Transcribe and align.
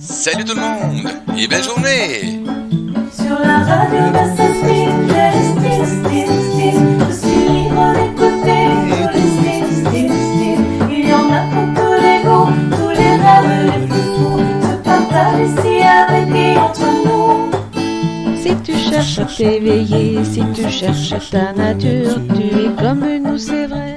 Salut 0.00 0.44
tout 0.44 0.54
le 0.54 0.60
monde 0.60 1.10
et 1.36 1.48
belle 1.48 1.62
journée! 1.62 2.40
Sur 3.12 3.38
la 3.40 3.58
radio 3.58 3.98
je 7.08 7.12
suis 7.12 7.48
libre 7.48 7.92
d'écouter 7.94 8.62
tous 9.12 9.90
les. 9.92 10.06
Il 10.90 11.08
y 11.08 11.12
en 11.12 11.32
a 11.32 11.40
pour 11.50 11.66
tous 11.74 11.96
les 12.00 12.18
goûts, 12.22 12.52
tous 12.76 12.90
les 12.90 13.14
rêves 13.16 13.64
les 13.64 13.86
plus 13.86 14.06
fous, 14.14 14.38
se 14.62 14.72
partagent 14.84 15.48
ici 15.48 15.74
avec 15.82 16.28
et 16.34 16.58
entre 16.58 16.88
nous. 17.04 17.50
Si 18.40 18.54
tu 18.62 18.74
cherches 18.78 19.18
à 19.18 19.24
t'éveiller, 19.24 20.24
si 20.24 20.42
tu 20.54 20.70
cherches 20.70 21.30
ta 21.30 21.52
nature, 21.52 22.20
tu 22.36 22.42
es 22.42 22.70
comme 22.80 23.04
nous, 23.24 23.38
c'est 23.38 23.66
vrai. 23.66 23.96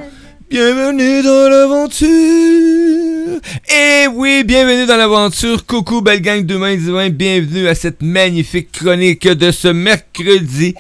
Bienvenue 0.50 1.22
dans 1.22 1.50
l'aventure! 1.50 3.01
Eh 3.70 4.08
oui, 4.14 4.44
bienvenue 4.44 4.86
dans 4.86 4.98
l'aventure. 4.98 5.66
Coucou, 5.66 6.02
belle 6.02 6.22
gang 6.22 6.46
d'humains 6.46 6.76
divins. 6.76 7.10
Bienvenue 7.10 7.68
à 7.68 7.76
cette 7.76 8.02
magnifique 8.02 8.72
chronique 8.72 9.28
de 9.28 9.52
ce 9.52 9.68
mercredi 9.70 10.76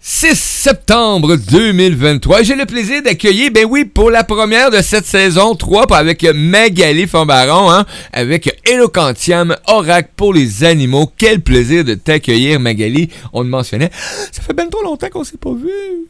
6 0.00 0.34
septembre 0.38 1.36
2023. 1.36 2.42
J'ai 2.42 2.54
le 2.54 2.66
plaisir 2.66 3.02
d'accueillir, 3.02 3.50
ben 3.52 3.66
oui, 3.68 3.84
pour 3.84 4.10
la 4.10 4.24
première 4.24 4.70
de 4.70 4.80
cette 4.82 5.06
saison 5.06 5.54
3, 5.54 5.92
avec 5.92 6.24
Magali 6.34 7.06
Fambaron, 7.06 7.70
hein, 7.70 7.86
avec 8.12 8.60
Eloquentium, 8.64 9.56
Oracle 9.66 10.10
pour 10.16 10.34
les 10.34 10.64
animaux. 10.64 11.10
Quel 11.16 11.40
plaisir 11.40 11.84
de 11.84 11.94
t'accueillir, 11.94 12.60
Magali. 12.60 13.10
On 13.32 13.42
le 13.42 13.48
mentionnait. 13.48 13.90
Ça 14.32 14.42
fait 14.42 14.54
bien 14.54 14.68
trop 14.68 14.82
longtemps 14.82 15.08
qu'on 15.10 15.24
s'est 15.24 15.38
pas 15.38 15.52
vu. 15.52 16.08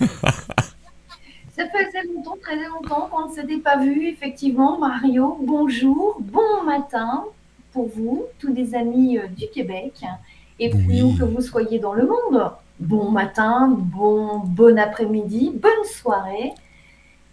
Ça 1.60 1.66
faisait 1.84 2.02
longtemps, 2.14 2.36
très 2.40 2.56
longtemps 2.56 3.08
qu'on 3.10 3.28
ne 3.28 3.32
s'était 3.34 3.58
pas 3.58 3.76
vu, 3.76 4.06
effectivement. 4.08 4.78
Mario, 4.78 5.36
bonjour, 5.42 6.16
bon 6.20 6.62
matin 6.64 7.24
pour 7.72 7.88
vous, 7.88 8.24
tous 8.38 8.52
les 8.52 8.74
amis 8.74 9.18
euh, 9.18 9.26
du 9.26 9.46
Québec. 9.48 9.92
Et 10.58 10.70
puis, 10.70 10.86
Oui. 10.88 11.02
où 11.02 11.16
que 11.18 11.24
vous 11.24 11.40
soyez 11.42 11.78
dans 11.78 11.92
le 11.92 12.06
monde, 12.06 12.50
bon 12.78 13.10
matin, 13.10 13.68
bon, 13.78 14.38
bon 14.38 14.78
après-midi, 14.78 15.52
bonne 15.54 15.84
soirée. 15.84 16.52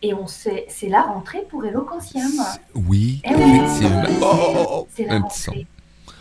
Et 0.01 0.13
on 0.13 0.27
sait, 0.27 0.65
c'est 0.67 0.89
la 0.89 1.03
rentrée 1.03 1.45
pour 1.49 1.65
Eloquentium. 1.65 2.29
Oui, 2.75 3.21
Eh 3.23 3.33
oui. 3.33 3.41
effectivement. 3.55 4.03
Oh, 4.21 4.25
oh, 4.25 4.53
oh, 4.57 4.65
oh. 4.71 4.87
C'est 4.93 5.05
la 5.05 5.13
Un 5.15 5.21
petit 5.21 5.39
son. 5.39 5.51
rentrée. 5.51 5.67
On 6.07 6.11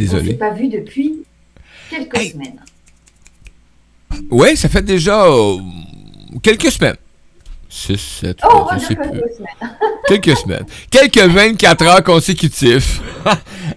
ne 0.00 0.04
Désolé. 0.04 0.30
s'est 0.32 0.36
pas 0.38 0.50
vu 0.50 0.68
depuis 0.68 1.22
quelques 1.88 2.16
Hey. 2.18 2.30
semaines. 2.30 2.60
Ouais, 4.30 4.56
ça 4.56 4.68
fait 4.68 4.82
déjà 4.82 5.24
euh, 5.26 5.58
quelques 6.42 6.70
semaines. 6.70 6.96
6, 7.70 7.98
7, 8.22 8.38
Oh, 8.44 8.48
on 8.50 8.64
va 8.64 8.78
je 8.78 8.78
dire 8.78 8.88
sais 8.88 8.94
plus. 8.94 9.10
quelques 10.08 10.36
semaines. 10.38 10.64
Quelques 10.90 11.18
semaines. 11.18 11.18
Quelques 11.20 11.34
24 11.34 11.82
heures 11.84 12.02
consécutifs. 12.04 13.00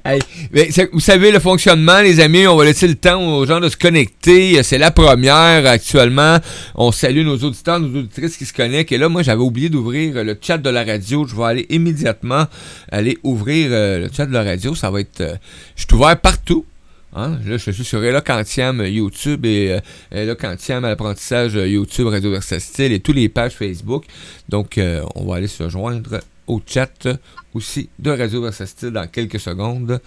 Hey, 0.06 0.20
mais 0.54 0.72
c'est- 0.72 0.90
vous 0.94 1.02
savez, 1.02 1.30
le 1.32 1.40
fonctionnement, 1.40 2.00
les 2.00 2.22
amis, 2.22 2.48
on 2.48 2.56
va 2.56 2.64
laisser 2.64 2.88
le 2.88 2.96
temps 2.96 3.22
aux 3.22 3.46
gens 3.46 3.60
de 3.60 3.68
se 3.68 3.76
connecter. 3.76 4.64
C'est 4.64 4.78
la 4.78 4.90
première 4.92 5.68
actuellement. 5.68 6.38
On 6.76 6.92
salue 6.94 7.24
nos 7.26 7.38
auditeurs, 7.38 7.80
nos 7.82 8.00
auditrices 8.00 8.38
qui 8.38 8.46
se 8.46 8.54
connectent. 8.54 8.94
Et 8.94 8.98
là, 8.98 9.10
moi, 9.10 9.22
j'avais 9.22 9.42
oublié 9.42 9.68
d'ouvrir 9.70 10.24
le 10.24 10.38
chat 10.42 10.58
de 10.58 10.70
la 10.70 10.86
radio. 10.86 11.28
Je 11.28 11.36
vais 11.36 11.44
aller 11.44 11.66
immédiatement 11.70 12.46
aller 12.92 13.18
ouvrir 13.24 13.68
euh, 13.72 14.00
le 14.00 14.10
chat 14.16 14.26
de 14.26 14.34
la 14.34 14.44
radio. 14.44 14.74
Ça 14.74 14.90
va 14.90 15.02
être... 15.02 15.20
euh, 15.22 15.36
je 15.76 15.84
suis 15.86 15.94
ouvert 15.96 16.18
partout. 16.20 16.66
Hein? 17.14 17.40
Là, 17.46 17.58
je 17.58 17.72
suis 17.72 17.84
sur 17.84 18.04
Eloquentium 18.04 18.80
euh, 18.80 18.90
YouTube 18.90 19.46
et 19.46 19.74
euh, 19.74 19.80
Eloquentium 20.12 20.86
à 20.86 20.90
l'apprentissage 20.90 21.58
euh, 21.58 21.68
YouTube, 21.68 22.08
Radio 22.08 22.32
Versatile 22.32 22.94
et 22.94 23.00
toutes 23.02 23.18
les 23.18 23.28
pages 23.28 23.54
Facebook. 23.54 24.06
Donc, 24.48 24.78
euh, 24.78 25.04
on 25.16 25.26
va 25.26 25.36
aller 25.36 25.48
se 25.48 25.68
joindre 25.68 26.22
au 26.48 26.62
chat 26.66 27.08
aussi 27.54 27.90
de 28.00 28.12
Radio 28.12 28.42
Versatile 28.42 28.92
dans 28.92 29.08
quelques 29.08 29.40
secondes. 29.40 30.00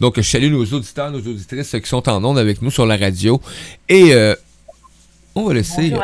Donc, 0.00 0.14
je 0.16 0.22
salue 0.22 0.50
nos 0.50 0.64
auditeurs, 0.64 1.10
nos 1.10 1.18
auditrices 1.18 1.72
qui 1.72 1.88
sont 1.88 2.08
en 2.08 2.24
ondes 2.24 2.38
avec 2.38 2.62
nous 2.62 2.70
sur 2.70 2.86
la 2.86 2.96
radio. 2.96 3.40
Et 3.88 4.14
euh, 4.14 4.34
on 5.34 5.44
va 5.44 5.54
laisser... 5.54 5.90
Tous. 5.90 6.00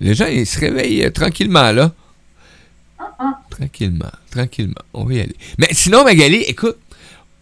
les 0.00 0.14
gens, 0.14 0.26
ils 0.26 0.46
se 0.46 0.58
réveillent 0.58 1.12
tranquillement, 1.12 1.70
là. 1.70 1.92
Ah, 2.98 3.14
ah. 3.20 3.38
Tranquillement, 3.50 4.10
tranquillement. 4.30 4.82
On 4.92 5.04
va 5.04 5.14
y 5.14 5.20
aller. 5.20 5.36
Mais 5.58 5.68
sinon, 5.72 6.02
Magali, 6.02 6.38
écoute, 6.38 6.78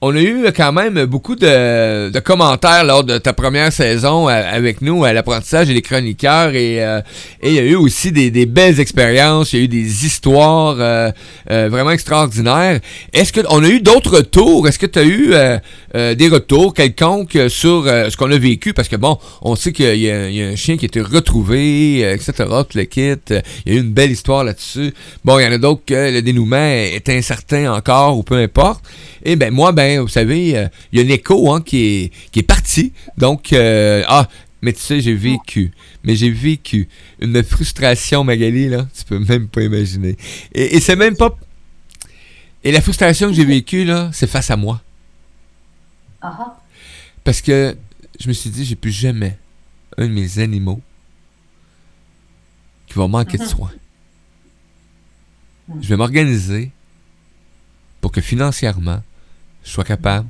on 0.02 0.14
a 0.14 0.20
eu 0.20 0.44
quand 0.54 0.72
même 0.72 1.06
beaucoup 1.06 1.36
de, 1.36 2.18
commentaires 2.20 2.84
lors 2.84 3.02
de 3.02 3.16
ta 3.16 3.32
première 3.32 3.72
saison 3.72 4.28
euh, 4.28 4.32
avec 4.32 4.82
nous 4.82 5.04
à 5.04 5.12
l'apprentissage 5.14 5.70
et 5.70 5.74
les 5.74 5.80
chroniqueurs. 5.80 6.54
Et 6.54 6.84
euh, 6.84 7.00
il 7.42 7.52
y 7.52 7.58
a 7.58 7.62
eu 7.62 7.76
aussi 7.76 8.12
des, 8.12 8.46
belles 8.46 8.78
expériences, 8.78 9.52
il 9.52 9.58
y 9.58 9.62
a 9.62 9.64
eu 9.64 9.68
des 9.68 10.04
histoires 10.04 10.76
euh, 10.78 11.10
vraiment 11.46 11.92
extraordinaires. 11.92 12.80
Est-ce 13.14 13.32
qu'on 13.32 13.64
a 13.64 13.68
eu 13.68 13.80
d'autres 13.80 14.16
retours? 14.18 14.68
Est-ce 14.68 14.78
que 14.78 14.86
tu 14.86 14.98
as 14.98 15.04
eu 15.04 15.34
des 16.14 16.28
retours 16.28 16.74
quelconques 16.74 17.38
sur 17.48 17.84
ce 17.84 18.14
qu'on 18.16 18.30
a 18.30 18.38
vécu? 18.38 18.74
Parce 18.74 18.88
que 18.88 18.96
bon, 18.96 19.18
on 19.40 19.56
sait 19.56 19.72
qu'il 19.72 19.96
y, 19.96 20.10
a- 20.10 20.50
un 20.50 20.56
chien 20.56 20.76
qui 20.76 20.84
a 20.84 20.88
été 20.88 21.00
retrouvé, 21.00 22.00
etc., 22.12 22.44
le 22.74 22.84
kit. 22.84 23.14
Il 23.64 23.72
y 23.72 23.76
a 23.76 23.78
eu 23.78 23.80
une 23.80 23.92
belle 23.92 24.10
histoire 24.10 24.44
là-dessus. 24.44 24.92
Bon, 25.24 25.38
il 25.38 25.44
y 25.44 25.48
en 25.48 25.52
a 25.52 25.58
d'autres 25.58 25.82
que 25.86 26.12
le 26.12 26.20
dénouement 26.20 26.56
est 26.56 27.08
incertain 27.08 27.72
encore 27.72 28.18
ou 28.18 28.22
peu 28.22 28.36
importe. 28.36 28.84
Et 29.28 29.34
ben 29.34 29.52
moi, 29.52 29.72
ben, 29.72 30.00
vous 30.00 30.08
savez, 30.08 30.56
euh, 30.56 30.68
il 30.92 31.00
y 31.00 31.02
a 31.02 31.04
l'écho 31.04 31.52
hein, 31.52 31.60
qui, 31.60 31.78
est, 31.84 32.12
qui 32.30 32.38
est 32.38 32.44
parti. 32.44 32.92
Donc, 33.18 33.52
euh, 33.52 34.04
ah, 34.06 34.28
mais 34.62 34.72
tu 34.72 34.78
sais, 34.80 35.00
j'ai 35.00 35.14
vécu. 35.14 35.72
Mais 36.04 36.14
j'ai 36.14 36.30
vécu 36.30 36.88
une 37.18 37.42
frustration, 37.42 38.22
Magali, 38.22 38.68
là. 38.68 38.86
Tu 38.96 39.04
peux 39.04 39.18
même 39.18 39.48
pas 39.48 39.62
imaginer. 39.62 40.16
Et, 40.54 40.76
et 40.76 40.80
c'est 40.80 40.94
même 40.94 41.16
pas. 41.16 41.36
Et 42.62 42.70
la 42.70 42.80
frustration 42.80 43.26
que 43.26 43.34
j'ai 43.34 43.44
vécue, 43.44 43.84
là, 43.84 44.10
c'est 44.12 44.28
face 44.28 44.48
à 44.50 44.56
moi. 44.56 44.80
Parce 47.24 47.40
que 47.40 47.76
je 48.20 48.28
me 48.28 48.32
suis 48.32 48.50
dit, 48.50 48.64
j'ai 48.64 48.76
plus 48.76 48.92
jamais 48.92 49.36
un 49.98 50.06
de 50.06 50.12
mes 50.12 50.38
animaux 50.38 50.80
qui 52.86 52.94
va 52.94 53.08
manquer 53.08 53.38
de 53.38 53.42
Mhm. 53.42 53.48
soins. 53.48 53.72
Je 55.80 55.88
vais 55.88 55.96
m'organiser 55.96 56.70
pour 58.00 58.12
que 58.12 58.20
financièrement, 58.20 59.02
sois 59.70 59.84
capable 59.84 60.28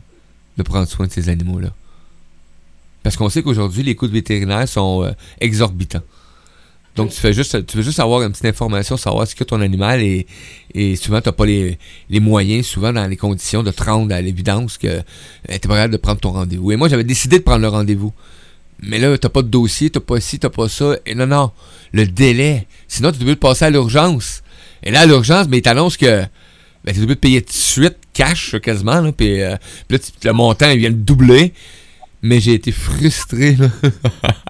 de 0.57 0.63
prendre 0.63 0.89
soin 0.89 1.07
de 1.07 1.13
ces 1.13 1.29
animaux-là. 1.29 1.73
Parce 3.03 3.17
qu'on 3.17 3.29
sait 3.29 3.43
qu'aujourd'hui, 3.43 3.83
les 3.83 3.95
coûts 3.95 4.09
de 4.09 4.13
vétérinaire 4.13 4.69
sont 4.69 5.05
euh, 5.05 5.13
exorbitants. 5.41 6.03
Donc, 6.97 7.11
tu, 7.11 7.33
juste, 7.33 7.67
tu 7.67 7.77
veux 7.77 7.83
juste 7.83 8.01
avoir 8.01 8.23
une 8.23 8.31
petite 8.31 8.47
information, 8.47 8.97
savoir 8.97 9.27
ce 9.27 9.35
que 9.35 9.45
ton 9.45 9.61
animal. 9.61 10.01
Et 10.03 10.97
souvent, 10.97 11.21
tu 11.21 11.29
n'as 11.29 11.33
pas 11.33 11.45
les, 11.45 11.79
moyens, 12.11 12.67
souvent 12.67 12.93
dans 12.93 13.07
les 13.07 13.17
conditions 13.17 13.63
de 13.63 13.71
te 13.71 13.85
rendre 13.85 14.15
à 14.15 14.21
l'évidence 14.21 14.79
que 14.79 14.89
tu 14.99 15.53
n'es 15.53 15.59
pas 15.59 15.69
capable 15.69 15.93
de 15.93 15.99
prendre 15.99 16.21
ton 16.21 16.33
rendez-vous. 16.33 16.73
Et 16.73 16.77
moi, 16.77 16.89
j'avais 16.89 17.05
décidé 17.05 17.39
de 17.39 17.45
prendre 17.45 17.61
le 17.61 17.69
rendez-vous. 17.69 18.13
Mais 18.81 18.99
là, 18.99 19.17
t'as 19.19 19.29
pas 19.29 19.43
de 19.43 19.49
dossier, 19.49 19.91
t'as 19.91 20.01
pas 20.01 20.21
ci, 20.21 20.39
t'as 20.39 20.49
pas 20.51 20.69
ça. 20.69 20.97
Et 21.05 21.15
non, 21.15 21.27
non, 21.27 21.53
le 21.93 22.07
délai. 22.07 22.67
Sinon, 22.89 23.13
tu 23.13 23.29
es 23.29 23.37
passer 23.37 23.67
à 23.67 23.71
l'urgence. 23.71 24.43
Et 24.83 24.91
là, 24.91 25.01
à 25.01 25.07
l'urgence, 25.07 25.49
mais 25.49 25.59
il 25.59 25.63
t'annonce 25.63 25.97
que 25.99 26.25
ben, 26.87 26.95
tu 26.95 27.01
es 27.01 27.03
obligé 27.03 27.15
de 27.17 27.21
payer 27.21 27.43
tout 27.43 27.49
de 27.49 27.53
suite, 27.53 27.97
cash 28.13 28.55
quasiment. 28.63 29.01
Là, 29.01 29.11
puis, 29.11 29.43
euh, 29.43 29.57
là, 29.91 29.99
le 30.23 30.33
montant, 30.33 30.71
il 30.71 30.79
vient 30.79 30.91
de 30.91 30.95
doubler. 30.95 31.53
Mais 32.23 32.41
j'ai 32.41 32.55
été 32.55 32.71
frustré. 32.71 33.57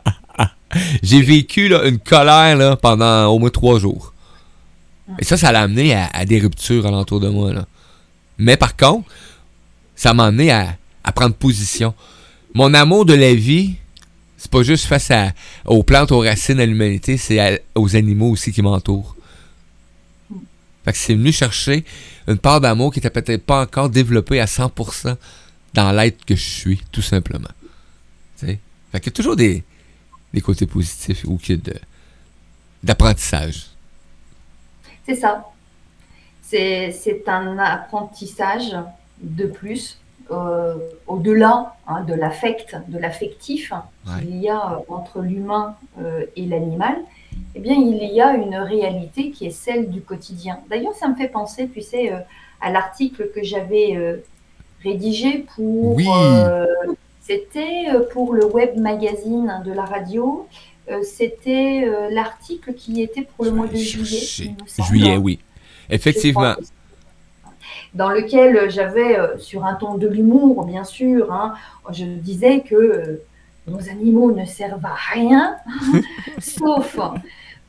j'ai 1.02 1.22
vécu 1.22 1.68
là, 1.68 1.86
une 1.86 1.98
colère 1.98 2.56
là, 2.56 2.76
pendant 2.76 3.26
au 3.28 3.38
moins 3.38 3.48
trois 3.48 3.78
jours. 3.78 4.12
Et 5.18 5.24
ça, 5.24 5.36
ça 5.38 5.50
l'a 5.50 5.62
amené 5.62 5.94
à, 5.94 6.24
des 6.26 6.38
ruptures 6.38 6.86
alentour 6.86 7.20
de 7.20 7.28
moi. 7.28 7.54
Là. 7.54 7.66
Mais 8.38 8.56
par 8.56 8.76
contre, 8.76 9.08
ça 9.94 10.12
m'a 10.12 10.26
amené 10.26 10.52
à, 10.52 10.76
prendre 11.14 11.34
position. 11.34 11.94
Mon 12.54 12.74
amour 12.74 13.06
de 13.06 13.14
la 13.14 13.32
vie, 13.34 13.76
c'est 14.36 14.50
pas 14.50 14.62
juste 14.62 14.84
face 14.84 15.10
à, 15.10 15.32
aux 15.64 15.82
plantes, 15.82 16.12
aux 16.12 16.20
racines, 16.20 16.60
à 16.60 16.66
l'humanité, 16.66 17.16
c'est 17.16 17.64
aux 17.74 17.96
animaux 17.96 18.30
aussi 18.30 18.52
qui 18.52 18.60
m'entourent. 18.60 19.16
Fait 20.84 20.92
que 20.92 20.98
c'est 20.98 21.14
venu 21.14 21.32
chercher 21.32 21.84
une 22.28 22.38
part 22.38 22.60
d'amour 22.60 22.92
qui 22.92 22.98
était 22.98 23.10
peut-être 23.10 23.44
pas 23.44 23.62
encore 23.62 23.88
développée 23.90 24.40
à 24.40 24.46
100% 24.46 25.16
dans 25.74 25.92
l'être 25.92 26.24
que 26.24 26.34
je 26.34 26.48
suis, 26.48 26.82
tout 26.90 27.02
simplement. 27.02 27.48
Tu 28.38 28.46
sais? 28.46 28.58
Fait 28.92 29.00
qu'il 29.00 29.10
y 29.12 29.14
a 29.14 29.16
toujours 29.16 29.36
des, 29.36 29.62
des 30.32 30.40
côtés 30.40 30.66
positifs 30.66 31.24
ou 31.24 31.36
qu'il 31.38 31.56
y 31.56 31.58
a 31.58 31.72
de, 31.72 31.78
d'apprentissage. 32.82 33.66
C'est 35.06 35.14
ça. 35.14 35.44
C'est 36.42 36.92
c'est 36.92 37.28
un 37.28 37.58
apprentissage 37.58 38.76
de 39.20 39.46
plus, 39.46 39.98
euh, 40.30 40.76
au-delà 41.06 41.74
hein, 41.86 42.02
de 42.04 42.14
l'affect, 42.14 42.76
de 42.88 42.98
l'affectif 42.98 43.72
Ouais. 44.06 44.20
qu'il 44.20 44.36
y 44.36 44.48
a 44.48 44.72
euh, 44.72 44.76
entre 44.88 45.20
l'humain 45.20 45.74
euh, 46.00 46.24
et 46.36 46.46
l'animal. 46.46 46.96
Eh 47.56 47.60
bien, 47.60 47.74
il 47.74 48.04
y 48.12 48.20
a 48.20 48.34
une 48.34 48.54
réalité 48.56 49.30
qui 49.30 49.46
est 49.46 49.50
celle 49.50 49.88
du 49.88 50.02
quotidien. 50.02 50.60
D'ailleurs, 50.68 50.92
ça 50.94 51.08
me 51.08 51.14
fait 51.14 51.28
penser, 51.28 51.68
tu 51.72 51.80
sais, 51.80 52.12
euh, 52.12 52.18
à 52.60 52.70
l'article 52.70 53.30
que 53.34 53.42
j'avais 53.42 53.96
euh, 53.96 54.18
rédigé 54.84 55.46
pour. 55.54 55.96
Oui. 55.96 56.06
euh, 56.06 56.66
C'était 57.22 57.86
pour 58.12 58.34
le 58.34 58.44
web 58.44 58.76
magazine 58.78 59.62
de 59.64 59.72
la 59.72 59.84
radio. 59.84 60.46
C'était 61.02 61.84
l'article 62.10 62.74
qui 62.74 63.02
était 63.02 63.22
pour 63.22 63.44
le 63.44 63.50
mois 63.50 63.66
de 63.66 63.74
juillet. 63.74 64.54
Juillet, 64.88 65.16
oui. 65.16 65.40
Effectivement. 65.90 66.54
dans 67.94 68.10
lequel 68.10 68.70
j'avais, 68.70 69.18
euh, 69.18 69.38
sur 69.38 69.64
un 69.64 69.74
ton 69.74 69.94
de 69.96 70.06
l'humour, 70.06 70.64
bien 70.66 70.84
sûr, 70.84 71.32
hein, 71.32 71.54
je 71.90 72.04
disais 72.04 72.60
que 72.60 72.74
euh, 72.74 73.22
nos 73.66 73.88
animaux 73.88 74.30
ne 74.32 74.44
servent 74.44 74.84
à 74.84 74.94
rien, 75.14 75.56
sauf 76.38 76.98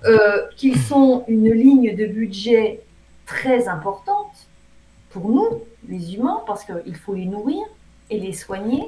euh, 0.08 0.48
qu'ils 0.56 0.78
sont 0.80 1.26
une 1.28 1.52
ligne 1.52 1.96
de 1.96 2.06
budget 2.06 2.82
très 3.26 3.68
importante 3.68 4.48
pour 5.10 5.30
nous, 5.30 5.64
les 5.90 6.16
humains, 6.16 6.42
parce 6.48 6.64
qu'il 6.64 6.96
faut 6.96 7.14
les 7.14 7.26
nourrir 7.26 7.66
et 8.10 8.20
les 8.20 8.32
soigner. 8.32 8.86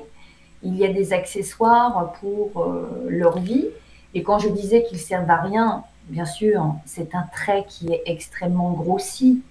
Il 0.64 0.78
y 0.78 0.86
a 0.86 0.94
des 0.94 1.12
accessoires 1.12 2.14
pour 2.22 2.62
euh, 2.62 3.06
leur 3.10 3.40
vie. 3.40 3.68
Et 4.14 4.24
quand 4.24 4.40
je 4.40 4.50
disais 4.50 4.84
qu'ils 4.84 5.00
servent 5.00 5.30
à 5.30 5.42
rien, 5.42 5.84
bien 6.08 6.26
sûr, 6.26 6.74
c'est 6.86 7.14
un 7.16 7.26
trait 7.34 7.66
qui 7.68 7.92
est 7.92 8.04
extrêmement 8.06 8.72
grossi, 8.72 9.42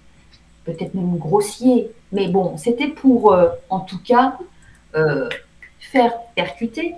peut-être 0.65 0.95
même 0.95 1.17
grossier. 1.17 1.91
Mais 2.11 2.29
bon, 2.29 2.57
c'était 2.57 2.87
pour, 2.87 3.31
euh, 3.31 3.49
en 3.69 3.79
tout 3.79 4.01
cas, 4.01 4.37
faire 5.79 6.13
percuter. 6.35 6.95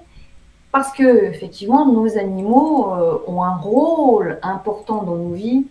Parce 0.72 0.92
que, 0.94 1.26
effectivement, 1.26 1.86
nos 1.86 2.18
animaux 2.18 2.94
euh, 2.94 3.22
ont 3.28 3.44
un 3.44 3.56
rôle 3.56 4.40
important 4.42 5.04
dans 5.04 5.18
nos 5.18 5.34
vies. 5.34 5.68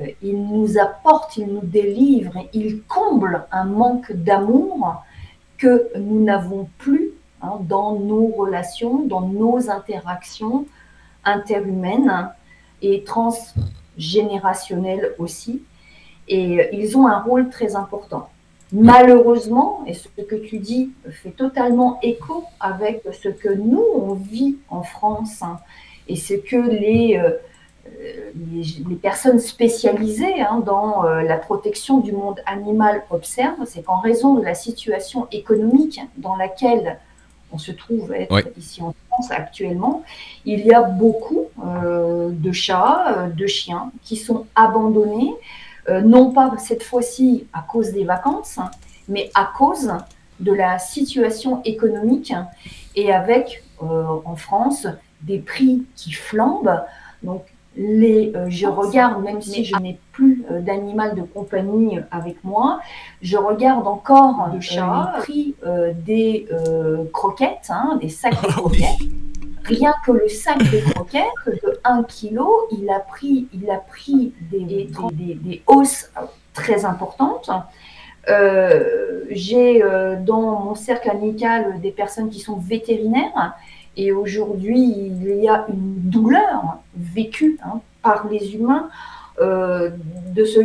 Euh, 0.00 0.08
Ils 0.22 0.46
nous 0.46 0.78
apportent, 0.78 1.38
ils 1.38 1.46
nous 1.46 1.64
délivrent, 1.64 2.44
ils 2.52 2.82
comblent 2.82 3.46
un 3.50 3.64
manque 3.64 4.12
d'amour 4.12 5.02
que 5.56 5.88
nous 5.98 6.22
n'avons 6.22 6.68
plus 6.78 7.12
hein, 7.40 7.54
dans 7.60 7.94
nos 7.94 8.26
relations, 8.26 9.06
dans 9.06 9.22
nos 9.22 9.70
interactions 9.70 10.66
interhumaines 11.24 12.28
et 12.82 13.02
transgénérationnelles 13.04 15.14
aussi. 15.18 15.62
Et 16.28 16.60
euh, 16.60 16.68
ils 16.72 16.98
ont 16.98 17.06
un 17.06 17.20
rôle 17.20 17.48
très 17.48 17.76
important. 17.76 18.28
Malheureusement, 18.74 19.84
et 19.86 19.94
ce 19.94 20.08
que 20.08 20.34
tu 20.34 20.58
dis 20.58 20.90
fait 21.22 21.30
totalement 21.30 22.00
écho 22.02 22.42
avec 22.58 23.02
ce 23.12 23.28
que 23.28 23.48
nous, 23.54 23.84
on 23.94 24.14
vit 24.14 24.56
en 24.68 24.82
France 24.82 25.42
hein, 25.42 25.58
et 26.08 26.16
ce 26.16 26.34
que 26.34 26.56
les, 26.56 27.16
euh, 27.16 27.30
les, 28.52 28.62
les 28.88 28.96
personnes 28.96 29.38
spécialisées 29.38 30.40
hein, 30.40 30.60
dans 30.66 31.04
euh, 31.04 31.22
la 31.22 31.36
protection 31.36 32.00
du 32.00 32.10
monde 32.10 32.40
animal 32.46 33.04
observent, 33.10 33.64
c'est 33.64 33.82
qu'en 33.82 34.00
raison 34.00 34.34
de 34.34 34.44
la 34.44 34.54
situation 34.54 35.28
économique 35.30 36.00
dans 36.16 36.34
laquelle 36.34 36.98
on 37.52 37.58
se 37.58 37.70
trouve 37.70 38.12
être 38.12 38.34
Oui. 38.34 38.42
ici 38.58 38.82
en 38.82 38.92
France 39.08 39.30
actuellement, 39.30 40.02
il 40.44 40.66
y 40.66 40.72
a 40.72 40.82
beaucoup 40.82 41.44
euh, 41.64 42.30
de 42.32 42.50
chats, 42.50 43.28
de 43.32 43.46
chiens 43.46 43.92
qui 44.02 44.16
sont 44.16 44.46
abandonnés, 44.56 45.32
euh, 45.88 46.00
non 46.00 46.32
pas 46.32 46.52
cette 46.58 46.82
fois-ci 46.82 47.46
à 47.52 47.62
cause 47.62 47.92
des 47.92 48.04
vacances, 48.04 48.58
mais 49.08 49.30
à 49.34 49.50
cause 49.56 49.92
de 50.40 50.52
la 50.52 50.78
situation 50.78 51.62
économique 51.64 52.32
et 52.96 53.12
avec 53.12 53.62
euh, 53.82 54.04
en 54.24 54.36
France 54.36 54.86
des 55.22 55.38
prix 55.38 55.84
qui 55.96 56.12
flambent. 56.12 56.80
Donc 57.22 57.42
les, 57.76 58.32
euh, 58.36 58.46
je 58.50 58.66
regarde, 58.66 59.22
même 59.24 59.42
si 59.42 59.64
je 59.64 59.76
n'ai 59.76 59.98
plus 60.12 60.44
euh, 60.50 60.60
d'animal 60.60 61.16
de 61.16 61.22
compagnie 61.22 61.98
avec 62.10 62.42
moi, 62.44 62.80
je 63.20 63.36
regarde 63.36 63.86
encore 63.86 64.50
les 64.52 65.20
prix 65.20 65.54
des 66.06 66.46
croquettes, 67.12 67.70
hein, 67.70 67.98
des 68.00 68.08
sacs 68.08 68.40
de 68.42 68.48
Ah 68.48 68.52
croquettes. 68.52 69.00
Rien 69.64 69.94
que 70.04 70.12
le 70.12 70.28
sac 70.28 70.58
de 70.58 70.90
croquettes 70.92 71.24
de 71.46 71.78
1 71.84 72.02
kg, 72.04 72.40
il 72.70 72.90
a 72.90 73.00
pris, 73.00 73.48
il 73.54 73.70
a 73.70 73.78
pris 73.78 74.34
des, 74.50 74.88
des, 74.90 75.62
hausses 75.66 76.10
très 76.52 76.84
importantes. 76.84 77.50
Euh, 78.28 79.24
J'ai 79.30 79.82
euh, 79.82 80.16
dans 80.16 80.60
mon 80.60 80.74
cercle 80.74 81.10
amical 81.10 81.80
des 81.80 81.90
personnes 81.90 82.30
qui 82.30 82.40
sont 82.40 82.56
vétérinaires 82.56 83.54
et 83.96 84.12
aujourd'hui 84.12 84.80
il 84.82 85.42
y 85.42 85.48
a 85.48 85.66
une 85.68 85.94
douleur 86.10 86.78
vécue 86.96 87.58
hein, 87.62 87.80
par 88.02 88.26
les 88.28 88.54
humains 88.54 88.88
euh, 89.40 89.90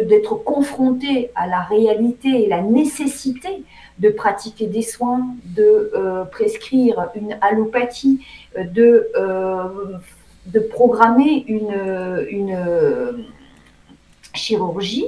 d'être 0.08 0.36
confrontés 0.36 1.32
à 1.36 1.48
la 1.48 1.62
réalité 1.62 2.44
et 2.44 2.48
la 2.48 2.62
nécessité 2.62 3.64
de 4.00 4.10
pratiquer 4.10 4.68
des 4.68 4.82
soins, 4.82 5.28
de 5.46 5.92
euh, 5.96 6.24
prescrire 6.26 7.10
une 7.16 7.38
allopathie, 7.42 8.26
euh, 8.58 8.64
de, 8.64 9.10
euh, 9.16 9.64
de 10.48 10.60
programmer 10.60 11.44
une, 11.48 12.26
une 12.30 13.26
chirurgie 14.34 15.06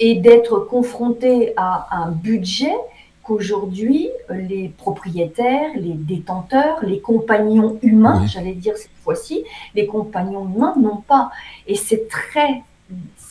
et 0.00 0.16
d'être 0.16 0.58
confronté 0.58 1.52
à 1.56 1.88
un 1.92 2.10
budget 2.10 2.74
qu'aujourd'hui 3.22 4.10
les 4.30 4.68
propriétaires, 4.68 5.70
les 5.76 5.94
détenteurs, 5.94 6.78
les 6.82 7.00
compagnons 7.00 7.78
humains, 7.82 8.20
Oui. 8.22 8.28
j'allais 8.28 8.54
dire 8.54 8.76
cette 8.76 8.90
fois-ci, 9.04 9.44
les 9.74 9.86
compagnons 9.86 10.44
humains 10.52 10.74
n'ont 10.76 11.02
pas. 11.06 11.30
Et 11.68 11.76
c'est 11.76 12.08
très, 12.08 12.62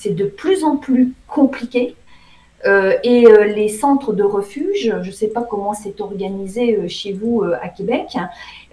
c'est 0.01 0.15
de 0.15 0.25
plus 0.25 0.63
en 0.63 0.77
plus 0.77 1.13
compliqué. 1.27 1.95
Euh, 2.65 2.93
et 3.03 3.25
euh, 3.25 3.45
les 3.45 3.69
centres 3.69 4.13
de 4.13 4.21
refuge, 4.21 4.93
je 5.01 5.07
ne 5.07 5.11
sais 5.11 5.29
pas 5.29 5.41
comment 5.41 5.73
c'est 5.73 5.99
organisé 5.99 6.75
euh, 6.75 6.87
chez 6.87 7.11
vous 7.11 7.41
à 7.43 7.69
Québec, 7.69 8.17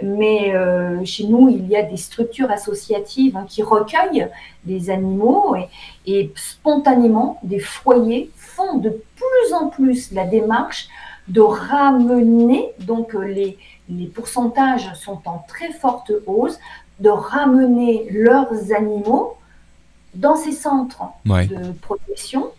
mais 0.02 0.52
chez 1.04 1.24
nous, 1.24 1.48
il 1.48 1.66
y 1.68 1.76
a 1.76 1.82
des 1.82 1.96
structures 1.96 2.50
associatives 2.50 3.36
hein, 3.36 3.46
qui 3.48 3.62
recueillent 3.62 4.28
des 4.64 4.90
animaux 4.90 5.56
et, 5.56 5.68
et 6.06 6.32
spontanément, 6.34 7.38
des 7.42 7.60
foyers 7.60 8.30
font 8.36 8.76
de 8.78 8.90
plus 8.90 9.54
en 9.54 9.68
plus 9.68 10.12
la 10.12 10.26
démarche 10.26 10.88
de 11.28 11.40
ramener, 11.40 12.72
donc 12.80 13.14
les, 13.14 13.58
les 13.88 14.06
pourcentages 14.06 14.90
sont 14.94 15.20
en 15.26 15.44
très 15.48 15.72
forte 15.72 16.12
hausse, 16.26 16.58
de 17.00 17.10
ramener 17.10 18.08
leurs 18.10 18.72
animaux 18.72 19.37
dans 20.18 20.36
ces 20.36 20.52
centres 20.52 21.02
Ouais. 21.26 21.46
de 21.46 21.72
protection 21.80 22.50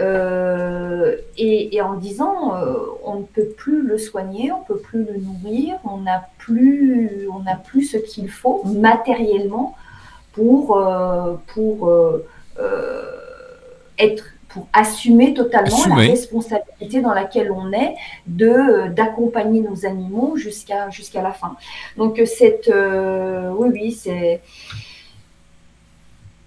euh, 0.00 1.16
et, 1.38 1.76
et 1.76 1.80
en 1.80 1.94
disant 1.94 2.56
euh, 2.56 2.74
on 3.04 3.20
ne 3.20 3.24
peut 3.24 3.48
plus 3.56 3.82
le 3.86 3.96
soigner, 3.98 4.50
on 4.52 4.58
ne 4.60 4.64
peut 4.64 4.78
plus 4.88 5.04
le 5.04 5.16
nourrir, 5.18 5.76
on 5.84 5.98
n'a 5.98 6.28
plus, 6.38 7.28
on 7.32 7.42
plus 7.70 7.84
ce 7.84 7.96
qu'il 7.98 8.28
faut 8.28 8.62
matériellement 8.64 9.76
pour, 10.32 10.76
euh, 10.76 11.34
pour 11.54 11.74
être 13.98 14.24
pour 14.48 14.66
assumer 14.72 15.34
totalement 15.34 15.76
Assumer. 15.76 16.04
la 16.06 16.10
responsabilité 16.12 17.00
dans 17.00 17.12
laquelle 17.14 17.50
on 17.50 17.72
est 17.72 17.94
de 18.26 18.88
d'accompagner 18.88 19.60
nos 19.60 19.84
animaux 19.86 20.36
jusqu'à 20.36 20.90
jusqu'à 20.90 21.22
la 21.22 21.32
fin. 21.32 21.56
Donc 21.96 22.20
cette 22.26 22.68
oui 23.58 23.68
oui 23.72 23.92
c'est 23.92 24.40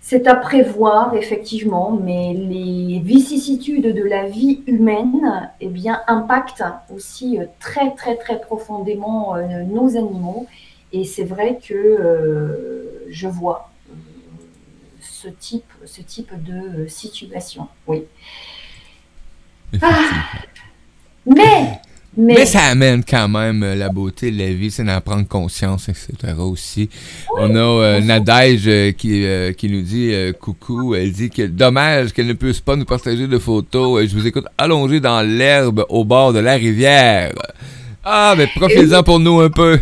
c'est 0.09 0.25
à 0.25 0.35
prévoir, 0.35 1.15
effectivement, 1.15 1.91
mais 1.91 2.33
les 2.33 3.01
vicissitudes 3.03 3.93
de 3.93 4.03
la 4.03 4.23
vie 4.29 4.63
humaine 4.65 5.51
eh 5.59 5.67
bien, 5.67 5.99
impactent 6.07 6.63
aussi 6.95 7.37
euh, 7.37 7.45
très, 7.59 7.93
très, 7.93 8.15
très 8.15 8.39
profondément 8.39 9.35
euh, 9.35 9.63
nos 9.63 9.97
animaux. 9.97 10.47
Et 10.93 11.03
c'est 11.03 11.25
vrai 11.25 11.59
que 11.61 11.73
euh, 11.73 13.05
je 13.09 13.27
vois 13.27 13.69
ce 15.01 15.27
type, 15.27 15.69
ce 15.83 16.01
type 16.01 16.31
de 16.41 16.87
situation. 16.87 17.67
Oui. 17.85 18.05
Effectivement. 19.73 20.05
Mais, 21.25 21.76
mais, 22.17 22.33
Mais 22.33 22.45
ça 22.47 22.63
amène 22.63 23.03
quand 23.03 23.29
même 23.29 23.61
euh, 23.61 23.75
la 23.75 23.89
beauté 23.89 24.31
de 24.31 24.39
la 24.39 24.51
vie, 24.51 24.71
c'est 24.71 24.83
d'en 24.83 24.99
prendre 25.01 25.27
conscience, 25.27 25.87
etc. 25.87 26.33
aussi. 26.39 26.89
On 27.37 27.55
a 27.55 27.59
euh, 27.59 28.01
Nadège 28.01 28.63
euh, 28.67 28.91
qui, 28.91 29.23
euh, 29.23 29.53
qui 29.53 29.69
nous 29.69 29.83
dit 29.83 30.11
euh, 30.11 30.33
coucou. 30.33 30.95
Elle 30.95 31.11
dit 31.11 31.29
que 31.29 31.43
dommage 31.43 32.13
qu'elle 32.13 32.25
ne 32.25 32.33
puisse 32.33 32.59
pas 32.59 32.75
nous 32.75 32.85
partager 32.85 33.27
de 33.27 33.37
photos. 33.37 34.03
Je 34.07 34.15
vous 34.15 34.25
écoute 34.25 34.47
allongé 34.57 34.99
dans 34.99 35.21
l'herbe 35.21 35.85
au 35.89 36.03
bord 36.03 36.33
de 36.33 36.39
la 36.39 36.53
rivière. 36.53 37.33
Ah, 38.03 38.33
mais 38.35 38.47
profitez-en 38.47 39.03
pour 39.03 39.19
nous 39.19 39.39
un 39.39 39.51
peu. 39.51 39.79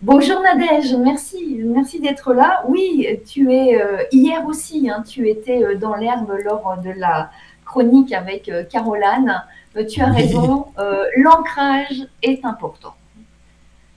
Bonjour 0.00 0.40
Nadège, 0.40 0.94
merci, 1.02 1.60
merci 1.64 1.98
d'être 1.98 2.32
là. 2.32 2.62
Oui, 2.68 3.08
tu 3.26 3.50
es 3.50 3.78
hier 4.12 4.44
aussi, 4.46 4.88
hein, 4.90 5.02
tu 5.08 5.28
étais 5.28 5.62
dans 5.80 5.96
l'herbe 5.96 6.30
lors 6.44 6.76
de 6.84 6.90
la 6.90 7.30
chronique 7.64 8.12
avec 8.12 8.50
Caroline. 8.70 9.42
Euh, 9.76 9.84
tu 9.86 10.00
as 10.00 10.10
Oui. 10.10 10.16
raison, 10.22 10.66
euh, 10.78 11.04
l'ancrage 11.16 12.06
est 12.22 12.44
important. 12.44 12.94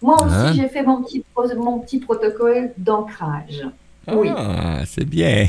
Moi 0.02 0.16
aussi, 0.16 0.34
Hein 0.36 0.54
j'ai 0.54 0.68
fait 0.70 0.84
mon 0.84 1.02
petit, 1.04 1.24
mon 1.58 1.80
petit 1.80 2.00
protocole 2.00 2.72
d'ancrage. 2.78 3.68
Oui. 4.10 4.30
Ah, 4.36 4.86
c'est 4.86 5.04
bien. 5.06 5.48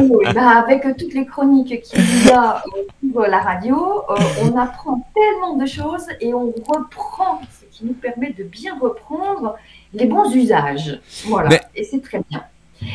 Oui, 0.00 0.24
bah, 0.34 0.50
avec 0.64 0.82
toutes 0.96 1.14
les 1.14 1.26
chroniques 1.26 1.82
qu'il 1.82 2.26
y 2.26 2.30
a 2.30 2.56
euh, 2.58 3.10
sur 3.10 3.20
la 3.22 3.38
radio, 3.40 4.02
euh, 4.10 4.14
on 4.44 4.56
apprend 4.56 5.04
tellement 5.14 5.56
de 5.56 5.66
choses 5.66 6.06
et 6.20 6.32
on 6.32 6.52
reprend, 6.66 7.40
ce 7.50 7.64
qui 7.76 7.86
nous 7.86 7.94
permet 7.94 8.32
de 8.32 8.44
bien 8.44 8.78
reprendre 8.78 9.56
les 9.92 10.06
bons 10.06 10.32
usages. 10.34 11.00
Voilà, 11.26 11.48
Mais- 11.50 11.60
et 11.74 11.84
c'est 11.84 12.00
très 12.02 12.20
bien. 12.30 12.44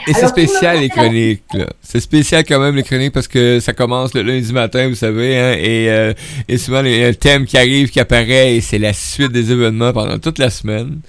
Et 0.08 0.14
c'est 0.14 0.28
spécial 0.28 0.80
les 0.80 0.90
chroniques. 0.90 1.44
C'est 1.82 2.00
spécial 2.00 2.44
quand 2.46 2.60
même 2.60 2.76
les 2.76 2.84
chroniques 2.84 3.14
parce 3.14 3.28
que 3.28 3.60
ça 3.60 3.74
commence 3.74 4.14
le 4.14 4.22
lundi 4.22 4.52
matin, 4.54 4.88
vous 4.88 4.96
savez, 4.96 5.38
hein, 5.38 5.54
et, 5.58 5.90
euh, 5.90 6.14
et 6.48 6.58
souvent 6.58 6.84
il 6.84 6.96
y 6.98 7.04
a 7.04 7.08
un 7.08 7.14
thème 7.14 7.46
qui 7.46 7.58
arrive, 7.58 7.90
qui 7.90 8.00
apparaît, 8.00 8.56
et 8.56 8.62
c'est 8.62 8.80
la 8.80 8.94
suite 8.94 9.32
des 9.32 9.52
événements 9.52 9.92
pendant 9.94 10.18
toute 10.20 10.38
la 10.40 10.50
semaine, 10.50 11.00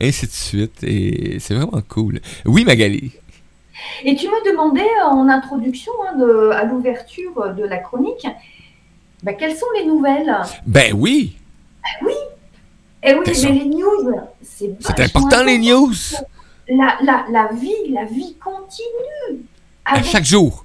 ainsi 0.00 0.26
de 0.26 0.32
suite, 0.32 0.82
et 0.82 1.36
c'est 1.40 1.54
vraiment 1.54 1.82
cool. 1.88 2.20
Oui, 2.46 2.64
Magali. 2.64 3.12
Et 4.04 4.14
tu 4.14 4.26
me 4.26 4.50
demandais 4.50 4.88
en 5.04 5.28
introduction 5.28 5.92
hein, 6.06 6.18
de- 6.18 6.50
à 6.52 6.64
l'ouverture 6.64 7.54
de 7.56 7.64
la 7.64 7.78
chronique, 7.78 8.26
bah, 9.22 9.32
quelles 9.34 9.56
sont 9.56 9.66
les 9.78 9.86
nouvelles? 9.86 10.34
Ben 10.66 10.92
oui, 10.94 11.36
Eh 12.02 12.04
oui, 12.04 12.12
Quelles 13.02 13.20
mais 13.26 13.34
sont 13.34 13.52
les 13.52 13.64
news, 13.64 14.14
c'est 14.42 15.00
important 15.00 15.42
les 15.44 15.58
news, 15.58 15.92
La, 16.70 16.96
la, 17.02 17.24
la 17.30 17.48
vie, 17.52 17.90
la 17.90 18.04
vie 18.04 18.36
continue. 18.42 19.44
à 19.84 20.02
chaque 20.02 20.24
jour. 20.24 20.64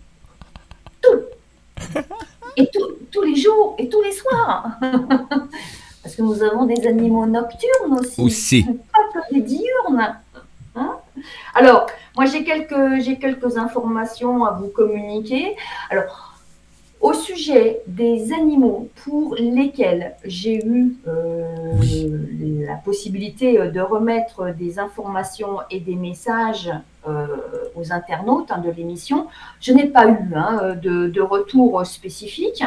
Et 2.58 2.68
tous- 2.72 2.96
tous 3.12 3.22
les 3.24 3.36
jours 3.36 3.76
et 3.78 3.90
tous 3.90 4.02
les 4.02 4.12
soirs. 4.12 4.68
Parce 6.04 6.16
que 6.16 6.22
nous 6.22 6.42
avons 6.44 6.66
des 6.66 6.86
animaux 6.88 7.26
nocturnes 7.26 8.00
aussi. 8.00 8.22
Aussi. 8.22 8.64
Pas 8.64 9.20
que 9.22 9.34
des 9.34 9.42
diurnes. 9.42 10.16
Hein 10.76 10.98
Alors, 11.56 11.88
moi 12.16 12.26
j'ai 12.26 12.44
quelques, 12.44 13.00
j'ai 13.02 13.18
quelques 13.18 13.58
informations 13.58 14.46
à 14.46 14.52
vous 14.52 14.68
communiquer. 14.68 15.56
Alors, 15.90 16.35
au 17.06 17.14
sujet 17.14 17.82
des 17.86 18.34
animaux 18.34 18.90
pour 19.04 19.36
lesquels 19.36 20.16
j'ai 20.26 20.58
eu 20.66 20.96
euh, 21.08 21.74
Oui. 21.80 22.12
la 22.68 22.78
possibilité 22.78 23.70
de 23.70 23.80
remettre 23.80 24.52
des 24.56 24.80
informations 24.80 25.60
et 25.70 25.80
des 25.80 25.94
messages 25.96 26.72
euh, 27.08 27.28
aux 27.76 27.94
internautes 27.94 28.50
hein, 28.50 28.58
de 28.58 28.72
l'émission, 28.72 29.28
je 29.62 29.72
n'ai 29.74 29.86
pas 29.86 30.08
eu 30.08 30.18
hein, 30.36 30.74
de, 30.82 31.08
de 31.08 31.22
retour 31.22 31.86
spécifique. 31.86 32.64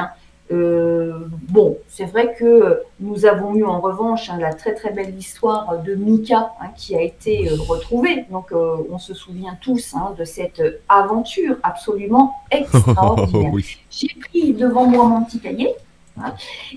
Euh, 0.50 1.26
bon, 1.49 1.78
c'est 1.88 2.07
vrai 2.07 2.35
que 2.38 2.81
nous 3.00 3.26
avons 3.26 3.55
eu 3.55 3.64
en 3.64 3.81
revanche 3.81 4.31
hein, 4.31 4.38
la 4.40 4.55
très 4.55 4.75
très 4.75 4.90
belle 4.90 5.14
histoire 5.17 5.83
de 5.83 5.95
Mika 5.95 6.52
hein, 6.61 6.69
qui 6.75 6.97
a 6.97 7.02
été 7.02 7.50
euh, 7.50 7.57
retrouvée. 7.69 8.25
Donc 8.31 8.52
euh, 8.52 8.76
on 8.90 8.99
se 8.99 9.14
souvient 9.14 9.59
tous 9.61 9.95
hein, 9.95 10.14
de 10.19 10.25
cette 10.25 10.62
aventure 10.88 11.57
absolument 11.62 12.35
extraordinaire. 12.50 13.50
oui. 13.52 13.78
J'ai 13.90 14.14
pris 14.19 14.52
devant 14.52 14.87
moi 14.87 15.07
mon 15.07 15.25
petit 15.25 15.40
cahier 15.40 15.75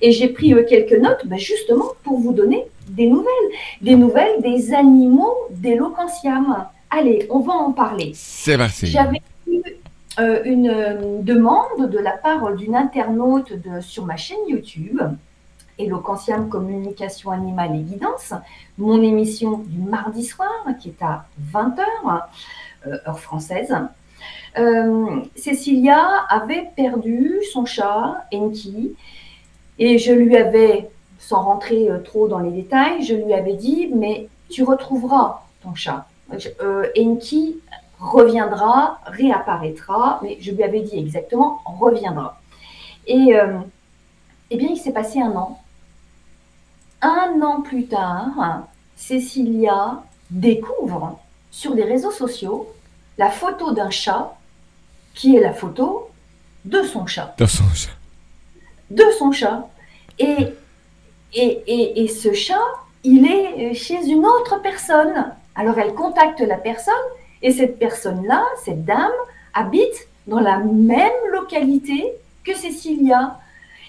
et 0.02 0.12
j'ai 0.12 0.28
pris 0.28 0.54
quelques 0.70 1.02
notes 1.02 1.26
ben, 1.26 1.40
justement 1.40 1.94
pour 2.04 2.20
vous 2.20 2.32
donner 2.32 2.68
des 2.90 3.08
nouvelles, 3.08 3.50
des 3.82 3.96
nouvelles 3.96 4.42
des 4.42 4.74
animaux 4.74 5.36
d'Eloquentiam. 5.50 6.68
Allez, 6.92 7.26
on 7.30 7.40
va 7.40 7.54
en 7.54 7.72
parler. 7.72 8.12
C'est 8.14 8.58
parti. 8.58 8.86
J'avais 8.86 9.22
eu 9.48 9.62
euh, 10.20 10.42
une 10.44 10.70
euh, 10.70 11.22
demande 11.22 11.90
de 11.90 11.98
la 11.98 12.12
part 12.12 12.54
d'une 12.56 12.76
internaute 12.76 13.54
sur 13.82 14.06
ma 14.06 14.18
chaîne 14.18 14.48
YouTube, 14.48 15.02
Eloquentiam 15.78 16.50
Communication 16.50 17.32
Animale 17.32 17.76
et 17.76 17.84
Guidance, 17.84 18.34
mon 18.78 19.02
émission 19.02 19.60
du 19.60 19.80
mardi 19.80 20.24
soir 20.24 20.52
qui 20.80 20.90
est 20.90 21.02
à 21.02 21.26
20h, 21.54 21.82
heure 22.86 23.20
française. 23.20 23.76
Euh, 24.58 25.22
Cécilia 25.36 26.26
avait 26.30 26.70
perdu 26.76 27.40
son 27.52 27.66
chat, 27.66 28.26
Enki, 28.34 28.96
et 29.80 29.98
je 29.98 30.12
lui 30.12 30.36
avais, 30.36 30.90
sans 31.20 31.42
rentrer 31.42 31.90
euh, 31.90 32.00
trop 32.00 32.28
dans 32.28 32.40
les 32.40 32.52
détails, 32.52 33.04
je 33.04 33.16
lui 33.16 33.34
avais 33.34 33.54
dit, 33.54 33.90
mais 33.94 34.28
tu 34.50 34.64
retrouveras 34.64 35.44
ton 35.64 35.74
chat. 35.76 36.06
Euh, 36.62 36.88
Enki 36.98 37.60
reviendra, 38.02 39.00
réapparaîtra, 39.06 40.20
mais 40.24 40.38
je 40.42 40.52
lui 40.52 40.64
avais 40.64 40.82
dit 40.82 40.98
exactement 40.98 41.62
reviendra. 41.66 42.40
Et 43.08 43.36
euh, 43.36 43.60
eh 44.50 44.58
bien, 44.58 44.70
il 44.70 44.78
s'est 44.78 44.92
passé 44.92 45.22
un 45.22 45.32
an. 45.36 45.62
Un 47.02 47.42
an 47.42 47.62
plus 47.62 47.86
tard, 47.88 48.64
Cécilia 48.96 50.04
découvre 50.30 51.20
sur 51.52 51.74
les 51.74 51.84
réseaux 51.84 52.12
sociaux 52.12 52.68
la 53.18 53.30
photo 53.30 53.72
d'un 53.72 53.90
chat 53.90 54.36
qui 55.14 55.36
est 55.36 55.42
la 55.42 55.54
photo 55.54 56.10
de 56.66 56.82
son 56.84 57.06
chat 57.06 57.36
Dans 57.38 57.48
son 57.48 57.64
chat. 57.74 57.92
de 58.90 59.04
son 59.18 59.32
chat. 59.32 59.68
Et, 60.20 60.48
et, 61.34 61.64
et, 61.68 62.04
et 62.04 62.08
ce 62.08 62.34
chat, 62.34 62.60
il 63.04 63.26
est 63.26 63.74
chez 63.74 64.06
une 64.08 64.26
autre 64.26 64.62
personne. 64.62 65.34
Alors 65.56 65.78
elle 65.80 65.94
contacte 65.94 66.40
la 66.42 66.58
personne 66.58 66.94
et 67.42 67.52
cette 67.52 67.80
personne-là, 67.80 68.44
cette 68.64 68.86
dame, 68.86 69.12
habite 69.54 70.08
dans 70.28 70.40
la 70.40 70.60
même 70.60 71.12
localité 71.32 72.14
que 72.44 72.56
Cécilia. 72.56 73.38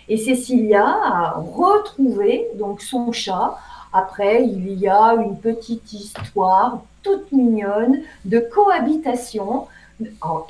Et 0.08 0.16
Cécilia 0.16 0.84
a 0.84 1.34
retrouvé 1.36 2.48
donc 2.58 2.80
son 2.80 3.12
chat. 3.12 3.56
Après, 3.92 4.44
il 4.44 4.74
y 4.78 4.88
a 4.88 5.14
une 5.14 5.38
petite 5.38 5.92
histoire 5.92 6.82
toute 7.02 7.30
mignonne 7.32 8.00
de 8.24 8.38
cohabitation. 8.38 9.66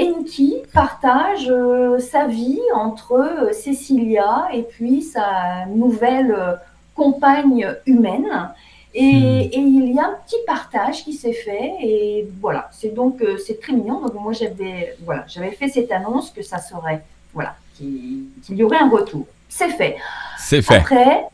Enki 0.00 0.62
partage 0.72 1.50
euh, 1.50 1.98
sa 1.98 2.26
vie 2.26 2.60
entre 2.74 3.12
euh, 3.12 3.52
Cécilia 3.52 4.48
et 4.52 4.62
puis 4.62 5.02
sa 5.02 5.66
nouvelle 5.66 6.32
euh, 6.32 6.54
compagne 6.94 7.74
humaine. 7.84 8.50
Et, 8.94 9.56
et 9.56 9.58
il 9.58 9.94
y 9.94 9.98
a 9.98 10.04
un 10.04 10.16
petit 10.26 10.36
partage 10.46 11.02
qui 11.02 11.14
s'est 11.14 11.32
fait 11.32 11.72
et 11.80 12.28
voilà, 12.42 12.68
c'est 12.72 12.94
donc 12.94 13.22
euh, 13.22 13.38
c'est 13.38 13.58
très 13.58 13.72
mignon. 13.72 14.02
Donc 14.02 14.14
moi 14.14 14.32
j'avais 14.34 14.96
voilà, 15.02 15.24
j'avais 15.26 15.52
fait 15.52 15.68
cette 15.68 15.90
annonce 15.90 16.30
que 16.30 16.42
ça 16.42 16.58
serait 16.58 17.02
voilà, 17.32 17.56
qu'il 17.74 18.26
y 18.50 18.62
aurait 18.62 18.78
un 18.78 18.90
retour. 18.90 19.26
C'est 19.48 19.70
fait. 19.70 19.96
C'est 20.38 20.60
fait. 20.60 20.76
Après, 20.76 21.24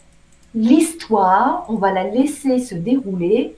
l'histoire, 0.55 1.67
on 1.69 1.75
va 1.75 1.91
la 1.93 2.05
laisser 2.05 2.61
se 2.61 2.77
dérouler. 2.77 3.57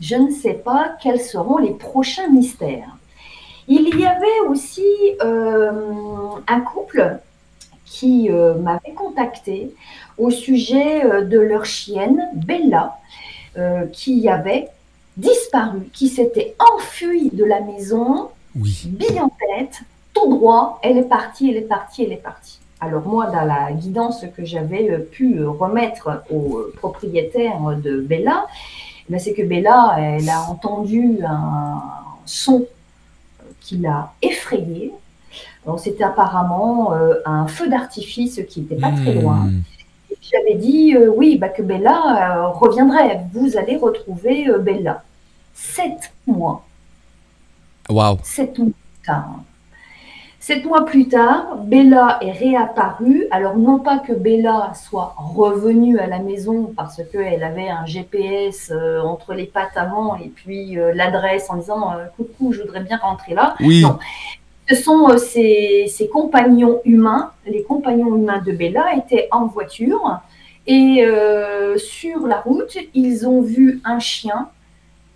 Je 0.00 0.16
ne 0.16 0.30
sais 0.30 0.54
pas 0.54 0.96
quels 1.02 1.20
seront 1.20 1.56
les 1.58 1.72
prochains 1.72 2.28
mystères. 2.28 2.96
Il 3.66 3.98
y 3.98 4.06
avait 4.06 4.40
aussi 4.48 4.84
euh, 5.22 5.72
un 6.46 6.60
couple 6.60 7.18
qui 7.86 8.30
euh, 8.30 8.54
m'avait 8.54 8.92
contacté 8.94 9.74
au 10.18 10.30
sujet 10.30 11.24
de 11.24 11.38
leur 11.38 11.64
chienne, 11.64 12.28
Bella, 12.34 12.98
euh, 13.58 13.86
qui 13.92 14.28
avait 14.28 14.68
disparu, 15.16 15.80
qui 15.92 16.08
s'était 16.08 16.54
enfuie 16.74 17.30
de 17.32 17.44
la 17.44 17.60
maison, 17.60 18.28
Oui. 18.54 18.82
bille 18.86 19.20
en 19.20 19.30
tête, 19.30 19.80
tout 20.14 20.30
droit, 20.30 20.78
elle 20.82 20.96
est 20.98 21.08
partie, 21.08 21.50
elle 21.50 21.56
est 21.56 21.62
partie, 21.62 22.04
elle 22.04 22.12
est 22.12 22.22
partie. 22.22 22.58
Alors 22.80 23.04
moi, 23.04 23.26
dans 23.26 23.42
la 23.42 23.72
guidance 23.72 24.24
que 24.36 24.44
j'avais 24.44 24.90
euh, 24.90 24.98
pu 24.98 25.38
euh, 25.38 25.50
remettre 25.50 26.22
au 26.30 26.60
propriétaire 26.76 27.58
de 27.82 28.00
Bella, 28.00 28.46
ben, 29.08 29.18
c'est 29.18 29.34
que 29.34 29.42
Bella, 29.42 29.96
elle 29.98 30.28
a 30.28 30.42
entendu 30.42 31.18
un 31.26 31.82
son 32.24 32.64
qui 33.60 33.78
l'a 33.78 34.12
effrayée. 34.22 34.92
C'était 35.78 36.04
apparemment 36.04 36.92
un 37.26 37.46
feu 37.46 37.68
d'artifice 37.68 38.40
qui 38.48 38.60
n'était 38.60 38.76
pas 38.76 38.90
très 38.90 39.14
loin. 39.14 39.50
J'avais 40.30 40.54
dit 40.54 40.94
euh, 40.94 41.08
oui, 41.08 41.36
bah, 41.36 41.48
que 41.48 41.62
Bella 41.62 42.36
euh, 42.36 42.48
reviendrait. 42.48 43.20
Vous 43.32 43.56
allez 43.56 43.76
retrouver 43.76 44.48
euh, 44.48 44.58
Bella. 44.58 45.02
Sept 45.54 46.12
mois. 46.26 46.64
Wow. 47.88 48.18
Sept 48.22 48.58
mois 48.58 48.66
plus 48.66 49.06
tard. 49.06 49.30
Sept 50.40 50.64
mois 50.64 50.84
plus 50.86 51.08
tard, 51.08 51.56
Bella 51.64 52.18
est 52.22 52.32
réapparue. 52.32 53.26
Alors, 53.30 53.56
non 53.56 53.80
pas 53.80 53.98
que 53.98 54.12
Bella 54.12 54.72
soit 54.74 55.14
revenue 55.18 55.98
à 55.98 56.06
la 56.06 56.20
maison 56.20 56.72
parce 56.74 57.02
qu'elle 57.10 57.42
avait 57.42 57.68
un 57.68 57.84
GPS 57.84 58.72
entre 59.04 59.34
les 59.34 59.44
pattes 59.44 59.76
avant 59.76 60.16
et 60.16 60.28
puis 60.28 60.78
l'adresse 60.94 61.50
en 61.50 61.56
disant 61.56 61.92
Coucou, 62.16 62.52
je 62.52 62.62
voudrais 62.62 62.80
bien 62.80 62.96
rentrer 62.96 63.34
là. 63.34 63.56
Oui. 63.60 63.82
Non. 63.82 63.98
Ce 64.68 64.74
sont 64.74 65.08
euh, 65.08 65.16
ses, 65.16 65.86
ses 65.88 66.08
compagnons 66.08 66.80
humains. 66.84 67.30
Les 67.46 67.62
compagnons 67.62 68.14
humains 68.16 68.42
de 68.44 68.52
Bella 68.52 68.94
étaient 68.96 69.28
en 69.30 69.46
voiture 69.46 70.20
et 70.66 71.04
euh, 71.04 71.78
sur 71.78 72.26
la 72.26 72.40
route, 72.40 72.76
ils 72.94 73.26
ont 73.26 73.40
vu 73.40 73.80
un 73.84 73.98
chien 73.98 74.48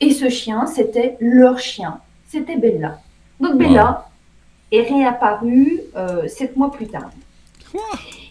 et 0.01 0.11
ce 0.11 0.29
chien, 0.29 0.67
c'était 0.67 1.17
leur 1.21 1.59
chien. 1.59 2.01
C'était 2.27 2.57
Bella. 2.57 3.01
Donc 3.39 3.57
Bella 3.57 4.09
est 4.71 4.83
réapparue 4.83 5.81
euh, 5.97 6.27
sept 6.29 6.57
mois 6.57 6.71
plus 6.71 6.87
tard. 6.87 7.11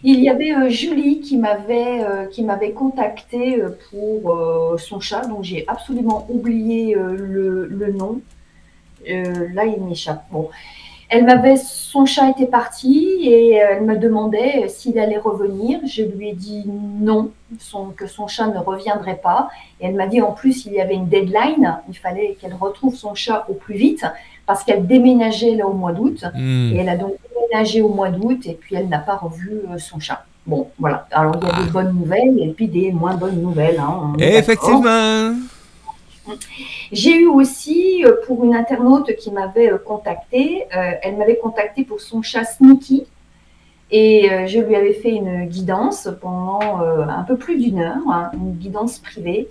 Il 0.04 0.20
y 0.20 0.30
avait 0.30 0.56
euh, 0.56 0.70
Julie 0.70 1.20
qui 1.20 1.38
m'avait 1.38 2.04
euh, 2.04 2.26
qui 2.26 2.44
m'avait 2.44 2.72
contacté 2.72 3.62
euh, 3.62 3.78
pour 3.90 4.32
euh, 4.32 4.78
son 4.78 5.00
chat, 5.00 5.22
dont 5.28 5.44
j'ai 5.44 5.64
absolument 5.68 6.26
oublié 6.30 6.96
euh, 6.96 7.16
le, 7.16 7.68
le 7.68 7.92
nom. 7.92 8.22
Euh, 9.10 9.48
là, 9.54 9.66
il 9.66 9.84
m'échappe. 9.84 10.26
Bon, 10.32 10.50
Elle 11.14 11.26
m'avait, 11.26 11.58
son 11.58 12.06
chat 12.06 12.30
était 12.30 12.46
parti 12.46 13.18
et 13.22 13.52
elle 13.56 13.84
me 13.84 13.98
demandait 13.98 14.70
s'il 14.70 14.98
allait 14.98 15.18
revenir. 15.18 15.80
Je 15.86 16.04
lui 16.04 16.30
ai 16.30 16.34
dit 16.34 16.64
non, 16.68 17.32
son- 17.60 17.88
que 17.90 18.08
son 18.08 18.28
chat 18.28 18.48
ne 18.48 18.60
reviendrait 18.60 19.20
pas. 19.22 19.50
Et 19.82 19.88
elle 19.88 19.96
m'a 19.96 20.08
dit 20.08 20.22
en 20.22 20.32
plus 20.32 20.66
il 20.66 20.72
y 20.72 20.80
avait 20.80 20.94
une 20.96 21.08
deadline, 21.10 21.78
il 21.90 21.98
fallait 21.98 22.38
qu'elle 22.40 22.54
retrouve 22.54 22.96
son 22.96 23.14
chat 23.14 23.46
au 23.50 23.54
plus 23.54 23.76
vite 23.76 24.06
parce 24.46 24.64
qu'elle 24.64 24.88
déménageait 24.88 25.56
là 25.56 25.68
au 25.68 25.74
mois 25.74 25.92
d'août. 25.92 26.24
Hmm. 26.34 26.72
Et 26.74 26.78
elle 26.78 26.88
a 26.90 26.96
donc 26.96 27.16
déménagé 27.36 27.82
au 27.82 27.90
mois 27.90 28.10
d'août 28.10 28.40
et 28.46 28.54
puis 28.54 28.76
elle 28.76 28.88
n'a 28.88 29.00
pas 29.00 29.18
revu 29.18 29.52
euh, 29.70 29.78
son 29.78 30.00
chat. 30.00 30.24
Bon, 30.48 30.70
voilà. 30.80 31.08
Alors 31.12 31.36
il 31.42 31.46
y 31.48 31.52
a 31.52 31.64
des 31.66 31.70
bonnes 31.72 31.94
nouvelles 31.94 32.40
et 32.40 32.48
puis 32.56 32.68
des 32.70 32.92
moins 32.94 33.16
bonnes 33.16 33.42
nouvelles. 33.42 33.80
hein. 33.80 34.14
Effectivement. 34.18 35.34
J'ai 36.92 37.16
eu 37.16 37.28
aussi, 37.28 38.04
euh, 38.06 38.16
pour 38.26 38.44
une 38.44 38.56
internaute 38.56 39.16
qui 39.16 39.32
m'avait 39.32 39.72
euh, 39.72 39.78
contacté, 39.78 40.66
euh, 40.76 40.92
elle 41.02 41.18
m'avait 41.18 41.38
contacté 41.38 41.84
pour 41.84 42.00
son 42.00 42.22
chat 42.22 42.44
Sneaky. 42.44 43.06
Et 43.94 44.48
je 44.48 44.58
lui 44.60 44.74
avais 44.78 44.94
fait 44.94 45.10
une 45.10 45.48
guidance 45.48 46.08
pendant 46.22 46.62
un 46.80 47.24
peu 47.24 47.36
plus 47.36 47.58
d'une 47.58 47.82
heure, 47.82 47.98
hein, 48.10 48.32
une 48.34 48.54
guidance 48.54 49.00
privée. 49.00 49.50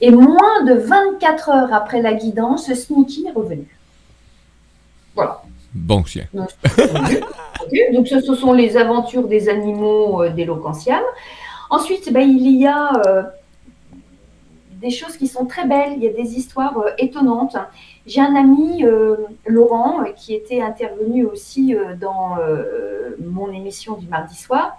Et 0.00 0.12
moins 0.12 0.62
de 0.64 0.74
24 0.74 1.48
heures 1.48 1.74
après 1.74 2.00
la 2.00 2.14
guidance, 2.14 2.72
Sneaky 2.72 3.26
est 3.26 3.32
revenu. 3.32 3.66
Voilà. 5.16 5.42
Bon 5.74 6.04
chien. 6.04 6.26
Ok, 7.62 7.72
Donc, 7.94 8.06
ce, 8.06 8.20
sont 8.34 8.52
les 8.52 8.76
aventures 8.76 9.26
des 9.26 9.48
animaux 9.48 10.22
euh, 10.22 10.30
d'Eloquentiam. 10.30 11.02
Ensuite, 11.70 12.12
ben, 12.12 12.20
il 12.20 12.60
y 12.60 12.66
a 12.66 12.92
euh, 13.06 13.22
des 14.80 14.90
choses 14.90 15.16
qui 15.16 15.26
sont 15.26 15.46
très 15.46 15.66
belles. 15.66 15.94
Il 15.96 16.02
y 16.02 16.08
a 16.08 16.12
des 16.12 16.36
histoires 16.36 16.76
euh, 16.78 16.90
étonnantes. 16.98 17.56
J'ai 18.06 18.20
un 18.20 18.34
ami, 18.36 18.84
euh, 18.84 19.16
Laurent, 19.46 20.00
euh, 20.02 20.12
qui 20.12 20.34
était 20.34 20.60
intervenu 20.60 21.24
aussi 21.24 21.74
euh, 21.74 21.94
dans 21.94 22.36
mon 23.18 23.50
émission 23.52 23.96
du 23.96 24.06
mardi 24.06 24.36
soir. 24.36 24.78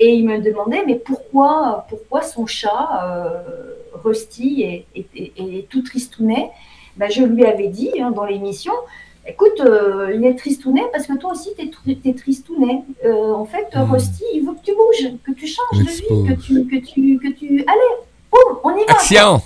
Et 0.00 0.14
il 0.14 0.24
me 0.28 0.38
demandait, 0.38 0.84
mais 0.86 0.94
pourquoi, 0.94 1.86
pourquoi 1.88 2.22
son 2.22 2.46
chat, 2.46 2.88
Rusty, 4.04 4.62
est, 4.62 4.86
est- 4.94 5.08
est- 5.16 5.58
est 5.58 5.68
tout 5.68 5.82
tristounet? 5.82 6.50
Ben, 6.96 7.10
Je 7.10 7.22
lui 7.24 7.44
avais 7.44 7.68
dit 7.68 7.90
hein, 8.00 8.10
dans 8.12 8.24
l'émission, 8.24 8.72
Écoute, 9.26 9.60
il 10.14 10.24
est 10.24 10.36
tristounet 10.36 10.84
parce 10.90 11.06
que 11.06 11.12
toi 11.18 11.32
aussi, 11.32 11.50
tu 11.58 12.08
es, 12.08 12.14
tristounet. 12.14 12.82
En 13.12 13.44
fait, 13.44 13.66
Hmm. 13.74 13.92
Rusty, 13.92 14.24
il 14.32 14.46
veut 14.46 14.54
que 14.54 14.62
tu 14.64 14.72
bouges, 14.74 15.12
que 15.22 15.32
tu 15.32 15.46
changes 15.46 15.78
de 15.84 15.90
vie, 15.90 16.28
que 16.28 16.40
tu, 16.40 16.64
que 16.66 16.76
tu, 16.76 17.18
que 17.18 17.28
tu... 17.38 17.46
Allez, 17.66 17.92
boum, 18.30 18.58
on 18.64 18.76
y 18.76 18.84
va. 18.86 18.92
Action! 18.94 19.42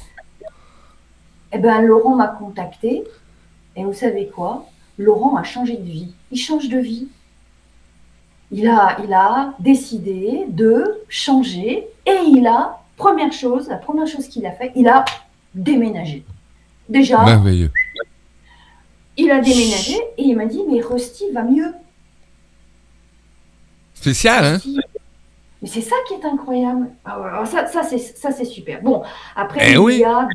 Eh 1.53 1.59
ben, 1.59 1.83
Laurent 1.83 2.17
m'a 2.17 2.29
contacté. 2.29 3.05
Et 3.77 3.85
vous 3.85 3.93
savez 3.95 4.29
quoi? 4.29 4.67
Laurent 4.99 5.37
a 5.37 5.43
changé 5.43 5.77
de 5.77 5.83
vie. 5.85 6.15
Il 6.31 6.39
change 6.39 6.69
de 6.69 6.79
vie. 6.79 7.09
Il 8.51 8.69
a, 8.69 8.99
il 9.03 9.13
a 9.15 9.55
décidé 9.59 10.45
de 10.49 11.01
changer 11.09 11.87
et 12.05 12.19
il 12.27 12.47
a, 12.47 12.81
première 12.99 13.33
chose, 13.33 13.69
la 13.69 13.77
première 13.77 14.07
chose 14.07 14.29
qu'il 14.29 14.45
a 14.45 14.53
fait, 14.53 14.73
il 14.77 14.89
a 14.89 15.07
déménagé. 15.55 16.23
Déjà, 16.87 17.25
Merveilleux. 17.25 17.71
il 19.17 19.31
a 19.31 19.41
déménagé 19.41 19.97
et 20.19 20.23
il 20.25 20.37
m'a 20.37 20.45
dit, 20.45 20.61
mais 20.71 20.83
Rusty 20.83 21.31
va 21.33 21.45
mieux. 21.45 21.73
Spécial, 23.95 24.45
hein? 24.45 24.55
Rusty- 24.57 24.81
Mais 25.63 25.69
c'est 25.69 25.81
ça 25.81 25.95
qui 26.09 26.15
est 26.15 26.25
incroyable. 26.25 26.89
Ah 27.05 27.21
ouais, 27.21 27.29
alors 27.29 27.47
ça, 27.47 27.67
ça 27.67 27.83
c'est 27.85 28.45
super. 28.45 28.83
Bon, 28.83 29.03
après 29.37 29.61
Eh 29.69 29.73
il, 29.73 29.79
oui. 29.79 29.99
y 29.99 30.05
a, 30.05 30.27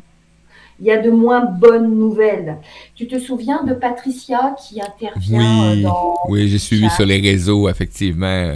il 0.80 0.86
y 0.86 0.90
a 0.90 0.96
de 0.96 1.10
moins 1.10 1.44
bonnes 1.44 1.98
nouvelles. 1.98 2.56
Tu 2.94 3.06
te 3.06 3.18
souviens 3.18 3.62
de 3.64 3.74
Patricia 3.74 4.56
qui 4.58 4.80
intervient 4.80 5.38
Oui, 5.72 5.80
euh, 5.80 5.82
dans 5.82 6.14
oui, 6.28 6.48
j'ai 6.48 6.58
suivi 6.58 6.88
sur 6.90 7.04
les 7.04 7.20
réseaux, 7.20 7.68
effectivement. 7.68 8.54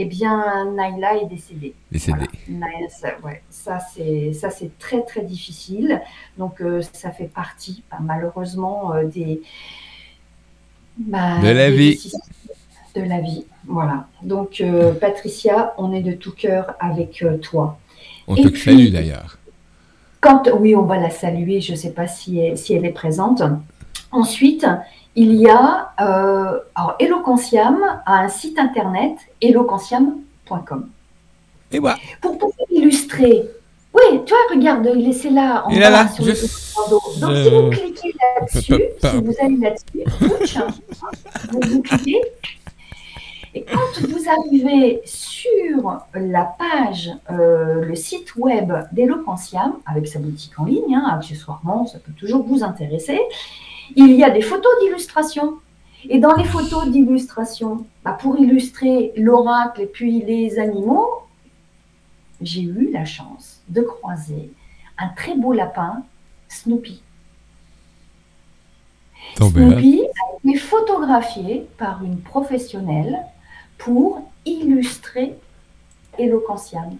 Eh 0.00 0.04
bien, 0.04 0.70
Naila 0.76 1.16
est 1.16 1.26
décédée. 1.26 1.74
décédé. 1.90 2.18
Voilà. 2.48 2.66
Naila, 2.72 2.88
ça, 2.88 3.08
ouais, 3.24 3.42
ça 3.50 3.78
c'est 3.92 4.32
ça 4.32 4.48
c'est 4.50 4.78
très 4.78 5.02
très 5.02 5.22
difficile. 5.22 6.00
Donc 6.36 6.60
euh, 6.60 6.82
ça 6.92 7.10
fait 7.10 7.26
partie, 7.26 7.82
bah, 7.90 7.96
malheureusement, 8.00 8.94
euh, 8.94 9.04
des 9.04 9.42
bah, 10.98 11.38
De 11.42 11.48
la 11.48 11.70
des 11.70 11.76
vie. 11.76 11.90
décisions 11.94 12.18
de 12.98 13.08
la 13.08 13.20
vie. 13.20 13.44
Voilà. 13.66 14.06
Donc 14.22 14.60
euh, 14.60 14.92
Patricia, 14.92 15.74
on 15.78 15.92
est 15.92 16.02
de 16.02 16.12
tout 16.12 16.32
cœur 16.32 16.74
avec 16.80 17.22
euh, 17.22 17.36
toi. 17.38 17.78
On 18.26 18.34
Et 18.36 18.42
te 18.42 18.48
puis- 18.48 18.62
salue 18.62 18.88
d'ailleurs. 18.92 19.38
Quand, 20.20 20.48
oui, 20.58 20.74
on 20.74 20.82
va 20.82 20.98
la 20.98 21.10
saluer, 21.10 21.60
je 21.60 21.72
ne 21.72 21.76
sais 21.76 21.92
pas 21.92 22.08
si 22.08 22.40
elle, 22.40 22.58
si 22.58 22.74
elle 22.74 22.84
est 22.84 22.90
présente. 22.90 23.40
Ensuite, 24.10 24.66
il 25.14 25.32
y 25.34 25.48
a, 25.48 25.92
euh, 26.00 26.58
alors, 26.74 26.96
Eloquentiam 26.98 27.78
a 28.04 28.18
un 28.18 28.28
site 28.28 28.58
internet, 28.58 29.12
eloquentiam.com. 29.40 30.88
Et 31.70 31.78
voilà. 31.78 31.98
Pour 32.20 32.32
pouvoir 32.36 32.66
illustrer, 32.70 33.44
oui, 33.94 34.20
tu 34.26 34.32
vois, 34.32 34.56
regarde, 34.56 34.88
il 34.96 35.08
est 35.08 35.12
c'est 35.12 35.30
là, 35.30 35.64
en 35.66 35.70
Il 35.70 35.78
est 35.78 35.80
bas, 35.82 35.90
là, 35.90 36.08
sur 36.08 36.24
le. 36.24 36.32
Donc, 36.90 37.36
si 37.36 37.50
vous 37.50 37.70
cliquez 37.70 38.14
là-dessus, 38.18 38.82
si 39.00 39.16
vous 39.22 39.34
allez 39.40 39.56
là-dessus, 39.56 40.04
vous, 41.52 41.60
vous 41.60 41.82
cliquez, 41.82 42.20
et 43.54 43.64
quand 43.64 44.06
vous 44.06 44.28
arrivez 44.28 45.00
sur 45.04 46.00
la 46.14 46.44
page, 46.44 47.10
euh, 47.30 47.84
le 47.84 47.94
site 47.94 48.36
web 48.36 48.72
d'Eloquentiam, 48.92 49.78
avec 49.86 50.06
sa 50.06 50.18
boutique 50.18 50.58
en 50.58 50.64
ligne, 50.64 50.94
hein, 50.94 51.08
accessoirement, 51.10 51.86
ça 51.86 51.98
peut 51.98 52.12
toujours 52.12 52.42
vous 52.42 52.62
intéresser, 52.62 53.18
il 53.96 54.12
y 54.12 54.22
a 54.22 54.30
des 54.30 54.42
photos 54.42 54.70
d'illustration. 54.82 55.54
Et 56.08 56.18
dans 56.18 56.34
les 56.34 56.44
photos 56.44 56.88
d'illustration, 56.88 57.86
bah, 58.04 58.16
pour 58.20 58.38
illustrer 58.38 59.12
l'oracle 59.16 59.80
et 59.80 59.86
puis 59.86 60.22
les 60.22 60.58
animaux, 60.58 61.08
j'ai 62.40 62.62
eu 62.62 62.90
la 62.92 63.04
chance 63.04 63.62
de 63.68 63.80
croiser 63.80 64.52
un 64.98 65.08
très 65.08 65.34
beau 65.34 65.52
lapin, 65.52 66.02
Snoopy. 66.48 67.02
Snoopy 69.36 70.02
a 70.02 70.50
été 70.50 70.58
photographié 70.58 71.66
par 71.78 72.04
une 72.04 72.20
professionnelle 72.20 73.18
pour 73.78 74.22
illustrer 74.44 75.36
Eloquentiam. 76.18 76.96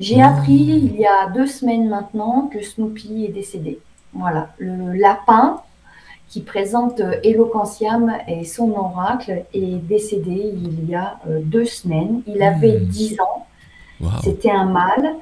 J'ai 0.00 0.16
Oh. 0.18 0.26
appris 0.26 0.54
il 0.54 0.96
y 0.96 1.06
a 1.06 1.28
deux 1.30 1.46
semaines 1.46 1.88
maintenant 1.88 2.48
que 2.52 2.62
Snoopy 2.62 3.24
est 3.26 3.32
décédé. 3.32 3.78
Voilà, 4.12 4.48
le 4.58 4.92
lapin 4.92 5.60
qui 6.28 6.40
présente 6.40 7.00
euh, 7.00 7.14
Eloquentiam 7.22 8.12
et 8.28 8.44
son 8.44 8.70
oracle 8.72 9.44
est 9.54 9.76
décédé 9.86 10.52
il 10.56 10.88
y 10.88 10.94
a 10.94 11.18
euh, 11.28 11.40
deux 11.42 11.64
semaines. 11.64 12.22
Il 12.26 12.42
avait 12.42 12.80
Hmm. 12.80 12.84
10 12.86 13.20
ans. 13.20 13.46
Wow. 14.00 14.10
C'était 14.22 14.50
un 14.50 14.64
mâle. 14.66 15.14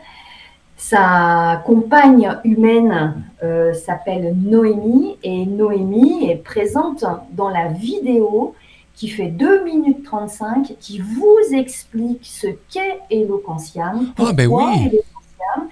Sa 0.77 1.63
compagne 1.67 2.29
humaine 2.45 3.23
euh, 3.45 3.73
s'appelle 3.73 4.35
Noémie 4.37 5.17
et 5.23 5.47
Noémie 5.47 6.29
est 6.31 6.37
présente 6.43 7.05
dans 7.33 7.51
la 7.51 7.69
vidéo 7.69 8.55
qui 8.95 9.09
fait 9.09 9.29
2 9.29 9.65
minutes 9.65 10.05
35 10.05 10.75
qui 10.79 10.99
vous 10.99 11.39
explique 11.55 12.25
ce 12.25 12.47
qu'est 12.71 13.01
Eloquentiam. 13.11 14.13
Ah, 14.19 14.33
ben 14.33 14.49
pourquoi 14.49 14.71
oui. 14.73 14.79
Eloquentiam. 14.87 15.69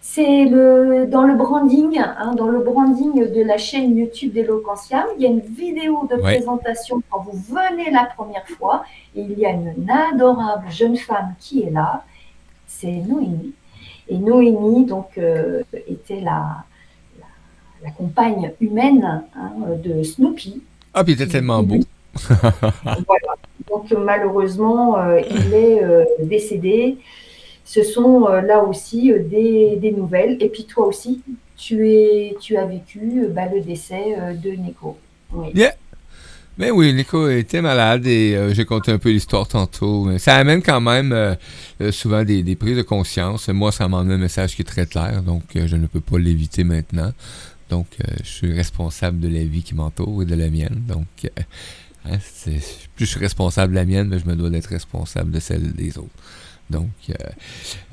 C'est 0.00 0.44
le, 0.46 1.06
dans 1.06 1.22
le 1.24 1.34
branding, 1.34 1.98
hein, 1.98 2.34
dans 2.34 2.46
le 2.48 2.60
branding 2.60 3.30
de 3.30 3.42
la 3.42 3.58
chaîne 3.58 3.96
YouTube 3.96 4.32
d'Eloquentiam, 4.32 5.04
il 5.16 5.22
y 5.22 5.26
a 5.26 5.28
une 5.28 5.40
vidéo 5.40 6.06
de 6.10 6.16
Ouais. 6.16 6.36
présentation 6.36 7.02
quand 7.10 7.20
vous 7.20 7.38
venez 7.54 7.90
la 7.90 8.04
première 8.16 8.46
fois 8.48 8.84
et 9.14 9.20
il 9.20 9.38
y 9.38 9.44
a 9.44 9.50
une 9.50 9.74
adorable 9.90 10.70
jeune 10.70 10.96
femme 10.96 11.34
qui 11.38 11.62
est 11.64 11.70
là, 11.70 12.04
c'est 12.66 12.90
Noémie. 12.92 13.52
Et 14.08 14.16
Noémie, 14.18 14.86
donc, 14.86 15.18
euh, 15.18 15.62
était 15.86 16.20
la, 16.20 16.64
la, 17.18 17.26
la 17.84 17.90
compagne 17.90 18.52
humaine 18.60 19.22
hein, 19.36 19.52
de 19.84 20.02
Snoopy. 20.02 20.62
Ah, 20.94 21.04
puis 21.04 21.12
il 21.12 21.20
était 21.20 21.30
tellement 21.30 21.62
beau. 21.62 21.80
Voilà. 22.84 23.36
Donc, 23.68 23.92
malheureusement, 23.92 24.98
euh, 24.98 25.20
il 25.28 25.54
est 25.54 25.82
euh, 25.82 26.04
décédé. 26.20 26.96
Ce 27.64 27.82
sont 27.82 28.26
euh, 28.28 28.40
là 28.40 28.62
aussi 28.62 29.12
des, 29.12 29.94
nouvelles. 29.96 30.36
Et 30.40 30.48
puis, 30.48 30.64
toi 30.64 30.86
aussi, 30.86 31.22
tu, 31.56 32.56
as 32.56 32.64
vécu 32.64 33.26
bah, 33.30 33.46
le 33.52 33.60
décès 33.60 34.16
de 34.42 34.50
Nico. 34.50 34.96
Oui. 35.32 35.52
Mais 36.58 36.70
oui, 36.70 36.94
Nico 36.94 37.28
était 37.28 37.60
malade 37.60 38.06
et 38.06 38.34
euh, 38.34 38.54
j'ai 38.54 38.64
conté 38.64 38.90
un 38.90 38.96
peu 38.96 39.10
l'histoire 39.10 39.46
tantôt. 39.46 40.16
Ça 40.16 40.36
amène 40.36 40.62
quand 40.62 40.80
même 40.80 41.36
souvent 41.90 42.24
des, 42.24 42.56
prises 42.56 42.78
de 42.78 42.82
conscience. 42.82 43.48
Moi, 43.48 43.72
ça 43.72 43.88
m'emmène 43.88 44.12
un 44.12 44.18
message 44.18 44.56
qui 44.56 44.62
est 44.62 44.66
très 44.66 44.86
clair, 44.86 45.22
donc 45.22 45.42
je 45.54 45.76
ne 45.76 45.86
peux 45.86 46.00
pas 46.00 46.18
l'éviter 46.18 46.64
maintenant. 46.64 47.12
Donc, 47.68 47.88
je 48.22 48.28
suis 48.28 48.52
responsable 48.52 49.20
de 49.20 49.28
la 49.28 49.44
vie 49.44 49.62
qui 49.62 49.74
m'entoure 49.74 50.22
et 50.22 50.24
de 50.24 50.34
la 50.34 50.48
mienne. 50.48 50.82
Donc, 50.88 51.06
hein, 52.10 52.18
plus 52.96 53.04
je 53.04 53.10
suis 53.10 53.20
responsable 53.20 53.72
de 53.72 53.78
la 53.78 53.84
mienne, 53.84 54.08
mais 54.08 54.18
je 54.18 54.28
me 54.28 54.34
dois 54.34 54.50
d'être 54.50 54.66
responsable 54.66 55.30
de 55.30 55.40
celle 55.40 55.72
des 55.72 55.98
autres. 55.98 56.10
Donc, 56.70 56.90
euh, 57.10 57.14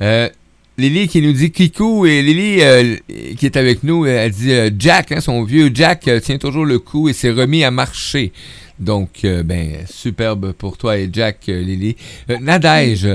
euh, 0.02 0.30
Lily 0.78 1.08
qui 1.08 1.22
nous 1.22 1.34
dit 1.34 1.52
Kikou 1.52 2.06
et 2.06 2.22
Lily 2.22 2.62
euh, 2.62 2.96
qui 3.38 3.46
est 3.46 3.58
avec 3.58 3.84
nous, 3.84 4.06
elle 4.06 4.32
dit 4.32 4.54
Jack, 4.80 5.12
hein, 5.12 5.22
son 5.22 5.44
vieux 5.44 5.70
Jack 5.74 6.10
tient 6.22 6.38
toujours 6.38 6.66
le 6.66 6.80
coup 6.80 7.10
et 7.10 7.14
s'est 7.14 7.32
remis 7.32 7.64
à 7.64 7.72
marcher. 7.72 8.32
Donc, 8.80 9.22
ben, 9.24 9.86
superbe 9.88 10.52
pour 10.54 10.78
toi 10.78 10.98
et 10.98 11.08
Jack, 11.14 11.46
Lily. 11.46 11.96
Nadège, 12.42 13.08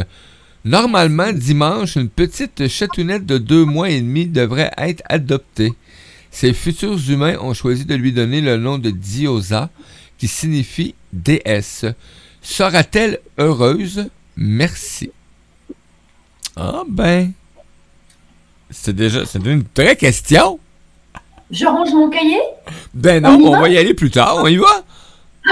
normalement, 0.64 1.32
dimanche, 1.32 1.96
une 1.96 2.08
petite 2.08 2.68
chatounette 2.68 3.26
de 3.26 3.38
deux 3.38 3.64
mois 3.64 3.90
et 3.90 4.00
demi 4.00 4.26
devrait 4.26 4.70
être 4.78 5.02
adoptée. 5.08 5.72
Ses 6.30 6.52
futurs 6.52 6.98
humains 7.10 7.36
ont 7.40 7.54
choisi 7.54 7.84
de 7.84 7.94
lui 7.96 8.12
donner 8.12 8.40
le 8.40 8.56
nom 8.56 8.78
de 8.78 8.90
Diosa, 8.90 9.70
qui 10.18 10.28
signifie 10.28 10.94
déesse. 11.12 11.84
Sera-t-elle 12.42 13.20
heureuse? 13.38 14.08
Merci. 14.36 15.10
Ah 16.56 16.82
ben. 16.88 17.32
C'est 18.70 18.94
déjà. 18.94 19.24
C'est 19.26 19.44
une 19.44 19.64
vraie 19.76 19.96
question. 19.96 20.58
Je 21.50 21.64
range 21.66 21.92
mon 21.92 22.10
cahier? 22.10 22.40
Ben 22.92 23.24
On 23.24 23.38
non, 23.38 23.48
on 23.48 23.52
va? 23.52 23.60
va 23.62 23.68
y 23.70 23.78
aller 23.78 23.94
plus 23.94 24.10
tard. 24.10 24.36
On 24.38 24.46
y 24.46 24.56
va? 24.56 24.82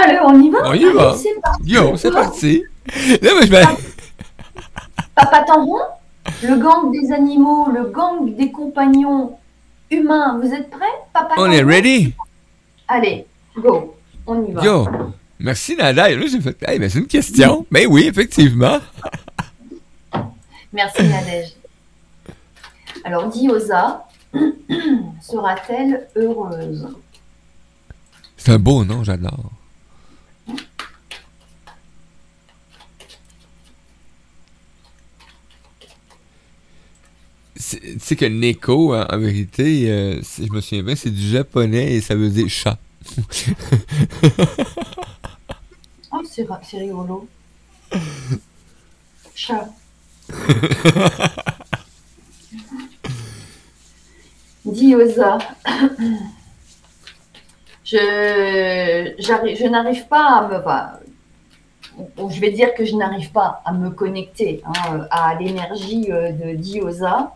Allez, 0.03 0.19
on 0.23 0.39
y 0.41 0.49
va? 0.51 0.59
On 0.65 0.73
y 0.73 0.83
va. 0.93 1.09
Allez, 1.11 1.17
c'est 1.17 1.41
parti. 1.41 1.63
Yo, 1.65 1.97
c'est 1.97 2.11
parti. 2.11 2.63
Là, 3.21 3.31
moi, 3.33 3.41
je 3.41 3.47
vais- 3.51 3.63
Papa 5.15 5.43
Tanron, 5.43 5.79
le 6.43 6.55
gang 6.57 6.91
des 6.91 7.11
animaux, 7.11 7.69
le 7.73 7.85
gang 7.89 8.35
des 8.35 8.51
compagnons 8.51 9.37
humains, 9.89 10.39
vous 10.39 10.53
êtes 10.53 10.69
prêts? 10.69 10.85
Papa 11.13 11.33
On 11.37 11.49
est 11.51 11.63
ready? 11.63 12.13
Allez, 12.87 13.25
go, 13.57 13.95
on 14.27 14.45
y 14.45 14.51
va. 14.51 14.63
Yo. 14.63 14.87
Merci, 15.39 15.75
Nada. 15.75 16.09
Et 16.09 16.15
là, 16.15 16.25
j'ai 16.27 16.41
fait. 16.41 16.57
Hey, 16.67 16.79
c'est 16.89 16.99
une 16.99 17.07
question. 17.07 17.65
Ben 17.71 17.87
oui, 17.89 18.07
effectivement. 18.07 18.79
Merci 20.73 21.03
Nadège. 21.03 21.53
Alors, 23.03 23.27
Diosa 23.29 24.05
sera-t-elle 25.21 26.07
heureuse? 26.15 26.87
C'est 28.35 28.51
un 28.51 28.59
beau 28.59 28.83
nom, 28.83 29.03
j'adore. 29.03 29.51
C'est- 37.55 37.79
Tu 37.79 37.99
sais 37.99 38.15
que 38.15 38.25
Neko, 38.25 38.93
en, 38.95 39.05
en 39.09 39.17
vérité, 39.17 39.89
euh, 39.91 40.19
si 40.21 40.45
je 40.45 40.51
me 40.51 40.61
souviens 40.61 40.83
bien, 40.83 40.95
c'est 40.95 41.09
du 41.09 41.27
japonais 41.27 41.93
et 41.95 42.01
ça 42.01 42.13
veut 42.15 42.29
dire 42.29 42.47
chat. 42.49 42.77
Oh, 46.11 46.21
c'est 46.25 46.77
rigolo. 46.77 47.27
Chat. 49.35 49.67
Diosa. 54.65 55.37
Je, 57.83 59.15
je 59.19 59.67
n'arrive 59.67 60.07
pas 60.07 60.39
à 60.39 60.47
me. 60.47 60.99
je 62.29 62.39
vais 62.39 62.51
dire 62.51 62.73
que 62.73 62.83
je 62.83 62.95
n'arrive 62.95 63.31
pas 63.31 63.61
à 63.65 63.71
me 63.73 63.89
connecter 63.89 64.61
hein, 64.65 65.07
à 65.11 65.35
l'énergie 65.35 66.11
euh, 66.11 66.31
de 66.31 66.55
Diosa. 66.55 67.33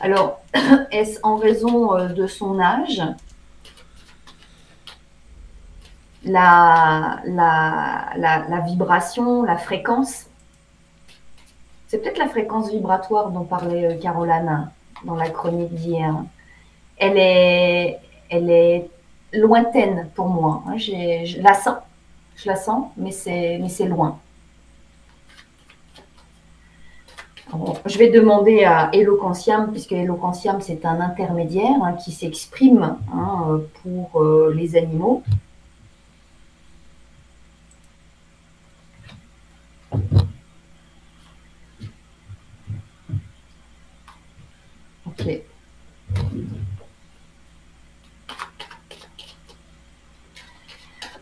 Alors, 0.00 0.40
est-ce 0.90 1.18
en 1.22 1.36
raison 1.36 1.96
euh, 1.96 2.08
de 2.08 2.26
son 2.26 2.60
âge? 2.60 3.02
La, 6.24 7.20
vibration, 8.66 9.42
la 9.42 9.56
fréquence. 9.56 10.26
C'est 11.88 11.98
peut-être 11.98 12.18
la 12.18 12.28
fréquence 12.28 12.70
vibratoire 12.70 13.30
dont 13.30 13.44
parlait 13.44 13.86
euh, 13.86 13.98
Caroline 14.00 14.68
dans 15.04 15.14
la 15.14 15.30
chronique 15.30 15.74
d'hier. 15.74 16.14
Elle 16.96 17.18
est, 17.18 18.90
lointaine 19.32 20.08
pour 20.14 20.28
moi. 20.28 20.62
hein. 20.66 20.76
Je 20.76 21.42
la 21.42 21.54
sens, 21.54 21.76
je 22.36 22.48
la 22.48 22.56
sens, 22.56 22.86
mais 22.96 23.10
c'est, 23.10 23.86
loin. 23.86 24.18
Je 27.86 27.98
vais 27.98 28.10
demander 28.10 28.64
à 28.64 28.90
Eloquentiam, 28.92 29.70
puisque 29.70 29.92
Eloquentiam 29.92 30.60
c'est 30.60 30.84
un 30.84 31.00
intermédiaire 31.00 31.82
hein, 31.82 31.92
qui 31.92 32.10
s'exprime 32.10 32.96
hein, 33.12 33.60
pour 33.82 34.20
euh, 34.20 34.52
les 34.56 34.76
animaux. 34.76 35.22
Ok. 45.06 45.40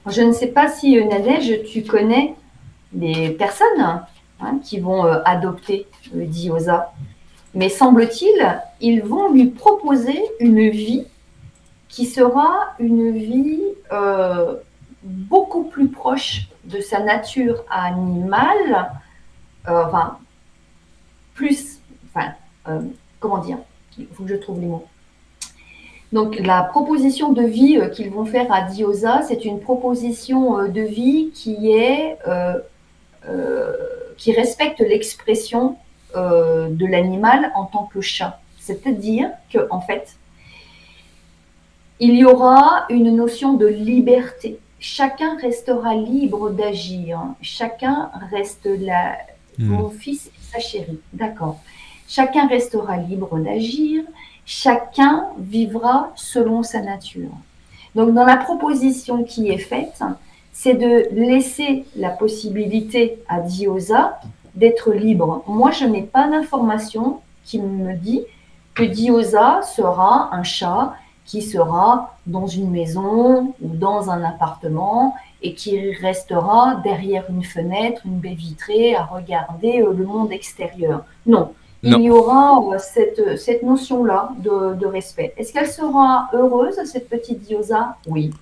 Je 0.07 0.23
ne 0.23 0.33
sais 0.33 0.49
pas 0.49 0.69
si 0.69 0.99
euh, 0.99 1.05
Nadège, 1.05 1.63
tu 1.65 1.83
connais 1.83 2.35
des 2.93 3.31
personnes 3.31 4.05
hein, 4.41 4.59
qui 4.63 4.81
vont 4.81 5.07
euh, 5.07 5.21
adopter 5.25 5.87
euh, 6.15 6.25
Diosa. 6.27 6.93
Mais 7.55 7.69
semble-t-il, 7.69 8.61
ils 8.81 9.03
vont 9.03 9.31
lui 9.33 9.47
proposer 9.47 10.21
une 10.41 10.71
vie 10.71 11.05
qui 11.89 12.07
sera 12.07 12.75
une 12.79 13.13
vie 13.13 13.61
beaucoup 15.03 15.65
plus 15.65 15.89
proche 15.89 16.49
de 16.65 16.81
sa 16.81 17.01
nature 17.01 17.65
animale, 17.71 18.91
euh, 19.69 19.85
enfin, 19.87 20.19
plus, 21.35 21.81
enfin, 22.09 22.33
euh, 22.69 22.81
comment 23.21 23.39
dire, 23.39 23.59
il 23.99 24.07
faut 24.07 24.25
que 24.25 24.31
je 24.31 24.37
trouve 24.37 24.61
les 24.61 24.67
mots. 24.67 24.87
Donc 26.13 26.39
la 26.39 26.63
proposition 26.63 27.33
de 27.33 27.43
vie 27.43 27.79
euh, 27.79 27.89
qu'ils 27.89 28.11
vont 28.11 28.27
faire 28.27 28.53
à 28.53 28.63
Diosa, 28.63 29.23
c'est 29.23 29.45
une 29.45 29.61
proposition 29.61 30.69
de 30.69 30.81
vie 30.81 31.31
qui 31.35 31.73
est 31.73 32.19
qui 34.19 34.33
respecte 34.33 34.81
l'expression 34.81 35.77
de 36.15 36.87
l'animal 36.87 37.51
en 37.55 37.65
tant 37.65 37.85
que 37.85 38.01
chat. 38.01 38.41
C'est-à-dire 38.59 39.31
que 39.53 39.67
en 39.71 39.81
fait, 39.81 40.17
il 41.99 42.15
y 42.15 42.25
aura 42.25 42.85
une 42.91 43.15
notion 43.15 43.55
de 43.55 43.67
liberté. 43.67 44.59
Chacun 44.85 45.37
restera 45.37 45.95
libre 45.95 46.51
d'agir. 46.51 47.21
Chacun 47.41 48.11
reste 48.33 48.67
là. 48.67 49.17
Mon 49.57 49.91
fils 49.91 50.27
et 50.27 50.53
sa 50.53 50.59
chérie. 50.59 50.99
D'accord. 51.13 51.61
Chacun 52.09 52.49
restera 52.49 52.97
libre 52.97 53.39
d'agir. 53.39 54.03
Chacun 54.45 55.29
vivra 55.39 56.11
selon 56.17 56.65
sa 56.65 56.81
nature. 56.81 57.31
Donc, 57.95 58.13
dans 58.13 58.25
la 58.25 58.37
proposition 58.37 59.23
qui 59.23 59.51
est 59.51 59.59
faite, 59.59 60.03
c'est 60.53 60.75
de 60.75 61.07
laisser 61.13 61.85
la 61.95 62.11
possibilité 62.11 63.23
à 63.29 63.39
Diosa 63.39 64.19
d'être 64.57 64.93
libre. 64.93 65.45
Moi, 65.47 65.71
je 65.71 65.85
n'ai 65.85 66.03
pas 66.03 66.27
d'information 66.27 67.21
qui 67.45 67.61
me 67.61 67.95
dit 67.95 68.23
que 68.75 68.83
Diosa 68.83 69.61
sera 69.63 70.35
un 70.35 70.43
chat 70.43 70.95
qui 71.25 71.41
sera 71.43 72.17
dans 72.27 72.47
une 72.47 72.71
maison 72.71 73.55
ou 73.63 73.69
dans 73.77 74.11
un 74.11 74.23
appartement 74.25 75.15
et 75.43 75.55
qui 75.55 75.93
restera 75.95 76.81
derrière 76.85 77.25
une 77.31 77.45
fenêtre, 77.45 78.03
une 78.05 78.19
baie 78.19 78.35
vitrée 78.35 78.95
à 78.95 79.05
regarder 79.05 79.81
euh, 79.83 79.93
le 79.93 80.05
monde 80.05 80.33
extérieur. 80.33 81.05
Non, 81.27 81.53
Non. 81.83 81.99
il 81.99 82.05
y 82.05 82.11
aura 82.11 82.61
euh, 82.61 82.79
cette, 82.79 83.39
cette 83.39 83.63
notion-là 83.63 84.31
de, 84.39 84.75
de 84.75 84.87
respect. 84.87 85.33
Est-ce 85.37 85.53
qu'elle 85.53 85.69
sera 85.71 86.29
heureuse, 86.33 86.77
cette 86.85 87.09
petite 87.09 87.41
Diosa? 87.43 87.97
Oui. 88.07 88.33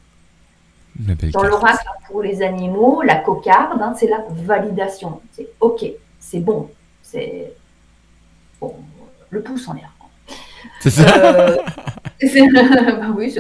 Dans 1.33 1.43
l'oracle 1.45 1.87
pour 2.09 2.21
les 2.23 2.43
animaux, 2.43 3.01
la 3.03 3.17
cocarde, 3.17 3.81
hein, 3.81 3.95
c'est 3.97 4.09
la 4.09 4.23
validation. 4.31 5.21
C'est 5.33 5.49
OK, 5.61 5.87
c'est 6.19 6.41
bon, 6.41 6.69
c'est 7.03 7.53
bon, 8.61 8.75
le 9.31 9.41
pouce 9.41 9.67
en 9.69 9.73
l'air. 9.75 9.90
C'est 10.81 10.91
ça? 10.91 11.05
Euh, 11.25 11.57
bah 12.23 13.15
oui. 13.17 13.35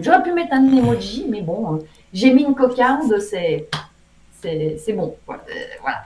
J'aurais 0.00 0.22
pu 0.22 0.32
mettre 0.32 0.52
un 0.54 0.64
emoji, 0.64 1.26
mais 1.28 1.42
bon, 1.42 1.74
euh, 1.76 1.78
j'ai 2.12 2.32
mis 2.32 2.44
une 2.44 2.54
cocarde, 2.54 3.18
c'est 3.20 3.68
c'est 4.40 4.76
c'est 4.78 4.92
bon. 4.92 5.16
Voilà. 5.26 5.42
euh, 5.50 5.54
voilà. 5.82 6.02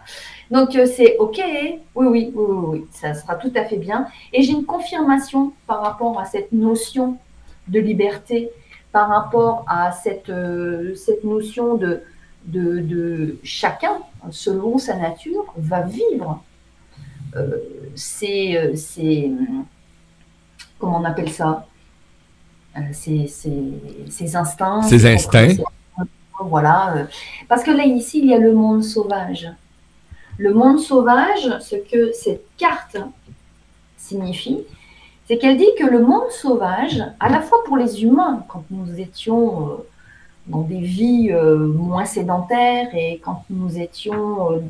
Donc 0.50 0.70
c'est 0.88 1.16
OK, 1.18 1.38
oui, 1.38 1.80
oui, 1.94 2.06
oui, 2.06 2.32
oui, 2.34 2.56
oui, 2.68 2.86
ça 2.90 3.14
sera 3.14 3.36
tout 3.36 3.52
à 3.54 3.64
fait 3.64 3.76
bien. 3.76 4.06
Et 4.32 4.42
j'ai 4.42 4.52
une 4.52 4.64
confirmation 4.64 5.52
par 5.66 5.82
rapport 5.82 6.18
à 6.20 6.24
cette 6.24 6.52
notion 6.52 7.16
de 7.68 7.78
liberté, 7.78 8.50
par 8.92 9.08
rapport 9.08 9.64
à 9.68 9.92
cette, 9.92 10.32
cette 10.96 11.22
notion 11.22 11.76
de, 11.76 12.02
de, 12.46 12.80
de 12.80 13.38
chacun, 13.44 13.98
selon 14.30 14.78
sa 14.78 14.96
nature, 14.96 15.52
va 15.56 15.82
vivre. 15.82 16.42
Euh, 17.36 17.58
c'est, 17.94 18.56
euh, 18.56 18.74
c'est, 18.74 19.30
comment 20.80 20.98
on 21.00 21.04
appelle 21.04 21.30
ça? 21.30 21.66
Euh, 22.76 22.80
ses 22.92 24.36
instincts. 24.36 24.82
Ses 24.82 25.06
instincts. 25.06 25.56
Voilà. 26.42 26.96
euh, 26.96 27.04
Parce 27.48 27.62
que 27.62 27.70
là, 27.70 27.84
ici, 27.84 28.20
il 28.20 28.26
y 28.26 28.34
a 28.34 28.38
le 28.38 28.54
monde 28.54 28.82
sauvage. 28.82 29.48
Le 30.38 30.54
monde 30.54 30.78
sauvage, 30.80 31.58
ce 31.60 31.76
que 31.76 32.12
cette 32.12 32.46
carte 32.56 32.96
signifie, 33.96 34.60
c'est 35.26 35.36
qu'elle 35.36 35.58
dit 35.58 35.68
que 35.78 35.84
le 35.84 36.00
monde 36.00 36.30
sauvage, 36.30 37.02
à 37.20 37.28
la 37.28 37.40
fois 37.40 37.58
pour 37.66 37.76
les 37.76 38.02
humains, 38.02 38.44
quand 38.48 38.64
nous 38.70 38.98
étions 38.98 39.68
euh, 39.68 39.86
dans 40.46 40.62
des 40.62 40.80
vies 40.80 41.30
euh, 41.30 41.56
moins 41.58 42.06
sédentaires 42.06 42.88
et 42.94 43.20
quand 43.22 43.44
nous 43.50 43.78
étions 43.78 44.62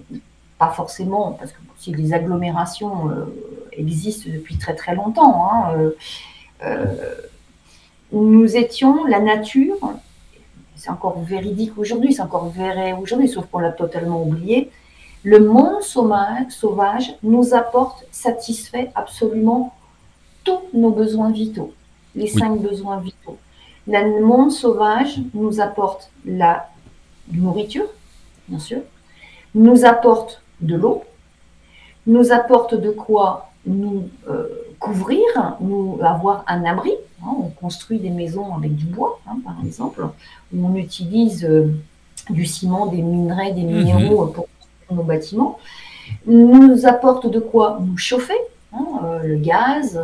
pas 0.60 0.68
forcément, 0.68 1.32
parce 1.32 1.52
que 1.52 1.58
si 1.78 1.90
les 1.94 2.12
agglomérations 2.12 3.08
euh, 3.08 3.24
existent 3.72 4.28
depuis 4.30 4.58
très 4.58 4.74
très 4.76 4.94
longtemps, 4.94 5.34
hein, 5.50 5.72
euh, 5.72 5.90
euh, 6.62 7.14
nous 8.12 8.56
étions 8.56 9.06
la 9.06 9.20
nature, 9.20 9.78
c'est 10.76 10.90
encore 10.90 11.18
véridique 11.22 11.78
aujourd'hui, 11.78 12.12
c'est 12.12 12.20
encore 12.20 12.48
vrai 12.50 12.92
aujourd'hui, 12.92 13.28
sauf 13.28 13.46
qu'on 13.46 13.60
l'a 13.60 13.72
totalement 13.72 14.22
oublié. 14.22 14.70
Le 15.22 15.38
monde 15.40 15.80
sauvage, 15.80 16.50
sauvage 16.50 17.14
nous 17.22 17.54
apporte, 17.54 18.04
satisfait 18.10 18.90
absolument 18.94 19.74
tous 20.44 20.60
nos 20.74 20.90
besoins 20.90 21.30
vitaux, 21.30 21.72
les 22.14 22.30
Oui. 22.32 22.38
cinq 22.40 22.60
besoins 22.60 22.98
vitaux. 23.00 23.38
Le 23.86 24.22
monde 24.22 24.52
sauvage 24.52 25.20
nous 25.32 25.58
apporte 25.62 26.10
la 26.26 26.68
nourriture, 27.32 27.88
bien 28.48 28.58
sûr, 28.58 28.80
nous 29.54 29.86
apporte 29.86 30.42
de 30.60 30.76
l'eau, 30.76 31.04
nous 32.06 32.32
apporte 32.32 32.74
de 32.74 32.90
quoi 32.90 33.50
nous 33.66 34.08
euh, 34.28 34.46
couvrir, 34.78 35.20
nous 35.60 35.98
avoir 36.02 36.44
un 36.46 36.64
abri. 36.64 36.92
hein. 37.22 37.34
on 37.38 37.48
construit 37.48 37.98
des 37.98 38.10
maisons 38.10 38.54
avec 38.54 38.74
du 38.74 38.86
bois, 38.86 39.20
hein, 39.28 39.36
par 39.44 39.56
exemple, 39.64 40.02
où 40.54 40.66
on 40.66 40.74
utilise 40.76 41.44
euh, 41.44 41.72
du 42.30 42.46
ciment, 42.46 42.86
des 42.86 43.02
minerais, 43.02 43.52
des 43.52 43.62
minéraux 43.62 44.26
pour 44.26 44.46
construire 44.58 44.92
nos 44.92 45.02
bâtiments. 45.02 45.58
Nous 46.26 46.86
apporte 46.86 47.30
de 47.30 47.38
quoi 47.38 47.78
nous 47.84 47.96
chauffer, 47.98 48.40
hein, 48.72 48.86
euh, 49.04 49.22
le 49.22 49.36
gaz, 49.36 50.00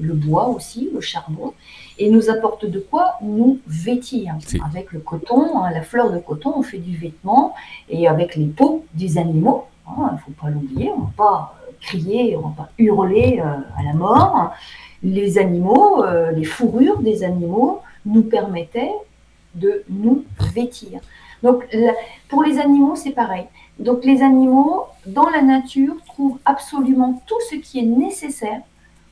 le 0.00 0.14
bois 0.14 0.48
aussi, 0.48 0.90
le 0.92 1.00
charbon, 1.00 1.52
et 1.98 2.10
nous 2.10 2.30
apporte 2.30 2.64
de 2.64 2.78
quoi 2.78 3.14
nous 3.22 3.58
vêtir. 3.66 4.34
Avec 4.64 4.92
le 4.92 5.00
coton, 5.00 5.64
la 5.64 5.82
fleur 5.82 6.10
de 6.10 6.18
coton, 6.18 6.54
on 6.56 6.62
fait 6.62 6.78
du 6.78 6.96
vêtement, 6.96 7.54
et 7.90 8.08
avec 8.08 8.34
les 8.36 8.46
peaux 8.46 8.84
des 8.94 9.18
animaux, 9.18 9.66
hein, 9.88 10.10
il 10.12 10.14
ne 10.14 10.18
faut 10.18 10.42
pas 10.42 10.50
l'oublier, 10.50 10.90
on 10.92 10.98
ne 10.98 11.04
va 11.04 11.12
pas 11.16 11.54
euh, 11.62 11.72
crier, 11.80 12.36
on 12.36 12.48
ne 12.48 12.54
va 12.54 12.64
pas 12.64 12.70
hurler 12.78 13.40
euh, 13.40 13.58
à 13.78 13.82
la 13.84 13.92
mort. 13.92 14.52
Les 15.02 15.38
animaux, 15.38 16.04
euh, 16.04 16.32
les 16.32 16.44
fourrures 16.44 17.00
des 17.00 17.22
animaux 17.22 17.80
nous 18.04 18.22
permettaient 18.22 18.92
de 19.54 19.84
nous 19.88 20.24
vêtir. 20.54 21.00
Donc 21.42 21.64
pour 22.28 22.42
les 22.42 22.58
animaux, 22.58 22.96
c'est 22.96 23.12
pareil. 23.12 23.44
Donc 23.78 24.04
les 24.04 24.22
animaux, 24.22 24.86
dans 25.06 25.28
la 25.30 25.40
nature, 25.40 25.94
trouvent 26.06 26.38
absolument 26.44 27.22
tout 27.26 27.40
ce 27.48 27.56
qui 27.56 27.78
est 27.78 27.86
nécessaire 27.86 28.60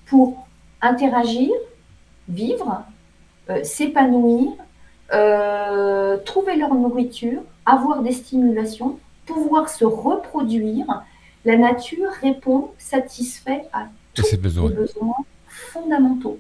pour 0.07 0.47
interagir, 0.83 1.51
vivre, 2.29 2.83
s'épanouir, 3.63 4.53
trouver 6.25 6.57
leur 6.57 6.75
nourriture, 6.75 7.43
avoir 7.65 8.03
des 8.03 8.13
stimulations, 8.13 8.99
pouvoir 9.27 9.69
se 9.69 9.85
reproduire. 9.85 10.87
La 11.45 11.57
nature 11.57 12.11
répond, 12.23 12.71
satisfait 12.79 13.63
à 13.73 13.87
tous 14.15 14.23
ses 14.25 14.33
les 14.37 14.43
besoins. 14.43 14.71
besoins 14.71 15.15
fondamentaux. 15.47 16.39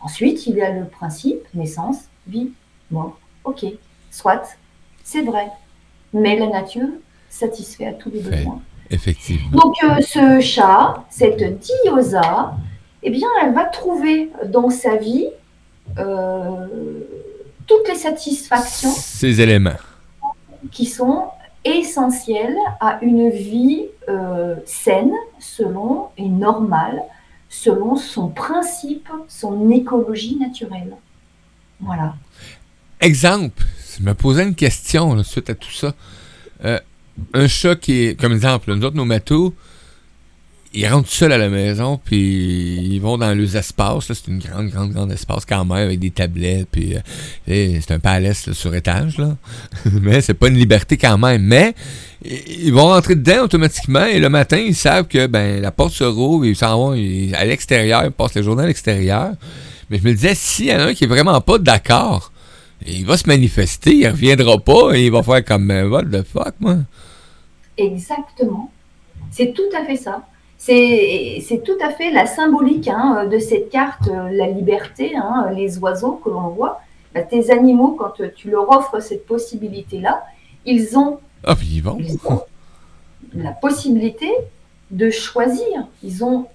Ensuite, 0.00 0.46
il 0.46 0.56
y 0.56 0.62
a 0.62 0.70
le 0.70 0.84
principe 0.86 1.40
naissance, 1.54 1.96
vie, 2.26 2.50
mort. 2.90 3.18
Ok, 3.44 3.64
soit, 4.10 4.56
c'est 5.02 5.22
vrai. 5.22 5.48
Mais 6.12 6.38
la 6.38 6.48
nature 6.48 6.88
satisfait 7.30 7.86
à 7.86 7.92
tous 7.94 8.10
les 8.10 8.20
Fait. 8.22 8.36
besoins. 8.36 8.60
Effectivement. 8.90 9.50
Donc, 9.58 9.74
euh, 9.82 10.00
ce 10.02 10.40
chat, 10.40 11.04
cette 11.10 11.58
diosa, 11.58 12.54
eh 13.02 13.10
bien, 13.10 13.28
elle 13.42 13.54
va 13.54 13.64
trouver 13.64 14.30
dans 14.46 14.68
sa 14.70 14.96
vie 14.96 15.28
euh, 15.98 16.66
toutes 17.66 17.88
les 17.88 17.94
satisfactions 17.96 18.90
Ces 18.90 19.40
éléments. 19.40 19.70
qui 20.70 20.86
sont 20.86 21.24
essentielles 21.64 22.56
à 22.80 22.98
une 23.02 23.30
vie 23.30 23.86
euh, 24.08 24.56
saine, 24.66 25.12
selon 25.38 26.08
et 26.16 26.28
normale, 26.28 27.02
selon 27.48 27.96
son 27.96 28.28
principe, 28.28 29.08
son 29.28 29.70
écologie 29.70 30.36
naturelle. 30.36 30.94
Voilà. 31.80 32.14
Exemple, 33.00 33.62
je 33.96 34.02
me 34.02 34.14
posais 34.14 34.42
une 34.42 34.54
question 34.54 35.14
là, 35.14 35.24
suite 35.24 35.50
à 35.50 35.54
tout 35.54 35.70
ça. 35.70 35.94
Euh, 36.64 36.78
un 37.32 37.48
chat 37.48 37.76
qui 37.76 38.04
est, 38.04 38.20
comme 38.20 38.32
exemple, 38.32 38.74
nous 38.74 38.84
autres, 38.84 38.96
nos 38.96 39.04
matos, 39.04 39.52
ils 40.74 40.88
rentrent 40.88 41.08
seuls 41.08 41.32
à 41.32 41.38
la 41.38 41.48
maison, 41.48 42.00
puis 42.04 42.76
ils 42.82 42.98
vont 42.98 43.16
dans 43.16 43.32
les 43.32 43.56
espaces. 43.56 44.12
C'est 44.12 44.26
une 44.26 44.40
grande, 44.40 44.68
grande, 44.68 44.92
grande 44.92 45.12
espace 45.12 45.44
quand 45.44 45.64
même, 45.64 45.86
avec 45.86 46.00
des 46.00 46.10
tablettes, 46.10 46.66
puis 46.70 46.96
euh, 46.96 47.78
c'est 47.80 47.92
un 47.92 48.00
palace 48.00 48.48
là, 48.48 48.54
sur 48.54 48.74
étage, 48.74 49.18
là. 49.18 49.36
mais 50.02 50.20
c'est 50.20 50.34
pas 50.34 50.48
une 50.48 50.56
liberté 50.56 50.96
quand 50.96 51.16
même. 51.16 51.42
Mais 51.42 51.74
ils 52.24 52.72
vont 52.72 52.88
rentrer 52.88 53.14
dedans 53.14 53.44
automatiquement, 53.44 54.04
et 54.04 54.18
le 54.18 54.28
matin, 54.28 54.58
ils 54.58 54.74
savent 54.74 55.06
que 55.06 55.28
ben 55.28 55.62
la 55.62 55.70
porte 55.70 55.92
se 55.92 56.04
rouvre, 56.04 56.44
ils 56.44 56.56
s'en 56.56 56.76
vont 56.76 56.90
à 56.92 57.44
l'extérieur, 57.44 58.04
ils 58.04 58.10
passent 58.10 58.34
la 58.34 58.42
journée 58.42 58.64
à 58.64 58.66
l'extérieur. 58.66 59.32
Mais 59.90 59.98
je 59.98 60.04
me 60.04 60.12
disais, 60.12 60.34
s'il 60.34 60.66
y 60.66 60.74
en 60.74 60.80
a 60.80 60.84
un 60.86 60.94
qui 60.94 61.04
est 61.04 61.08
vraiment 61.08 61.40
pas 61.40 61.58
d'accord, 61.58 62.32
il 62.84 63.06
va 63.06 63.16
se 63.16 63.28
manifester, 63.28 63.94
il 63.94 64.08
reviendra 64.08 64.58
pas, 64.58 64.94
et 64.94 65.06
il 65.06 65.12
va 65.12 65.22
faire 65.22 65.44
comme, 65.44 65.70
euh, 65.70 65.88
what 65.88 66.04
the 66.04 66.24
fuck, 66.24 66.54
moi? 66.58 66.78
Exactement. 67.78 68.72
C'est 69.30 69.52
tout 69.52 69.62
à 69.76 69.84
fait 69.84 69.96
ça. 69.96 70.22
C'est 70.66 71.62
tout 71.62 71.76
à 71.84 71.90
fait 71.90 72.10
la 72.10 72.24
symbolique 72.24 72.88
hein, 72.88 73.26
de 73.26 73.38
cette 73.38 73.68
carte, 73.68 74.08
euh, 74.08 74.30
la 74.30 74.46
liberté, 74.46 75.14
hein, 75.14 75.50
les 75.54 75.78
oiseaux 75.78 76.12
que 76.24 76.30
l'on 76.30 76.48
voit. 76.48 76.80
Bah, 77.14 77.20
tes 77.20 77.50
animaux, 77.50 77.96
quand 77.98 78.14
tu 78.34 78.50
leur 78.50 78.70
offres 78.70 78.98
cette 79.00 79.26
possibilité-là, 79.26 80.24
ils 80.64 80.98
ont, 80.98 81.18
Ah, 81.44 81.54
ils 81.98 82.16
ont 82.26 82.40
la 83.34 83.50
possibilité 83.50 84.30
de 84.90 85.10
choisir. 85.10 85.86
Ils 86.02 86.24
ont 86.24 86.46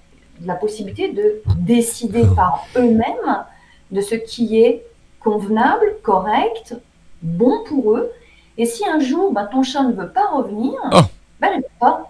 la 0.44 0.56
possibilité 0.56 1.14
de 1.14 1.44
décider 1.60 2.24
par 2.36 2.66
eux-mêmes 2.78 3.44
de 3.92 4.02
ce 4.02 4.16
qui 4.16 4.60
est 4.60 4.86
convenable, 5.20 5.98
correct, 6.02 6.76
bon 7.22 7.64
pour 7.68 7.96
eux. 7.96 8.12
Et 8.58 8.66
si 8.66 8.88
un 8.88 9.00
jour, 9.00 9.32
bah, 9.34 9.48
ton 9.52 9.62
chat 9.62 9.84
ne 9.84 9.94
veut 9.94 10.10
pas 10.10 10.30
revenir, 10.34 10.74
Oh. 10.94 11.02
bah, 11.40 11.50
il 11.54 11.58
ne 11.58 11.62
veut 11.62 11.68
pas. 11.80 12.10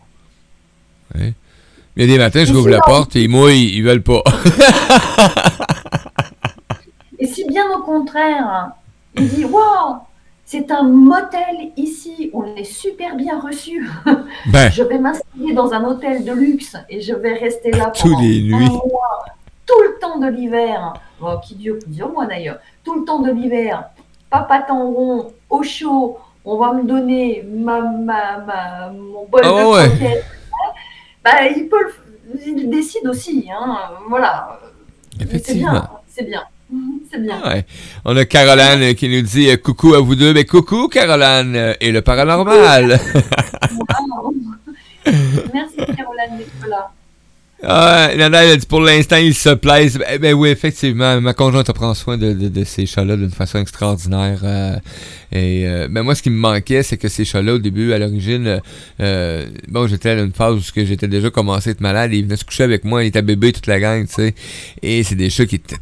Il 2.00 2.06
y 2.10 2.14
a 2.14 2.14
des 2.14 2.18
matins, 2.18 2.46
je 2.46 2.54
rouvre 2.54 2.70
la 2.70 2.80
porte 2.80 3.18
et 3.18 3.28
moi, 3.28 3.52
ils, 3.52 3.76
ils 3.76 3.84
veulent 3.84 4.02
pas. 4.04 4.24
Et 7.20 7.28
si 7.28 7.46
bien 7.46 7.66
au 7.78 7.82
contraire, 7.84 8.72
il 9.18 9.28
dit 9.28 9.44
Waouh, 9.44 9.98
c'est 10.46 10.72
un 10.72 10.84
motel 10.84 11.72
ici, 11.76 12.32
on 12.34 12.56
est 12.56 12.64
super 12.64 13.16
bien 13.18 13.40
reçu. 13.42 13.86
ben, 14.46 14.72
Je 14.72 14.84
vais 14.84 14.98
m'installer 14.98 15.54
dans 15.54 15.74
un 15.74 15.84
hôtel 15.84 16.24
de 16.24 16.32
luxe 16.32 16.78
et 16.90 17.02
je 17.02 17.14
vais 17.14 17.34
rester 17.34 17.72
là 17.72 17.92
Tous 17.94 18.04
pendant 18.04 18.22
les 18.22 18.54
un 18.54 18.60
nuits. 18.60 18.70
mois, 18.70 19.26
tout 19.68 19.82
le 19.84 20.00
temps 20.00 20.20
de 20.20 20.28
l'hiver, 20.28 20.94
bon, 21.20 21.38
qui 21.46 21.56
dure 21.56 21.76
plusieurs 21.84 22.12
mois 22.14 22.26
d'ailleurs, 22.26 22.60
tout 22.86 22.98
le 22.98 23.04
temps 23.06 23.20
de 23.20 23.32
l'hiver, 23.32 23.84
papa 24.30 24.66
rond, 24.70 25.34
au 25.50 25.64
chaud, 25.64 26.18
on 26.46 26.58
va 26.58 26.72
me 26.72 26.84
donner 26.84 27.46
ma, 27.46 27.82
ma, 27.82 28.38
ma- 28.38 28.90
mon 28.94 29.26
bol 29.30 29.42
Ah 29.44 29.50
de 29.50 29.66
ouais. 29.68 29.88
croquettes. 29.90 30.26
Bah, 31.24 31.48
il 31.56 31.68
peut 31.68 31.84
le, 31.84 31.94
il 32.46 32.70
décide 32.70 33.08
aussi, 33.08 33.48
hein, 33.52 33.78
voilà. 34.08 34.60
Mais 35.18 35.26
C'est 35.26 35.36
effectivement. 35.36 35.72
bien, 35.72 35.90
c'est 36.08 36.24
bien, 36.26 36.44
c'est 37.12 37.22
bien. 37.22 37.42
Ouais. 37.44 37.66
On 38.06 38.16
a 38.16 38.26
Caroline 38.26 38.96
qui 38.96 39.10
nous 39.10 39.22
dit 39.22 39.50
euh, 39.50 39.58
coucou 39.58 39.94
à 39.96 40.00
vous 40.00 40.16
deux. 40.16 40.34
Ben, 40.34 40.46
coucou, 40.46 40.88
Caroline, 40.88 41.56
euh, 41.56 41.74
et 41.82 41.92
le 41.92 42.02
paranormal. 42.02 43.00
Merci 45.54 45.76
Caroline 45.78 46.46
là. 46.68 46.92
Ah, 47.62 48.10
Nana, 48.16 48.46
elle 48.46 48.52
a 48.52 48.58
dit 48.58 48.66
pour 48.66 48.80
l'instant, 48.80 49.18
ils 49.18 49.34
se 49.36 49.50
plaisent. 49.50 49.98
Ben, 49.98 50.18
ben 50.18 50.34
oui, 50.34 50.48
effectivement, 50.50 51.20
ma 51.20 51.34
conjointe 51.34 51.70
prend 51.74 51.94
soin 51.94 52.18
de, 52.18 52.32
de, 52.32 52.48
de 52.48 52.64
ces 52.64 52.86
chats-là 52.86 53.18
d'une 53.18 53.32
façon 53.32 53.60
extraordinaire. 53.60 54.40
euh, 54.44 54.78
et 55.34 55.68
euh, 55.68 55.88
ben 55.92 56.04
moi, 56.04 56.16
ce 56.16 56.22
qui 56.24 56.30
me 56.30 56.38
manquait, 56.38 56.84
c'est 56.84 56.96
que 56.98 57.10
ces 57.10 57.26
chats-là, 57.26 57.56
au 57.56 57.60
début, 57.60 57.92
à 57.92 58.00
l'origine, 58.00 58.48
euh, 58.48 58.60
euh, 59.02 59.46
bon, 59.68 59.88
j'étais 59.88 60.12
à 60.12 60.20
une 60.22 60.32
phase 60.32 60.56
où 60.56 60.62
j'étais 60.74 61.10
déjà 61.10 61.30
commencé 61.32 61.70
à 61.70 61.72
être 61.74 61.82
malade. 61.82 62.14
Ils 62.14 62.24
venaient 62.24 62.38
se 62.38 62.46
coucher 62.46 62.64
avec 62.64 62.86
moi, 62.86 63.04
ils 63.04 63.08
étaient 63.08 63.22
bébés, 63.22 63.52
toute 63.52 63.68
la 63.68 63.80
gang, 63.82 64.08
tu 64.08 64.14
sais. 64.14 64.36
Et 64.82 65.04
c'est 65.04 65.16
des 65.16 65.30
chats 65.30 65.46
qui 65.46 65.56
étaient, 65.56 65.76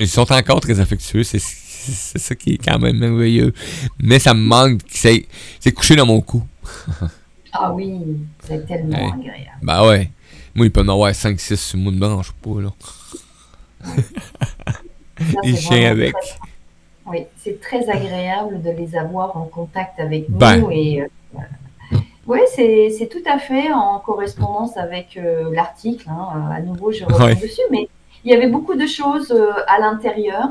ils 0.00 0.08
sont 0.08 0.32
encore 0.32 0.60
très 0.60 0.80
affectueux. 0.80 1.22
C'est 1.22 1.38
c'est 1.38 2.18
ça 2.18 2.34
qui 2.34 2.54
est 2.54 2.64
quand 2.64 2.78
même 2.80 2.96
merveilleux. 2.98 3.52
Mais 4.00 4.18
ça 4.18 4.34
me 4.34 4.40
manque, 4.40 4.80
c'est 4.88 5.26
c'est 5.60 5.72
couché 5.72 5.94
dans 5.96 6.06
mon 6.06 6.20
cou. 6.20 6.42
Ah 7.52 7.72
oui, 7.72 7.92
c'est 8.46 8.66
tellement 8.66 8.96
Ouais. 8.96 9.12
agréable. 9.14 9.58
Ben 9.62 9.86
ouais. 9.86 10.10
Moi, 10.54 10.66
il 10.66 10.72
peut 10.72 10.80
en 10.82 10.88
avoir 10.88 11.10
5-6 11.12 11.56
sur 11.56 11.78
moi, 11.78 11.92
ne 11.92 11.98
branche 11.98 12.32
pas, 12.32 12.60
là. 12.60 12.70
Des 15.42 15.56
chiens 15.56 15.90
avec. 15.90 16.12
très- 16.12 16.38
Oui, 17.06 17.24
c'est 17.36 17.60
très 17.60 17.88
agréable 17.88 18.62
de 18.62 18.70
les 18.70 18.96
avoir 18.96 19.36
en 19.36 19.44
contact 19.44 19.98
avec 19.98 20.30
Ben. 20.30 20.58
nous 20.60 20.70
et 20.70 21.02
euh, 21.02 21.38
Oui, 22.26 22.38
c'est 22.54 22.90
c'est 22.96 23.08
tout 23.08 23.22
à 23.26 23.38
fait 23.38 23.72
en 23.72 23.98
correspondance 23.98 24.76
avec 24.76 25.16
euh, 25.16 25.50
l'article. 25.52 26.08
hein. 26.08 26.50
À 26.52 26.60
nouveau, 26.60 26.92
je 26.92 27.04
reviens 27.04 27.26
Ouais. 27.26 27.34
dessus, 27.34 27.60
mais 27.70 27.88
il 28.24 28.30
y 28.30 28.34
avait 28.34 28.46
beaucoup 28.46 28.74
de 28.76 28.86
choses 28.86 29.32
euh, 29.32 29.50
à 29.66 29.80
l'intérieur 29.80 30.48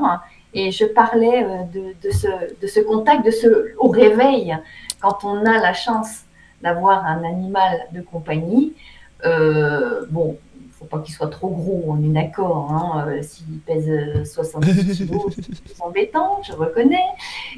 et 0.52 0.70
je 0.70 0.84
parlais 0.84 1.42
euh, 1.42 1.62
de, 1.74 1.94
de 2.06 2.10
ce, 2.14 2.28
de 2.60 2.66
ce 2.66 2.80
contact, 2.80 3.24
de 3.24 3.30
ce 3.30 3.74
au 3.78 3.88
réveil, 3.88 4.56
quand 5.00 5.18
on 5.24 5.46
a 5.46 5.58
la 5.58 5.72
chance 5.72 6.24
d'avoir 6.62 7.04
un 7.06 7.24
animal 7.24 7.86
de 7.92 8.02
compagnie. 8.02 8.74
Euh, 9.24 10.04
bon, 10.10 10.36
il 10.60 10.66
ne 10.66 10.72
faut 10.72 10.84
pas 10.84 10.98
qu'il 11.00 11.14
soit 11.14 11.28
trop 11.28 11.48
gros, 11.48 11.84
on 11.86 12.02
est 12.02 12.08
d'accord. 12.12 12.70
Hein, 12.72 13.06
euh, 13.08 13.22
S'il 13.22 13.60
pèse 13.60 13.88
euh, 13.88 14.24
70 14.24 14.96
kilos, 14.96 15.32
c'est 15.66 15.80
embêtant, 15.80 16.42
je 16.42 16.52
reconnais. 16.52 17.04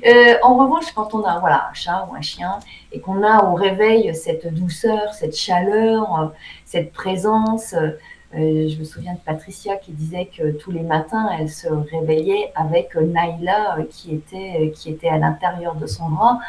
Euh, 0.06 0.34
en 0.42 0.56
revanche, 0.56 0.92
quand 0.94 1.14
on 1.14 1.22
a 1.24 1.38
voilà, 1.38 1.68
un 1.70 1.74
chat 1.74 2.06
ou 2.10 2.14
un 2.14 2.20
chien 2.20 2.58
et 2.92 3.00
qu'on 3.00 3.22
a 3.22 3.44
au 3.44 3.54
réveil 3.54 4.14
cette 4.14 4.52
douceur, 4.52 5.14
cette 5.14 5.36
chaleur, 5.36 6.20
euh, 6.20 6.26
cette 6.64 6.92
présence. 6.92 7.74
euh, 7.74 7.90
euh, 8.36 8.68
je 8.68 8.78
me 8.78 8.84
souviens 8.84 9.14
de 9.14 9.18
Patricia 9.20 9.76
qui 9.76 9.92
disait 9.92 10.26
que 10.36 10.50
tous 10.52 10.72
les 10.72 10.82
matins, 10.82 11.28
elle 11.38 11.48
se 11.48 11.68
réveillait 11.68 12.52
avec 12.56 12.96
euh, 12.96 13.02
euh, 13.14 13.84
qui 13.88 14.14
était, 14.14 14.56
euh, 14.60 14.70
qui 14.70 14.90
était 14.90 15.08
à 15.08 15.18
l'intérieur 15.18 15.76
de 15.76 15.86
son 15.86 16.08
bras. 16.08 16.40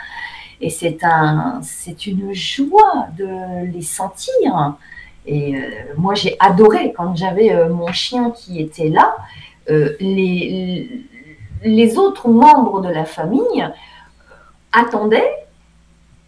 Et 0.62 0.70
c'est 0.70 1.04
un, 1.04 1.60
c'est 1.62 2.08
une 2.08 2.34
joie 2.34 3.08
de 3.18 3.66
les 3.72 3.82
sentir. 3.84 4.76
Et 5.28 5.56
euh, 5.56 5.60
moi, 5.98 6.14
j'ai 6.14 6.36
adoré 6.40 6.94
quand 6.96 7.16
j'avais 7.16 7.52
euh, 7.54 7.70
mon 7.70 7.92
chien 7.92 8.32
qui 8.32 8.62
était 8.62 8.90
là. 8.90 9.16
euh, 9.70 9.96
les, 10.00 11.02
les 11.64 11.98
autres 11.98 12.28
membres 12.30 12.82
de 12.82 12.90
la 12.90 13.06
famille 13.06 13.68
attendaient 14.72 15.32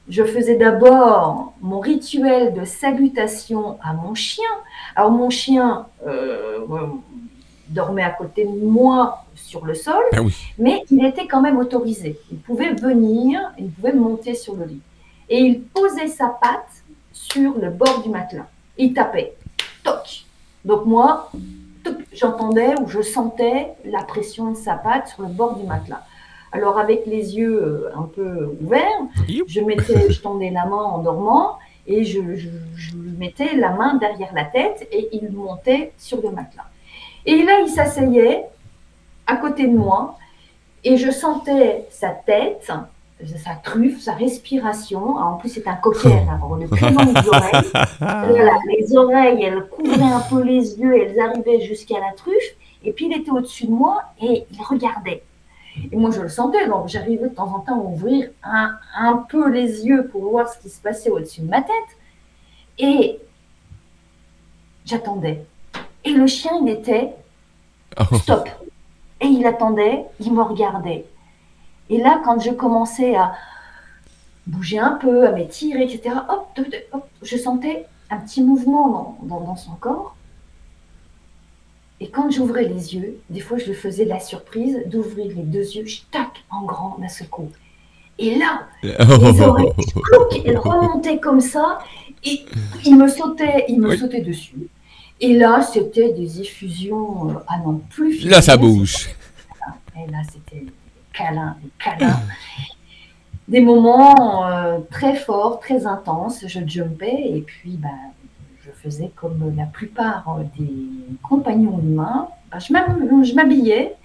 je 0.09 0.23
faisais 0.23 0.55
d'abord 0.55 1.53
mon 1.61 1.81
rituel 1.81 2.53
de 2.53 2.63
salutation 2.63 3.77
à 3.83 3.91
mon 3.93 4.15
chien. 4.15 4.49
Alors 4.95 5.11
mon 5.11 5.29
chien 5.29 5.85
dormait 7.67 8.03
à 8.03 8.11
côté 8.11 8.45
de 8.45 8.65
moi 8.65 9.25
sur 9.35 9.65
le 9.65 9.75
sol, 9.75 10.01
oui. 10.21 10.33
mais 10.57 10.83
il 10.89 11.05
était 11.05 11.27
quand 11.27 11.41
même 11.41 11.57
autorisé. 11.57 12.17
Il 12.31 12.37
pouvait 12.37 12.73
venir, 12.73 13.51
il 13.59 13.69
pouvait 13.69 13.91
monter 13.93 14.33
sur 14.33 14.55
le 14.55 14.65
lit. 14.65 14.81
Et 15.29 15.39
il 15.39 15.61
posait 15.61 16.07
sa 16.07 16.27
patte 16.29 16.83
sur 17.11 17.57
le 17.57 17.69
bord 17.69 18.01
du 18.01 18.09
matelas. 18.09 18.47
Il 18.77 18.93
tapait. 18.93 19.35
Toc. 19.83 20.25
Donc 20.65 20.85
moi, 20.85 21.31
j'entendais 22.13 22.79
ou 22.79 22.87
je 22.87 23.01
sentais 23.01 23.73
la 23.85 24.03
pression 24.03 24.51
de 24.51 24.57
sa 24.57 24.75
patte 24.75 25.09
sur 25.09 25.23
le 25.23 25.29
bord 25.29 25.55
du 25.55 25.65
matelas. 25.65 26.03
Alors 26.51 26.77
avec 26.77 27.05
les 27.05 27.35
yeux 27.35 27.61
euh, 27.61 27.89
un 27.95 28.03
peu 28.03 28.55
ouverts, 28.61 29.01
je 29.47 29.61
mettais, 29.61 30.09
je 30.09 30.21
tendais 30.21 30.49
la 30.49 30.65
main 30.65 30.83
en 30.83 30.99
dormant 30.99 31.57
et 31.85 32.03
je, 32.03 32.35
je, 32.35 32.95
mettais 32.95 33.55
la 33.55 33.71
main 33.71 33.95
derrière 33.95 34.33
la 34.33 34.45
tête 34.45 34.87
et 34.91 35.09
il 35.11 35.31
montait 35.31 35.91
sur 35.97 36.21
le 36.21 36.31
matelas. 36.31 36.65
Et 37.25 37.43
là, 37.43 37.59
il 37.61 37.69
s'asseyait 37.69 38.45
à 39.25 39.35
côté 39.35 39.67
de 39.67 39.75
moi 39.75 40.17
et 40.83 40.97
je 40.97 41.11
sentais 41.11 41.85
sa 41.89 42.09
tête, 42.09 42.71
sa 43.25 43.55
truffe, 43.55 43.99
sa 44.01 44.13
respiration. 44.13 45.17
Ah, 45.17 45.25
en 45.25 45.37
plus, 45.37 45.49
c'est 45.49 45.67
un 45.67 45.75
cocker, 45.75 46.13
alors 46.29 46.55
le 46.55 46.67
plus 46.67 46.81
longues 46.81 47.17
oreilles. 47.27 47.71
Voilà, 47.99 48.53
les 48.77 48.95
oreilles, 48.95 49.43
elles 49.43 49.63
couvraient 49.69 50.01
un 50.01 50.19
peu 50.29 50.43
les 50.43 50.79
yeux, 50.79 50.95
elles 50.95 51.19
arrivaient 51.19 51.61
jusqu'à 51.61 51.99
la 51.99 52.13
truffe. 52.15 52.55
Et 52.83 52.93
puis, 52.93 53.07
il 53.07 53.19
était 53.19 53.31
au-dessus 53.31 53.65
de 53.67 53.71
moi 53.71 54.03
et 54.21 54.45
il 54.51 54.61
regardait. 54.61 55.23
Et 55.91 55.95
moi, 55.95 56.11
je 56.11 56.21
le 56.21 56.29
sentais, 56.29 56.67
donc 56.67 56.87
j'arrivais 56.87 57.27
de 57.29 57.33
temps 57.35 57.53
en 57.55 57.59
temps 57.59 57.79
à 57.79 57.83
ouvrir 57.83 58.29
un, 58.43 58.75
un 58.97 59.17
peu 59.29 59.49
les 59.51 59.85
yeux 59.85 60.07
pour 60.07 60.29
voir 60.29 60.47
ce 60.49 60.59
qui 60.59 60.69
se 60.69 60.81
passait 60.81 61.09
au-dessus 61.09 61.41
de 61.41 61.49
ma 61.49 61.61
tête. 61.61 61.97
Et 62.79 63.19
j'attendais. 64.85 65.43
Et 66.05 66.11
le 66.11 66.27
chien, 66.27 66.51
il 66.61 66.69
était 66.69 67.13
Oh. 67.99 68.15
stop. 68.17 68.47
Et 69.21 69.25
il 69.25 69.45
attendait, 69.47 70.05
il 70.19 70.31
me 70.33 70.43
regardait. 70.43 71.05
Et 71.89 71.97
là, 71.99 72.21
quand 72.23 72.39
je 72.39 72.51
commençais 72.51 73.15
à 73.15 73.33
bouger 74.45 74.79
un 74.79 74.91
peu, 74.91 75.27
à 75.27 75.31
m'étirer, 75.31 75.83
etc., 75.83 76.15
hop, 76.29 76.47
hop, 76.57 76.65
hop, 76.93 77.07
je 77.21 77.37
sentais 77.37 77.85
un 78.09 78.17
petit 78.17 78.41
mouvement 78.41 79.17
dans, 79.23 79.37
dans- 79.39 79.41
dans 79.45 79.55
son 79.55 79.71
corps. 79.75 80.15
Et 81.99 82.09
quand 82.09 82.29
j'ouvrais 82.29 82.65
les 82.65 82.95
yeux, 82.95 83.19
des 83.29 83.39
fois, 83.39 83.57
je 83.57 83.73
faisais 83.73 84.05
la 84.05 84.19
surprise 84.19 84.83
d'ouvrir 84.85 85.27
les 85.35 85.41
deux 85.43 85.63
yeux, 85.75 85.85
tac, 86.11 86.29
en 86.51 86.63
grand 86.63 86.97
d'un 86.99 87.07
seul 87.09 87.27
coup. 87.27 87.49
Et 88.19 88.35
là, 88.35 88.67
les 88.83 89.41
oreilles, 89.41 89.71
elles 90.45 90.57
remontaient 90.57 91.19
comme 91.19 91.41
ça, 91.41 91.79
et 92.23 92.45
il 92.85 92.97
me 92.97 93.07
sautait, 93.07 93.65
il 93.69 93.79
me 93.81 93.89
Oui. 93.89 93.97
sautait 93.97 94.21
dessus. 94.21 94.67
Et 95.19 95.33
là, 95.35 95.61
c'était 95.63 96.13
des 96.13 96.41
effusions, 96.41 97.29
euh, 97.31 97.33
ah 97.47 97.57
non, 97.65 97.81
plus. 97.89 98.23
Là, 98.25 98.41
ça 98.41 98.57
bouge. 98.57 99.09
Et 99.95 100.11
là, 100.11 100.19
c'était 100.31 100.65
câlins, 101.17 101.55
des. 101.99 102.05
Des 103.47 103.61
moments 103.61 104.45
euh, 104.45 104.79
très 104.91 105.15
forts, 105.15 105.61
très 105.61 105.85
intenses. 105.85 106.43
Je 106.47 106.59
jumpais 106.67 107.29
et 107.33 107.39
puis 107.47 107.77
ben, 107.77 107.89
je 108.65 108.69
faisais 108.83 109.09
comme 109.15 109.53
la 109.55 109.63
plupart 109.63 110.25
euh, 110.37 110.43
des 110.59 110.69
compagnons 111.23 111.79
humains. 111.79 112.27
Ben, 112.51 112.59
je 112.59 112.73
m'hab- 112.73 113.23
je 113.23 113.33
m'habillais 113.33 113.95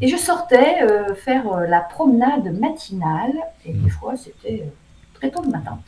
et 0.00 0.08
je 0.08 0.16
sortais 0.16 0.82
euh, 0.82 1.14
faire 1.14 1.44
la 1.68 1.78
promenade 1.78 2.58
matinale. 2.58 3.32
Et 3.64 3.72
des 3.72 3.90
fois, 3.90 4.14
c'était 4.16 4.64
très 5.14 5.30
tôt 5.30 5.42
le 5.44 5.50
matin. 5.50 5.78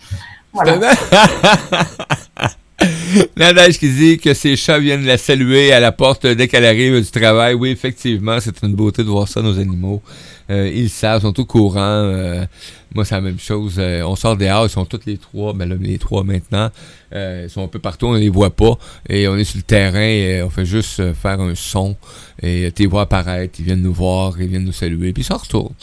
Voilà. 0.53 0.79
Nadège 3.37 3.79
qui 3.79 3.89
dit 3.93 4.19
que 4.19 4.35
ses 4.35 4.55
chats 4.57 4.79
viennent 4.79 5.05
la 5.05 5.19
saluer 5.19 5.73
à 5.73 5.81
la 5.81 5.91
porte 5.91 6.27
dès 6.27 6.47
qu'elle 6.49 6.65
arrive 6.67 7.01
du 7.01 7.11
travail? 7.11 7.55
Oui, 7.55 7.71
effectivement, 7.71 8.39
c'est 8.41 8.63
une 8.63 8.75
beauté 8.75 9.03
de 9.03 9.09
voir 9.09 9.27
ça, 9.27 9.43
nos 9.43 9.59
animaux. 9.59 10.03
Euh, 10.51 10.71
ils 10.73 10.91
savent, 10.91 11.21
ils 11.21 11.23
sont 11.23 11.41
au 11.41 11.45
courant. 11.45 11.81
Euh, 11.81 12.45
moi, 12.95 13.05
c'est 13.05 13.15
la 13.15 13.21
même 13.21 13.39
chose. 13.39 13.77
Euh, 13.79 14.03
on 14.03 14.17
sort 14.17 14.37
dehors, 14.37 14.67
ils 14.67 14.71
sont 14.71 14.85
tous 14.85 15.01
les 15.07 15.17
trois, 15.17 15.53
ben 15.53 15.69
là, 15.69 15.77
les 15.81 15.99
trois 15.99 16.23
maintenant. 16.23 16.71
Ils 17.13 17.49
sont 17.49 17.63
un 17.63 17.69
peu 17.69 17.79
partout, 17.79 18.07
on 18.07 18.15
les 18.15 18.29
voit 18.29 18.51
pas. 18.51 18.77
Et 19.09 19.29
on 19.29 19.37
est 19.37 19.45
sur 19.45 19.59
le 19.59 19.63
terrain 19.63 20.45
on 20.45 20.51
fait 20.51 20.65
juste 20.65 21.13
faire 21.15 21.41
un 21.41 21.55
son. 21.55 21.97
Et 22.43 22.73
tu 22.75 22.83
les 22.83 22.89
vois 22.89 23.03
apparaître, 23.03 23.55
ils 23.61 23.65
viennent 23.65 23.83
nous 23.83 23.93
voir, 23.93 24.35
ils 24.41 24.49
viennent 24.49 24.65
nous 24.65 24.73
saluer, 24.73 25.13
puis 25.13 25.23
ils 25.23 25.27
s'en 25.27 25.37
retournent. 25.37 25.75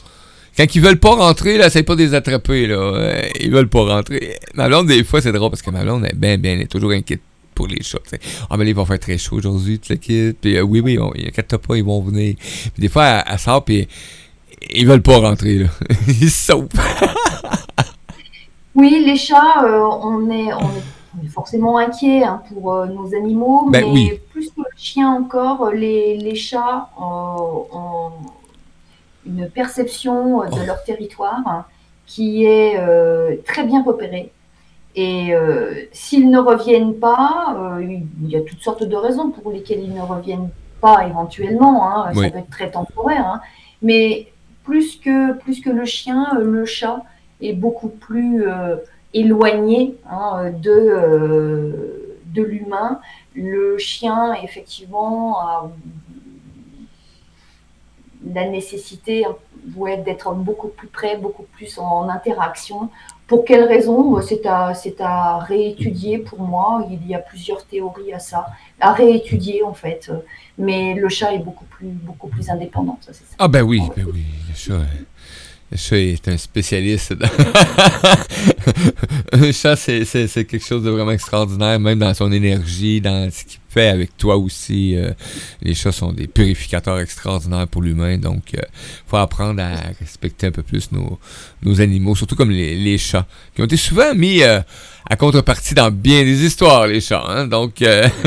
Quand 0.57 0.75
ils 0.75 0.81
veulent 0.81 0.99
pas 0.99 1.15
rentrer, 1.15 1.57
là, 1.57 1.69
c'est 1.69 1.83
pas 1.83 1.95
de 1.95 2.03
les 2.03 2.13
attraper, 2.13 2.67
là. 2.67 3.23
Ils 3.39 3.49
veulent 3.49 3.69
pas 3.69 3.85
rentrer. 3.85 4.35
Ma 4.55 4.67
des 4.83 5.05
fois, 5.05 5.21
c'est 5.21 5.31
drôle 5.31 5.49
parce 5.49 5.61
que 5.61 5.71
ma 5.71 5.83
blonde 5.83 6.05
est 6.05 6.15
bien, 6.15 6.37
bien, 6.37 6.53
elle 6.53 6.61
est 6.61 6.71
toujours 6.71 6.91
inquiète 6.91 7.21
pour 7.55 7.67
les 7.67 7.81
chats. 7.81 7.99
tu 8.03 8.09
sais. 8.09 8.19
Ah, 8.49 8.57
mais 8.57 8.65
là, 8.65 8.71
il 8.71 8.75
va 8.75 8.85
faire 8.85 8.99
très 8.99 9.17
chaud 9.17 9.37
aujourd'hui, 9.37 9.79
tu 9.79 9.87
sais. 9.87 10.33
Puis 10.33 10.57
euh, 10.57 10.61
oui, 10.61 10.81
oui, 10.81 10.97
on, 10.99 11.11
inquiète 11.11 11.55
pas, 11.57 11.75
ils 11.75 11.83
vont 11.83 12.01
venir. 12.01 12.35
Puis 12.37 12.81
des 12.81 12.89
fois, 12.89 13.05
elle, 13.05 13.23
elle 13.31 13.39
sort, 13.39 13.63
puis 13.63 13.87
ils 14.69 14.87
veulent 14.87 15.01
pas 15.01 15.17
rentrer, 15.19 15.55
là. 15.59 15.67
ils 16.07 16.29
se 16.29 16.45
sauvent. 16.47 16.67
Oui, 18.75 19.03
les 19.05 19.17
chats, 19.17 19.63
euh, 19.65 19.81
on, 20.01 20.29
est, 20.29 20.53
on, 20.53 20.59
est, 20.59 20.83
on 21.21 21.25
est 21.25 21.29
forcément 21.29 21.77
inquiet 21.77 22.23
hein, 22.23 22.41
pour 22.49 22.73
euh, 22.73 22.85
nos 22.85 23.13
animaux, 23.13 23.69
Ben 23.69 23.83
mais 23.85 23.91
oui. 23.91 24.11
plus 24.31 24.47
que 24.49 24.59
le 24.61 24.65
chien 24.77 25.09
encore, 25.11 25.71
les, 25.71 26.17
les 26.17 26.35
chats 26.35 26.89
ont 26.97 28.11
une 29.25 29.49
perception 29.49 30.39
de 30.39 30.47
Oh. 30.53 30.65
leur 30.65 30.83
territoire 30.83 31.41
hein, 31.45 31.65
qui 32.05 32.45
est 32.45 32.77
euh, 32.79 33.35
très 33.45 33.63
bien 33.65 33.83
repérée. 33.83 34.31
Et 34.95 35.31
s'ils 35.93 36.29
ne 36.29 36.37
reviennent 36.37 36.95
pas, 36.95 37.55
il 37.81 38.29
y 38.29 38.35
a 38.35 38.41
toutes 38.41 38.59
sortes 38.61 38.83
de 38.83 38.95
raisons 38.97 39.29
pour 39.29 39.49
lesquelles 39.49 39.79
ils 39.83 39.93
ne 39.93 40.01
reviennent 40.01 40.49
pas 40.81 41.07
éventuellement. 41.07 41.87
hein, 41.89 42.11
Oui. 42.13 42.25
Ça 42.25 42.31
peut 42.31 42.39
être 42.39 42.49
très 42.49 42.69
temporaire. 42.71 43.25
hein. 43.25 43.41
mais 43.81 44.30
plus 44.63 44.97
que, 44.97 45.69
le 45.69 45.85
chien, 45.85 46.27
euh, 46.37 46.43
le 46.43 46.65
chat 46.65 47.03
est 47.41 47.53
beaucoup 47.53 47.89
plus 47.89 48.47
euh, 48.47 48.77
éloigné 49.13 49.95
hein, 50.09 50.51
de, 50.51 50.69
euh, 50.69 52.17
de 52.25 52.43
l'humain. 52.43 52.99
Le 53.35 53.77
chien, 53.77 54.33
effectivement, 54.43 55.39
a 55.39 55.71
la 58.33 58.47
nécessité 58.47 59.25
ouais, 59.75 59.97
d'être 59.97 60.33
beaucoup 60.33 60.67
plus 60.67 60.87
près, 60.87 61.17
beaucoup 61.17 61.43
plus 61.43 61.79
en 61.79 62.07
interaction. 62.09 62.89
Pour 63.25 63.45
quelles 63.45 63.63
raisons 63.63 64.21
C'est 64.21 64.45
à, 64.45 64.73
c'est 64.73 64.99
à 64.99 65.37
réétudier 65.39 66.19
pour 66.19 66.41
moi. 66.41 66.85
Il 66.91 67.07
y 67.07 67.15
a 67.15 67.19
plusieurs 67.19 67.65
théories 67.65 68.13
à 68.13 68.19
ça, 68.19 68.47
à 68.79 68.91
réétudier 68.91 69.63
en 69.63 69.73
fait. 69.73 70.11
Mais 70.61 70.93
le 70.95 71.09
chat 71.09 71.33
est 71.33 71.39
beaucoup 71.39 71.65
plus, 71.65 71.87
beaucoup 71.89 72.27
plus 72.29 72.49
indépendant, 72.49 72.97
ça 73.01 73.13
ça. 73.13 73.19
Ah 73.39 73.47
ben 73.47 73.61
oui, 73.63 73.81
ben 73.95 74.05
oui, 74.13 74.23
le 74.49 74.55
chat, 74.55 74.73
euh, 74.73 74.85
Le 75.71 75.77
chat 75.77 75.97
est 75.97 76.27
un 76.27 76.37
spécialiste. 76.37 77.13
dans- 77.13 77.27
un 79.33 79.51
chat, 79.51 79.75
c'est, 79.75 80.05
quelque 80.45 80.65
chose 80.65 80.83
de 80.83 80.89
vraiment 80.89 81.11
extraordinaire, 81.11 81.79
même 81.79 81.99
dans 81.99 82.13
son 82.13 82.31
énergie, 82.31 83.01
dans 83.01 83.29
ce 83.31 83.45
qu'il 83.45 83.59
fait 83.69 83.87
avec 83.87 84.15
toi 84.17 84.37
aussi. 84.37 84.95
euh, 84.95 85.11
les 85.61 85.73
chats 85.73 85.91
sont 85.93 86.11
des 86.13 86.27
purificateurs 86.27 86.99
extraordinaires 86.99 87.67
pour 87.67 87.81
l'humain, 87.81 88.17
donc 88.17 88.53
il 88.53 88.59
faut 89.07 89.17
apprendre 89.17 89.61
à 89.63 89.75
respecter 89.99 90.47
un 90.47 90.51
peu 90.51 90.63
plus 90.63 90.91
nos, 90.91 91.17
nos 91.63 91.81
animaux, 91.81 92.15
surtout 92.15 92.35
comme 92.35 92.51
les, 92.51 92.75
les 92.75 92.97
chats, 92.97 93.25
qui 93.55 93.61
ont 93.61 93.65
été 93.65 93.77
souvent 93.77 94.13
mis 94.13 94.43
euh, 94.43 94.59
à 95.09 95.15
contrepartie 95.15 95.73
dans 95.73 95.89
bien 95.89 96.23
des 96.23 96.43
histoires, 96.45 96.85
les 96.85 97.01
chats. 97.01 97.23
hein, 97.27 97.47
donc, 97.47 97.81
euh, 97.81 98.07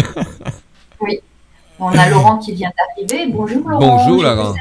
On 1.81 1.89
a 1.89 2.09
Laurent 2.09 2.39
qui 2.39 2.53
vient 2.53 2.71
d'arriver. 2.77 3.31
Bonjour 3.33 3.69
Laurent. 3.69 3.97
Bonjour, 4.07 4.23
Laurent. 4.23 4.55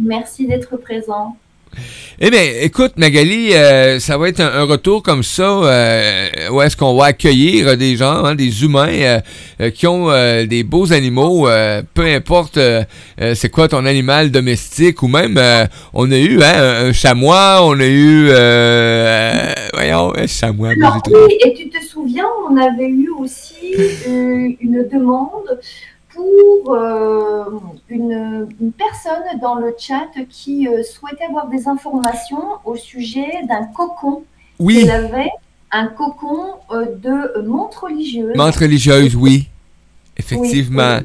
Merci 0.00 0.46
d'être 0.46 0.76
présent. 0.76 1.36
Eh 2.18 2.30
bien, 2.30 2.40
écoute, 2.62 2.92
Magali, 2.96 3.52
euh, 3.52 4.00
ça 4.00 4.16
va 4.16 4.30
être 4.30 4.40
un, 4.40 4.46
un 4.46 4.62
retour 4.64 5.02
comme 5.02 5.22
ça, 5.22 5.42
euh, 5.42 6.28
où 6.50 6.62
est-ce 6.62 6.74
qu'on 6.74 6.96
va 6.96 7.06
accueillir 7.06 7.76
des 7.76 7.96
gens, 7.96 8.24
hein, 8.24 8.34
des 8.34 8.64
humains 8.64 8.88
euh, 8.88 9.20
euh, 9.60 9.70
qui 9.70 9.86
ont 9.86 10.10
euh, 10.10 10.46
des 10.46 10.62
beaux 10.62 10.94
animaux, 10.94 11.46
euh, 11.46 11.82
peu 11.92 12.06
importe 12.06 12.56
euh, 12.56 12.82
euh, 13.20 13.34
c'est 13.34 13.50
quoi 13.50 13.68
ton 13.68 13.84
animal 13.84 14.30
domestique, 14.30 15.02
ou 15.02 15.08
même, 15.08 15.36
euh, 15.36 15.66
on 15.92 16.10
a 16.10 16.16
eu 16.16 16.42
hein, 16.42 16.86
un, 16.86 16.92
chamois, 16.94 17.58
on 17.62 17.78
a 17.78 17.84
eu, 17.84 18.28
euh, 18.30 18.32
euh, 18.32 19.52
voyons, 19.74 20.14
un 20.16 20.26
chamois. 20.26 20.74
moi, 20.74 20.88
Alors 20.88 21.02
oui, 21.28 21.36
et 21.44 21.52
tu 21.52 21.68
te 21.68 21.84
souviens, 21.84 22.24
on 22.48 22.56
avait 22.56 22.88
eu 22.88 23.10
aussi 23.18 23.74
euh, 24.08 24.48
une 24.62 24.88
demande 24.90 25.60
pour 26.16 26.74
euh, 26.74 27.44
une, 27.88 28.48
une 28.60 28.72
personne 28.72 29.38
dans 29.40 29.56
le 29.56 29.74
chat 29.78 30.08
qui 30.30 30.66
euh, 30.66 30.82
souhaitait 30.82 31.24
avoir 31.24 31.48
des 31.48 31.68
informations 31.68 32.42
au 32.64 32.74
sujet 32.74 33.42
d'un 33.46 33.64
cocon. 33.66 34.24
Oui, 34.58 34.80
Elle 34.82 34.90
avait 34.90 35.30
un 35.70 35.88
cocon 35.88 36.54
euh, 36.70 36.86
de 36.96 37.42
montre 37.46 37.84
religieuse. 37.84 38.34
menthe 38.34 38.56
religieuse, 38.56 39.14
oui, 39.14 39.48
effectivement. 40.16 40.96
Oui, 41.00 41.04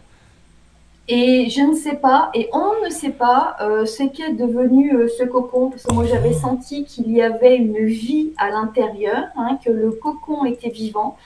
Et 1.10 1.50
je 1.50 1.62
ne 1.62 1.76
sais 1.76 1.96
pas, 1.96 2.32
et 2.34 2.50
on 2.54 2.86
ne 2.86 2.90
sait 2.90 3.10
pas 3.10 3.58
ce 3.60 4.04
qu'est 4.04 4.34
devenu 4.34 4.94
ce 5.20 5.26
cocon, 5.26 5.72
parce 5.72 5.84
que 5.84 5.94
moi 5.94 6.06
j'avais 6.06 6.34
senti 6.34 6.86
qu'il 6.86 7.12
y 7.12 7.22
avait 7.22 7.58
une 7.58 7.86
vie 7.86 8.30
à 8.38 8.50
l'intérieur, 8.50 9.26
hein, 9.36 9.60
que 9.64 9.72
le 9.72 9.92
cocon 9.92 10.46
était 10.46 10.70
vivant. 10.70 11.18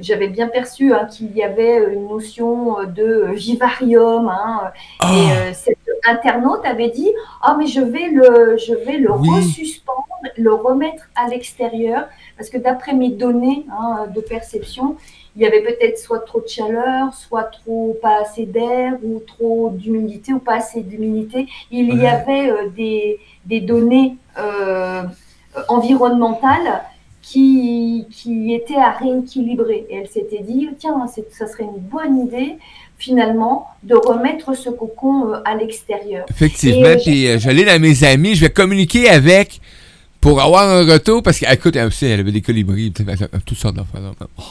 J'avais 0.00 0.28
bien 0.28 0.48
perçu 0.48 0.92
hein, 0.92 1.06
qu'il 1.10 1.36
y 1.36 1.42
avait 1.42 1.92
une 1.92 2.08
notion 2.08 2.78
euh, 2.80 2.84
de 2.84 3.26
vivarium. 3.32 4.28
hein, 4.28 4.70
Ah, 5.00 5.12
et 5.12 5.32
euh, 5.32 5.52
cet 5.52 5.78
internaute 6.08 6.64
avait 6.64 6.90
dit 6.90 7.12
Ah, 7.42 7.56
mais 7.58 7.66
je 7.66 7.80
vais 7.80 8.08
le, 8.08 8.56
je 8.56 8.74
vais 8.74 8.98
le 8.98 9.10
Oui. 9.12 9.28
resuspendre, 9.30 10.06
le 10.36 10.52
remettre 10.52 11.04
à 11.16 11.28
l'extérieur, 11.28 12.06
parce 12.36 12.48
que 12.50 12.58
d'après 12.58 12.92
mes 12.94 13.10
données 13.10 13.66
hein, 13.72 14.06
de 14.14 14.20
perception, 14.20 14.96
il 15.36 15.42
y 15.42 15.46
avait 15.46 15.62
peut-être 15.62 15.98
soit 15.98 16.20
trop 16.20 16.40
de 16.40 16.48
chaleur, 16.48 17.12
soit 17.14 17.44
trop 17.44 17.96
pas 18.02 18.22
assez 18.22 18.44
d'air, 18.46 18.94
ou 19.04 19.20
trop 19.20 19.70
d'humidité, 19.72 20.32
ou 20.32 20.38
pas 20.40 20.54
assez 20.56 20.80
d'humidité. 20.82 21.46
Il 21.70 21.94
y 21.94 22.06
avait 22.06 22.50
euh, 22.50 22.68
des, 22.76 23.20
des 23.44 23.60
données 23.60 24.16
euh, 24.38 25.02
environnementales 25.68 26.82
qui, 27.28 28.06
qui 28.10 28.54
étaient 28.54 28.76
à 28.76 28.92
rééquilibrer. 28.92 29.86
Et 29.90 29.96
elle 29.96 30.08
s'était 30.08 30.42
dit, 30.42 30.68
tiens, 30.78 31.06
ça 31.30 31.46
serait 31.46 31.64
une 31.64 31.80
bonne 31.80 32.16
idée, 32.26 32.56
finalement, 32.96 33.66
de 33.82 33.94
remettre 33.94 34.54
ce 34.56 34.70
cocon 34.70 35.28
euh, 35.28 35.40
à 35.44 35.54
l'extérieur. 35.54 36.24
Effectivement, 36.30 36.88
euh, 36.88 36.96
puis 36.96 37.28
euh, 37.28 37.38
j'allais 37.38 37.64
dans 37.64 37.80
mes 37.80 38.02
amis, 38.04 38.34
je 38.34 38.40
vais 38.46 38.50
communiquer 38.50 39.08
avec 39.08 39.60
pour 40.20 40.40
avoir 40.40 40.68
un 40.68 40.84
retour, 40.90 41.22
parce 41.22 41.38
qu'écoute, 41.38 41.76
elle 41.76 41.86
aussi, 41.88 42.06
elle 42.06 42.20
avait 42.20 42.32
des 42.32 42.40
colibris, 42.40 42.92
elle 42.98 43.28
toutes 43.44 43.58
sortes 43.58 43.76
là. 43.76 43.84
Oh. 44.38 44.42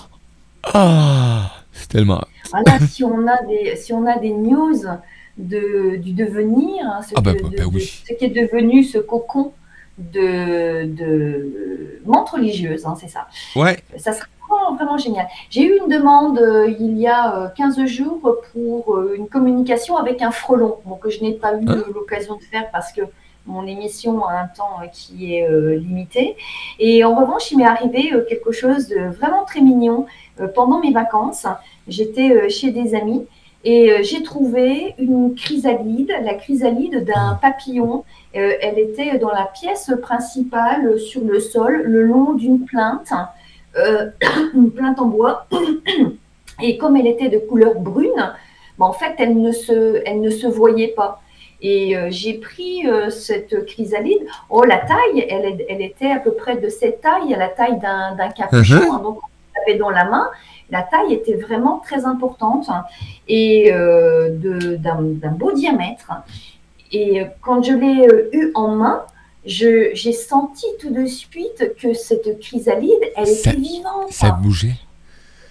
Ah, 0.74 1.52
c'est 1.74 1.90
tellement... 1.90 2.22
Voilà, 2.52 2.80
si 2.88 3.04
on 3.04 3.28
a 3.28 3.44
des, 3.44 3.76
si 3.76 3.92
on 3.92 4.06
a 4.06 4.18
des 4.20 4.32
news 4.32 4.82
de, 5.38 5.98
du 5.98 6.14
devenir, 6.14 6.86
hein, 6.86 7.02
ce, 7.02 7.14
Ah 7.16 7.22
ben, 7.22 7.36
que- 7.36 7.42
ben, 7.44 7.50
de- 7.50 7.58
ben 7.58 7.64
de- 7.70 7.76
oui. 7.76 8.02
ce 8.08 8.14
qui 8.14 8.26
est 8.26 8.30
devenu 8.30 8.84
ce 8.84 9.00
cocon 9.00 9.52
de, 9.98 10.86
de 10.86 12.02
menthe 12.06 12.30
religieuse, 12.30 12.86
hein, 12.86 12.96
c'est 13.00 13.08
ça. 13.10 13.28
Ouais, 13.56 13.78
Ça 13.98 14.14
serait 14.14 14.28
vraiment, 14.48 14.76
vraiment 14.76 14.98
génial. 14.98 15.28
J'ai 15.50 15.64
eu 15.64 15.78
une 15.82 15.90
demande 15.90 16.40
euh, 16.40 16.70
il 16.80 16.98
y 16.98 17.08
a 17.08 17.36
euh, 17.36 17.48
15 17.56 17.84
jours 17.86 18.38
pour 18.54 18.96
euh, 18.96 19.16
une 19.18 19.28
communication 19.28 19.98
avec 19.98 20.22
un 20.22 20.32
frelon, 20.32 20.78
bon, 20.86 20.96
que 20.96 21.10
je 21.10 21.22
n'ai 21.22 21.34
pas 21.34 21.54
eu 21.56 21.66
Hein? 21.68 21.84
l'occasion 21.94 22.36
de 22.36 22.44
faire 22.44 22.70
parce 22.72 22.92
que 22.94 23.02
mon 23.46 23.66
émission 23.66 24.26
a 24.26 24.34
un 24.42 24.48
temps 24.48 24.78
euh, 24.84 24.88
qui 24.88 25.34
est 25.36 25.50
euh, 25.50 25.76
limité. 25.78 26.36
Et 26.80 27.04
en 27.04 27.16
revanche, 27.16 27.52
il 27.52 27.58
m'est 27.58 27.66
arrivé 27.66 28.12
euh, 28.14 28.26
quelque 28.28 28.52
chose 28.52 28.88
de 28.90 29.00
vraiment 29.10 29.46
très 29.46 29.62
mignon. 29.62 30.06
Euh, 30.40 30.48
pendant 30.48 30.80
mes 30.80 30.92
vacances, 30.92 31.46
j'étais 31.88 32.30
euh, 32.32 32.50
chez 32.50 32.72
des 32.72 32.94
amis 32.94 33.26
et 33.70 33.92
euh, 33.92 34.00
j'ai 34.02 34.24
trouvé 34.24 34.96
une 34.98 35.36
chrysalide, 35.36 36.14
la 36.24 36.36
chrysalide 36.36 37.04
d'un 37.04 37.38
papillon. 37.42 38.06
Euh, 38.38 38.54
elle 38.62 38.80
était 38.80 39.18
dans 39.18 39.32
la 39.32 39.44
pièce 39.44 39.92
principale, 40.02 40.98
sur 40.98 41.22
le 41.22 41.42
sol, 41.42 41.82
le 41.84 42.04
long 42.04 42.32
d'une 42.32 42.64
plainte, 42.64 43.12
euh, 43.76 44.10
une 44.54 44.72
plainte 44.72 45.00
en 45.00 45.08
bois. 45.08 45.48
Et 46.62 46.78
comme 46.78 46.96
elle 46.96 47.08
était 47.08 47.28
de 47.28 47.40
couleur 47.40 47.76
brune, 47.76 48.34
ben, 48.80 48.86
en 48.86 48.94
fait, 48.94 49.16
elle 49.18 49.38
ne 49.38 49.52
se, 49.52 50.02
elle 50.06 50.22
ne 50.22 50.30
se 50.30 50.48
voyait 50.48 50.94
pas. 50.96 51.22
Et 51.62 51.98
euh, 51.98 52.08
j'ai 52.10 52.36
pris 52.36 52.88
euh, 52.88 53.10
cette 53.10 53.66
chrysalide. 53.66 54.26
Oh, 54.50 54.64
la 54.64 54.78
taille, 54.78 55.28
elle, 55.30 55.82
était 55.82 56.12
à 56.12 56.20
peu 56.20 56.32
près 56.32 56.56
de 56.56 56.70
cette 56.70 57.02
taille, 57.02 57.34
à 57.34 57.38
la 57.38 57.50
taille 57.50 57.80
d'un 57.80 58.30
capuchon. 58.30 58.94
Hein. 58.94 59.02
donc, 59.04 59.18
on 59.18 59.60
l'avait 59.60 59.78
dans 59.78 59.90
la 59.90 60.06
main. 60.06 60.30
La 60.70 60.82
taille 60.84 61.14
était 61.14 61.36
vraiment 61.36 61.80
très 61.80 62.06
importante 62.06 62.68
et 63.28 63.72
euh, 63.74 64.30
d'un 64.78 65.32
beau 65.32 65.52
diamètre. 65.54 66.12
Et 66.92 67.22
euh, 67.22 67.26
quand 67.42 67.64
je 67.64 67.74
l'ai 67.74 68.08
euh, 68.08 68.30
eu 68.34 68.52
en 68.54 68.76
main, 68.76 69.04
j'ai 69.46 69.94
senti 70.14 70.66
tout 70.80 70.90
de 70.90 71.06
suite 71.06 71.74
que 71.82 71.94
cette 71.94 72.40
chrysalide, 72.40 73.00
elle 73.16 73.28
Ça- 73.28 73.52
était 73.52 73.60
vivante. 73.62 74.12
ça 74.12 74.32
bougeait. 74.32 74.76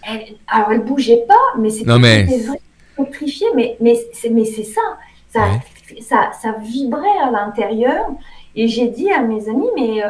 Elle- 0.07 0.35
alors, 0.49 0.73
elle 0.73 0.83
bougeait 0.85 1.25
pas, 1.27 1.35
mais 1.59 1.71
c'était 1.71 1.99
mais- 1.99 2.27
pétrifié. 2.97 3.47
Mais, 3.55 3.77
mais, 3.81 3.99
c'est, 4.13 4.31
mais 4.31 4.45
c'est 4.45 4.65
ça. 4.65 4.81
Ça, 5.31 5.49
ça. 6.01 6.31
ça 6.41 6.53
vibrait 6.61 7.19
à 7.23 7.31
l'intérieur. 7.31 8.07
Et 8.59 8.69
j'ai 8.69 8.89
dit 8.89 9.11
à 9.11 9.21
mes 9.21 9.49
amis, 9.51 9.69
mais 9.77 10.03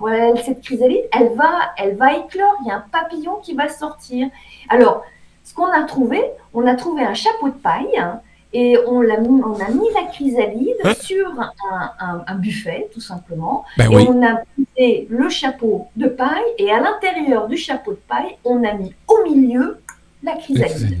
oh, 0.00 0.08
cette 0.44 0.62
chrysalide, 0.62 1.04
elle 1.12 1.34
va, 1.34 1.50
elle 1.76 1.96
va 1.96 2.14
éclore. 2.14 2.54
Il 2.64 2.68
y 2.68 2.70
a 2.70 2.76
un 2.76 2.84
papillon 2.90 3.36
qui 3.42 3.54
va 3.54 3.68
sortir. 3.68 4.28
Alors, 4.70 5.04
ce 5.44 5.52
qu'on 5.54 5.66
a 5.70 5.82
trouvé, 5.82 6.22
on 6.54 6.66
a 6.66 6.74
trouvé 6.76 7.02
un 7.02 7.12
chapeau 7.14 7.48
de 7.48 7.54
paille. 7.54 7.96
hein, 7.98 8.20
et 8.52 8.76
on, 8.88 9.00
l'a 9.00 9.18
mis, 9.18 9.28
on 9.42 9.54
a 9.60 9.68
mis 9.68 9.86
la 9.94 10.04
chrysalide 10.10 10.74
Hein 10.82 10.94
sur 11.00 11.28
un, 11.40 11.52
un- 12.00 12.24
un 12.26 12.34
buffet, 12.34 12.88
tout 12.92 13.00
simplement. 13.00 13.64
Ben 13.76 13.88
Et 13.92 13.96
oui. 13.96 14.06
on 14.08 14.26
a 14.26 14.40
mis 14.58 15.06
le 15.08 15.28
chapeau 15.28 15.86
de 15.94 16.08
paille 16.08 16.42
et 16.58 16.70
à 16.72 16.80
l'intérieur 16.80 17.46
du 17.46 17.56
chapeau 17.56 17.92
de 17.92 18.00
paille, 18.08 18.36
on 18.44 18.64
a 18.64 18.72
mis 18.72 18.92
au 19.06 19.22
milieu 19.24 19.80
la 20.24 20.34
chrysalide. 20.36 20.98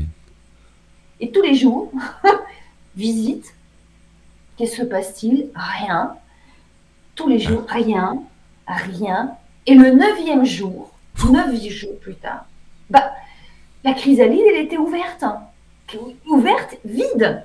Et 1.18 1.30
tous 1.32 1.42
les 1.42 1.54
jours, 1.56 1.90
visite, 2.96 3.46
qu'est-ce 4.56 4.76
que 4.76 4.82
se 4.82 4.86
passe-t-il? 4.86 5.48
Rien. 5.56 6.14
Tous 7.20 7.28
les 7.28 7.38
jours, 7.38 7.64
rien, 7.68 8.22
rien. 8.66 9.32
Et 9.66 9.74
le 9.74 9.90
neuvième 9.90 10.46
jour, 10.46 10.90
neuf 11.28 11.54
jours 11.68 11.98
plus 12.00 12.14
tard, 12.14 12.46
bah, 12.88 13.12
la 13.84 13.92
chrysalide, 13.92 14.40
elle 14.48 14.64
était 14.64 14.78
ouverte. 14.78 15.22
Ouverte, 16.26 16.78
vide. 16.82 17.44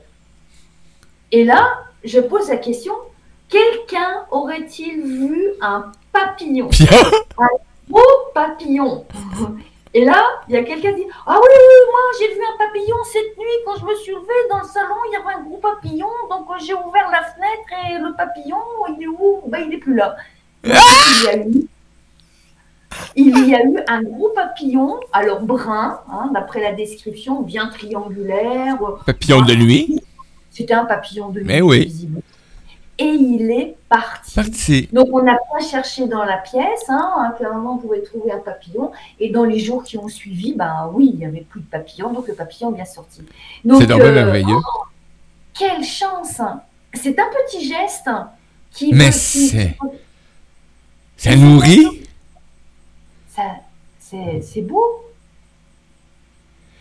Et 1.33 1.43
là, 1.43 1.67
je 2.05 2.21
pose 2.21 2.47
la 2.47 2.55
question, 2.55 2.93
quelqu'un 3.49 4.25
aurait-il 4.31 5.01
vu 5.01 5.43
un 5.59 5.91
papillon? 6.13 6.69
Pierre, 6.69 7.11
gros 7.89 8.01
papillon. 8.33 9.05
Et 9.97 10.03
là, 10.03 10.21
il 10.49 10.55
y 10.55 10.57
a 10.57 10.63
quelqu'un 10.63 10.89
qui 10.91 11.03
dit 11.03 11.07
Ah 11.25 11.39
oui, 11.41 11.53
moi 11.89 12.01
j'ai 12.19 12.27
vu 12.35 12.41
un 12.41 12.57
papillon 12.57 12.97
cette 13.13 13.37
nuit 13.37 13.57
quand 13.65 13.77
je 13.79 13.85
me 13.85 13.95
suis 13.95 14.11
levée 14.11 14.47
dans 14.49 14.57
le 14.59 14.67
salon, 14.67 14.93
il 15.07 15.13
y 15.13 15.15
avait 15.15 15.35
un 15.39 15.43
gros 15.43 15.55
papillon, 15.55 16.09
donc 16.29 16.47
euh, 16.49 16.55
j'ai 16.59 16.73
ouvert 16.73 17.09
la 17.09 17.23
fenêtre 17.23 17.89
et 17.89 17.97
le 17.97 18.13
papillon, 18.13 18.57
il 18.89 19.03
est 19.03 19.07
où? 19.07 19.41
Ben, 19.47 19.59
Il 19.63 19.69
n'est 19.69 19.77
plus 19.77 19.95
là. 19.95 20.17
Il 20.65 20.71
y 21.23 21.27
a 21.29 21.37
eu, 21.37 21.67
il 23.15 23.47
y 23.47 23.55
a 23.55 23.63
eu 23.63 23.77
un 23.87 24.03
gros 24.03 24.31
papillon, 24.35 24.99
alors 25.13 25.39
brun, 25.39 26.01
hein, 26.11 26.29
d'après 26.33 26.59
la 26.59 26.73
description, 26.73 27.41
bien 27.41 27.67
triangulaire. 27.67 28.77
papillon 29.05 29.43
de 29.43 29.53
nuit, 29.55 30.01
C'était 30.51 30.73
un 30.73 30.83
papillon 30.83 31.29
de 31.29 31.39
nuit, 31.39 31.45
Mais 31.47 31.61
oui. 31.61 31.85
visible. 31.85 32.19
Et 32.97 33.03
il 33.07 33.51
est 33.51 33.75
parti. 33.89 34.35
parti. 34.35 34.89
Donc 34.93 35.09
on 35.11 35.21
n'a 35.21 35.37
pas 35.51 35.59
cherché 35.59 36.07
dans 36.07 36.23
la 36.23 36.37
pièce, 36.37 36.85
hein, 36.87 37.33
moment 37.41 37.73
on 37.73 37.77
pouvait 37.77 38.01
trouver 38.01 38.31
un 38.31 38.39
papillon. 38.39 38.91
Et 39.19 39.29
dans 39.29 39.43
les 39.43 39.59
jours 39.59 39.83
qui 39.83 39.97
ont 39.97 40.07
suivi, 40.07 40.53
ben 40.53 40.89
oui, 40.93 41.11
il 41.13 41.19
n'y 41.19 41.25
avait 41.25 41.41
plus 41.41 41.59
de 41.59 41.65
papillon, 41.65 42.13
donc 42.13 42.27
le 42.27 42.35
papillon 42.35 42.71
est 42.71 42.75
bien 42.75 42.85
sorti. 42.85 43.21
C'est 43.77 43.91
euh, 43.91 44.13
merveilleux. 44.13 44.55
quelle 45.53 45.83
chance 45.83 46.39
hein. 46.39 46.61
C'est 46.93 47.19
un 47.19 47.27
petit 47.45 47.67
geste 47.67 48.09
qui 48.71 48.93
Mais 48.93 49.11
c'est- 49.11 49.75
Ça 51.17 51.35
nourrit? 51.35 52.03
Ça, 53.27 53.43
c'est 53.99 54.61
beau. 54.61 55.01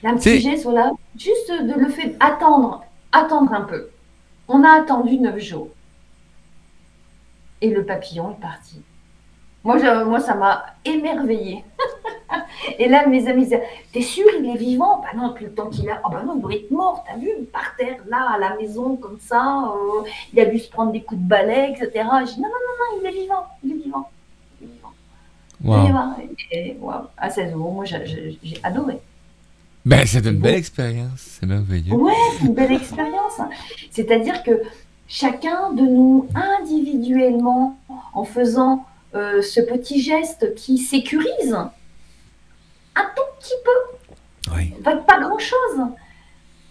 Un 0.04 0.16
petit 0.16 0.40
geste, 0.40 0.64
voilà. 0.64 0.92
Juste 1.18 1.50
de 1.50 1.80
le 1.80 1.88
fait 1.88 2.14
attendre, 2.20 2.84
attendre 3.10 3.52
un 3.52 3.62
peu. 3.62 3.88
On 4.48 4.62
a 4.62 4.80
attendu 4.80 5.18
neuf 5.18 5.38
jours. 5.40 5.68
Et 7.64 7.70
le 7.70 7.84
papillon 7.84 8.32
est 8.32 8.40
parti. 8.40 8.82
Moi, 9.64 9.78
je- 9.78 10.04
moi 10.04 10.20
ça 10.20 10.34
m'a 10.34 10.66
émerveillé. 10.84 11.64
Et 12.78 12.88
là, 12.88 13.06
mes 13.06 13.26
amis 13.28 13.44
disaient 13.44 13.62
T'es 13.92 14.02
sûr, 14.02 14.26
il 14.38 14.50
est 14.50 14.58
vivant? 14.58 15.00
Bah 15.00 15.08
non, 15.16 15.28
depuis 15.28 15.46
le 15.46 15.54
temps 15.54 15.70
qu'il 15.70 15.88
a. 15.88 16.00
Oh 16.04 16.08
bah 16.10 16.22
non, 16.26 16.34
il 16.36 16.42
doit 16.42 16.54
être 16.54 16.70
mort, 16.70 17.02
t'as 17.08 17.16
vu 17.16 17.28
Par 17.52 17.74
terre, 17.78 17.96
là, 18.08 18.32
à 18.34 18.38
la 18.38 18.54
maison, 18.56 18.96
comme 18.96 19.18
ça. 19.18 19.72
euh, 19.74 20.02
il 20.32 20.40
a 20.40 20.44
dû 20.44 20.58
se 20.58 20.68
prendre 20.70 20.92
des 20.92 21.02
coups 21.02 21.20
de 21.22 21.26
balai, 21.26 21.70
etc. 21.70 21.88
Je 21.94 22.34
dis 22.34 22.40
Non, 22.42 22.48
non, 22.48 22.62
non, 22.68 22.74
non, 22.80 23.00
il 23.00 23.06
est 23.06 23.20
vivant. 23.22 23.46
Il 23.64 23.72
est 23.72 23.82
vivant. 23.84 24.10
Il 24.60 24.68
est 24.68 24.72
vivant. 24.72 24.92
Il 25.62 25.66
est 25.66 25.70
Wow. 25.70 25.86
vivant. 25.86 26.16
Et, 26.50 26.76
waouh, 26.80 27.04
à 27.16 27.30
16 27.30 27.52
jours, 27.52 27.72
moi, 27.72 27.84
j'ai- 27.86 28.38
adoré. 28.62 28.98
Ben, 29.86 30.04
c'est 30.06 30.24
une 30.26 30.38
belle 30.38 30.56
expérience. 30.56 31.20
C'est 31.40 31.46
merveilleux. 31.46 31.94
Ouais, 31.94 32.12
c'est 32.38 32.46
une 32.46 32.54
belle 32.54 32.72
expérience. 32.72 33.40
C'est-à-dire 33.90 34.42
que 34.42 34.60
chacun 35.06 35.72
de 35.72 35.82
nous, 35.82 36.28
individuellement, 36.34 37.78
en 38.14 38.24
faisant 38.24 38.84
euh, 39.14 39.42
ce 39.42 39.60
petit 39.60 40.00
geste 40.00 40.54
qui 40.54 40.78
sécurise 40.78 41.54
un 42.96 43.04
tout 43.16 43.22
petit 43.40 43.54
peu, 43.64 44.52
Oui. 44.54 44.70
pas, 44.82 44.96
pas 44.96 45.20
grand-chose, 45.20 45.86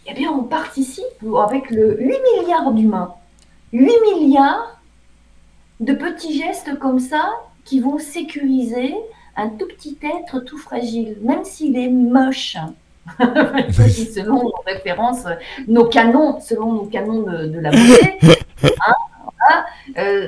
eh 0.08 0.14
bien, 0.14 0.32
on 0.32 0.44
participe 0.44 1.04
avec 1.48 1.70
le 1.70 1.98
8 2.00 2.16
milliards 2.42 2.72
d'humains. 2.74 3.14
8 3.72 3.92
milliards 4.16 4.80
de 5.80 5.94
petits 5.94 6.38
gestes 6.38 6.78
comme 6.80 7.00
ça 7.00 7.34
qui 7.66 7.80
vont 7.80 7.98
sécuriser 7.98 8.94
un 9.36 9.50
tout 9.50 9.68
petit 9.68 9.98
être 10.04 10.40
tout 10.40 10.58
fragile, 10.58 11.18
même 11.22 11.44
s'il 11.44 11.78
est 11.78 11.90
moche. 11.90 12.58
Selon 14.10 14.43
nos 14.43 14.54
références, 14.66 15.24
nos 15.68 15.86
canons, 15.86 16.39
selon 16.41 16.74
nos 16.74 16.86
canons 16.86 17.22
de, 17.24 17.47
de 17.47 17.60
la 17.60 17.72
beauté, 17.72 18.18
hein, 18.64 18.93
voilà, 19.24 19.66
euh, 19.97 20.28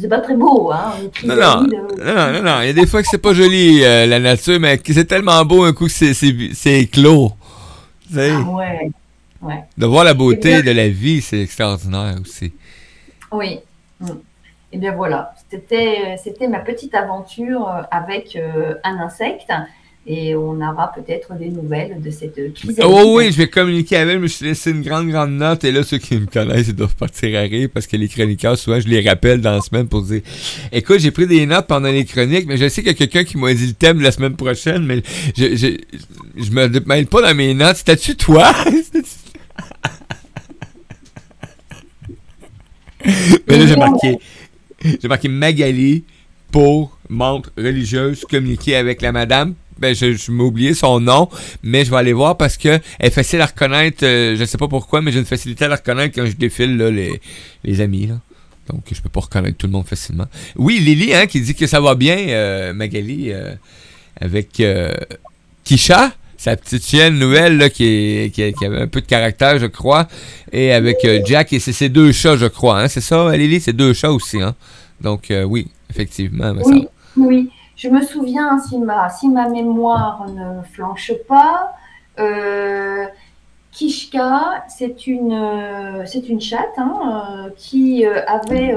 c'est 0.00 0.08
pas 0.08 0.20
très 0.20 0.34
beau. 0.34 0.70
Hein, 0.72 0.92
Non, 1.24 1.36
non. 1.36 1.66
euh, 2.00 2.32
Non, 2.32 2.42
non. 2.42 2.60
Il 2.62 2.66
y 2.68 2.70
a 2.70 2.72
des 2.72 2.86
fois 2.86 3.02
que 3.02 3.08
c'est 3.08 3.18
pas 3.18 3.34
joli, 3.34 3.84
euh, 3.84 4.06
la 4.06 4.18
nature, 4.18 4.58
mais 4.58 4.80
c'est 4.84 5.04
tellement 5.04 5.44
beau 5.44 5.64
un 5.64 5.72
coup 5.72 5.84
que 5.86 5.90
c'est, 5.92 6.14
c'est, 6.14 6.34
c'est 6.54 6.86
clos. 6.86 7.32
Ah 8.16 8.20
ouais, 9.42 9.64
de 9.78 9.86
voir 9.86 10.04
la 10.04 10.14
beauté 10.14 10.56
Eh 10.58 10.62
de 10.62 10.70
la 10.72 10.88
vie, 10.88 11.22
c'est 11.22 11.40
extraordinaire 11.40 12.16
aussi. 12.20 12.52
Oui. 13.32 13.60
Mm. 14.00 14.06
Et 14.72 14.78
bien 14.78 14.92
voilà, 14.92 15.34
c'était 15.50 16.16
c'était 16.22 16.46
ma 16.46 16.60
petite 16.60 16.94
aventure 16.94 17.68
euh, 17.68 17.82
avec 17.90 18.36
euh, 18.36 18.74
un 18.84 18.98
insecte 18.98 19.50
et 20.12 20.34
on 20.34 20.56
aura 20.56 20.90
peut-être 20.92 21.32
des 21.38 21.50
nouvelles 21.50 22.02
de 22.02 22.10
cette 22.10 22.52
chrysalide. 22.54 22.84
Oh 22.84 23.14
oui, 23.16 23.30
je 23.30 23.36
vais 23.36 23.48
communiquer 23.48 23.96
avec 23.96 24.10
elle. 24.10 24.18
Je 24.18 24.22
me 24.22 24.26
suis 24.26 24.44
laissé 24.44 24.72
une 24.72 24.82
grande, 24.82 25.08
grande 25.08 25.30
note. 25.30 25.62
Et 25.62 25.70
là, 25.70 25.84
ceux 25.84 25.98
qui 25.98 26.16
me 26.16 26.26
connaissent, 26.26 26.66
ils 26.66 26.74
doivent 26.74 26.96
partir 26.96 27.38
à 27.38 27.42
rire 27.42 27.68
parce 27.72 27.86
que 27.86 27.96
les 27.96 28.08
chroniqueurs, 28.08 28.58
souvent, 28.58 28.80
je 28.80 28.88
les 28.88 29.08
rappelle 29.08 29.40
dans 29.40 29.52
la 29.52 29.60
semaine 29.60 29.86
pour 29.86 30.02
dire 30.02 30.22
Écoute, 30.72 30.98
j'ai 30.98 31.12
pris 31.12 31.28
des 31.28 31.46
notes 31.46 31.68
pendant 31.68 31.90
les 31.90 32.04
chroniques, 32.04 32.46
mais 32.48 32.56
je 32.56 32.68
sais 32.68 32.82
qu'il 32.82 32.90
y 32.90 32.94
a 32.94 32.98
quelqu'un 32.98 33.22
qui 33.22 33.38
m'a 33.38 33.54
dit 33.54 33.68
le 33.68 33.72
thème 33.72 34.00
la 34.00 34.10
semaine 34.10 34.34
prochaine, 34.34 34.84
mais 34.84 35.00
je, 35.36 35.54
je, 35.54 35.76
je 36.42 36.50
me 36.50 36.66
mêle 36.86 37.06
pas 37.06 37.22
dans 37.22 37.34
mes 37.36 37.54
notes. 37.54 37.76
C'était-tu 37.76 38.16
toi? 38.16 38.52
Mais 43.48 43.58
là, 43.58 43.66
j'ai 43.66 43.76
marqué, 43.76 44.18
j'ai 45.00 45.08
marqué 45.08 45.28
Magali 45.28 46.04
pour 46.52 46.98
montre 47.08 47.50
religieuse 47.56 48.26
communiquer 48.28 48.76
avec 48.76 49.00
la 49.00 49.12
madame. 49.12 49.54
Ben, 49.80 49.94
je, 49.94 50.12
je 50.12 50.30
m'ai 50.30 50.42
oublié 50.42 50.74
son 50.74 51.00
nom, 51.00 51.28
mais 51.62 51.84
je 51.84 51.90
vais 51.90 51.96
aller 51.96 52.12
voir 52.12 52.36
parce 52.36 52.56
que 52.56 52.68
elle 52.68 53.06
est 53.06 53.10
facile 53.10 53.40
à 53.40 53.46
reconnaître. 53.46 54.04
euh, 54.04 54.36
je 54.36 54.44
sais 54.44 54.58
pas 54.58 54.68
pourquoi, 54.68 55.00
mais 55.00 55.10
j'ai 55.12 55.18
une 55.18 55.24
facilité 55.24 55.64
à 55.64 55.68
la 55.68 55.76
reconnaître 55.76 56.14
quand 56.14 56.26
je 56.26 56.36
défile 56.36 56.76
là, 56.76 56.90
les, 56.90 57.20
les 57.64 57.80
amis. 57.80 58.10
Donc, 58.70 58.84
je 58.92 59.00
peux 59.00 59.08
pas 59.08 59.20
reconnaître 59.20 59.56
tout 59.56 59.66
le 59.66 59.72
monde 59.72 59.86
facilement. 59.86 60.26
Oui, 60.56 60.78
Lily, 60.78 61.14
hein, 61.14 61.26
qui 61.26 61.40
dit 61.40 61.54
que 61.54 61.66
ça 61.66 61.80
va 61.80 61.94
bien, 61.94 62.16
euh, 62.16 62.72
Magali, 62.72 63.32
euh, 63.32 63.54
avec 64.20 64.60
euh, 64.60 64.92
Kisha, 65.64 66.12
sa 66.36 66.56
petite 66.56 66.84
chienne 66.84 67.18
nouvelle 67.18 67.56
là, 67.56 67.68
qui, 67.68 68.30
qui, 68.32 68.42
avait 68.64 68.78
un 68.78 68.86
peu 68.86 69.00
de 69.00 69.06
caractère, 69.06 69.58
je 69.58 69.66
crois, 69.66 70.06
et 70.52 70.72
avec 70.72 70.98
Jack, 71.26 71.52
et 71.52 71.58
c'est 71.58 71.72
ses 71.72 71.88
deux 71.88 72.12
chats, 72.12 72.36
je 72.36 72.46
crois. 72.46 72.80
Hein, 72.80 72.88
c'est 72.88 73.00
ça, 73.00 73.36
Lily, 73.36 73.60
c'est 73.60 73.72
deux 73.72 73.92
chats 73.92 74.12
aussi. 74.12 74.40
Hein? 74.40 74.54
Donc, 75.00 75.32
oui, 75.46 75.66
effectivement. 75.90 76.54
me 76.54 76.62
Oui, 76.62 76.86
oui. 77.16 77.50
Je 77.82 77.88
me 77.88 78.02
souviens, 78.02 78.58
si 78.58 78.76
ma, 78.76 79.08
si 79.08 79.26
ma 79.28 79.48
mémoire 79.48 80.26
ne 80.28 80.62
flanche 80.70 81.12
pas, 81.26 81.72
euh, 82.18 83.06
Kishka, 83.72 84.64
c'est 84.68 85.06
une, 85.06 85.32
euh, 85.32 86.04
c'est 86.04 86.28
une 86.28 86.42
chatte 86.42 86.74
hein, 86.76 87.46
euh, 87.46 87.50
qui 87.56 88.04
euh, 88.04 88.20
avait. 88.26 88.76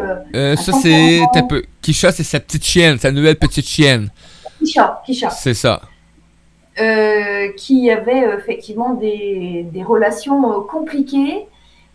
ça, 0.55 0.71
c'est 0.71 1.21
attends. 1.21 1.39
un 1.39 1.43
peu. 1.47 1.63
Kisha, 1.81 2.13
c'est 2.13 2.23
sa 2.23 2.39
petite 2.39 2.63
chienne, 2.63 2.97
sa 2.97 3.11
nouvelle 3.11 3.35
petite 3.35 3.65
chienne. 3.67 4.07
Kisha, 4.59 5.01
Kisha, 5.05 5.29
C'est 5.31 5.53
ça. 5.53 5.81
qui 7.57 7.91
avait 7.91 8.23
effectivement 8.37 8.93
des, 8.93 9.67
des 9.73 9.83
relations 9.83 10.61
compliquées, 10.61 11.47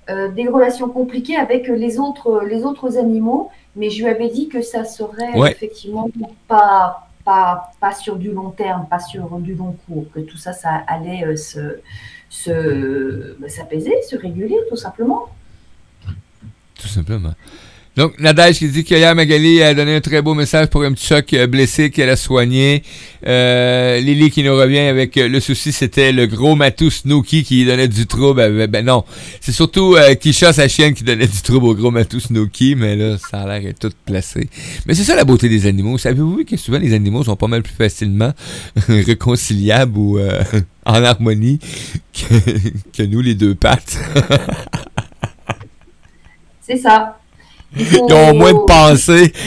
euh, 0.09 0.29
des 0.29 0.49
relations 0.49 0.89
compliquées 0.89 1.37
avec 1.37 1.69
les 1.69 1.99
autres, 1.99 2.43
les 2.45 2.65
autres 2.65 2.97
animaux, 2.99 3.51
mais 3.77 3.91
je 3.91 4.03
lui 4.03 4.11
avais 4.11 4.29
dit 4.29 4.49
que 4.49 4.63
ça 4.63 4.85
serait 4.85 5.33
Ouais. 5.39 5.51
effectivement 5.51 6.09
pas, 6.47 7.09
pas, 7.25 7.71
pas 7.81 7.93
sur 7.93 8.17
du 8.17 8.31
long 8.33 8.51
terme, 8.51 8.87
pas 8.89 9.01
sur 9.01 9.29
du 9.39 9.55
long 9.55 9.77
cours, 9.87 10.07
que 10.15 10.21
tout 10.21 10.39
ça, 10.39 10.53
ça 10.53 10.83
allait 10.87 11.25
euh, 11.25 11.37
se, 11.37 11.81
se, 12.31 13.37
bah, 13.39 13.49
s'apaiser, 13.49 13.95
se 14.09 14.17
réguler 14.17 14.57
tout 14.69 14.77
simplement. 14.77 15.27
Tout 16.81 16.89
simplement. 16.89 17.35
Donc, 17.99 18.17
Nadège 18.21 18.59
qui 18.59 18.69
dit 18.69 18.85
qu'hier, 18.85 19.13
Magali 19.17 19.61
a 19.61 19.75
donné 19.75 19.97
un 19.97 20.01
très 20.01 20.23
beau 20.23 20.33
message 20.33 20.69
pour 20.69 20.85
un 20.85 20.93
petit 20.93 21.05
choc 21.05 21.35
euh, 21.35 21.49
blessé 21.49 21.91
qu'elle 21.91 22.11
a 22.11 22.15
soigné. 22.15 22.85
Euh, 23.27 23.99
Lily 23.99 24.31
qui 24.31 24.45
nous 24.45 24.55
revient 24.57 24.79
avec 24.79 25.17
euh, 25.17 25.27
le 25.29 25.41
souci, 25.41 25.73
c'était 25.73 26.13
le 26.13 26.29
gros 26.29 26.55
matou 26.55 26.91
Snooky 26.91 27.43
qui 27.43 27.65
donnait 27.65 27.89
du 27.89 28.07
trouble. 28.07 28.41
avec- 28.41 28.71
ben 28.71 28.85
non, 28.87 29.03
c'est 29.41 29.51
surtout 29.51 29.97
euh, 29.97 30.15
Kisha, 30.15 30.53
sa 30.53 30.69
chienne, 30.69 30.95
qui 30.95 31.03
donnait 31.03 31.27
du 31.27 31.43
trouble 31.43 31.67
au 31.67 31.75
gros 31.75 31.91
matou 31.91 32.21
Snooky, 32.21 32.77
mais 32.77 32.95
là, 32.95 33.19
ça 33.19 33.41
a 33.41 33.59
l'air 33.59 33.75
tout 33.81 33.91
placé. 34.07 34.49
Mais 34.87 34.95
c'est 34.95 35.03
ça 35.03 35.17
la 35.17 35.25
beauté 35.25 35.49
des 35.49 35.67
animaux. 35.67 35.99
Savez-vous 35.99 36.45
que 36.45 36.57
souvent 36.57 36.79
les 36.79 36.95
animaux 36.95 37.25
sont 37.25 37.35
pas 37.35 37.49
mal 37.49 37.65
plus 37.65 37.75
facilement 37.75 38.33
réconciliables 38.89 39.99
ou 39.99 40.19
euh, 40.21 40.41
en 40.87 41.03
harmonie 41.03 41.59
que, 42.13 42.35
que 42.97 43.03
nous, 43.03 43.23
les 43.23 43.35
deux 43.35 43.57
pattes? 43.57 43.99
C'est 46.63 46.77
ça. 46.77 47.18
Ils 47.77 48.13
ont 48.13 48.35
moins 48.35 48.53
de 48.53 48.67
pensée. 48.67 49.33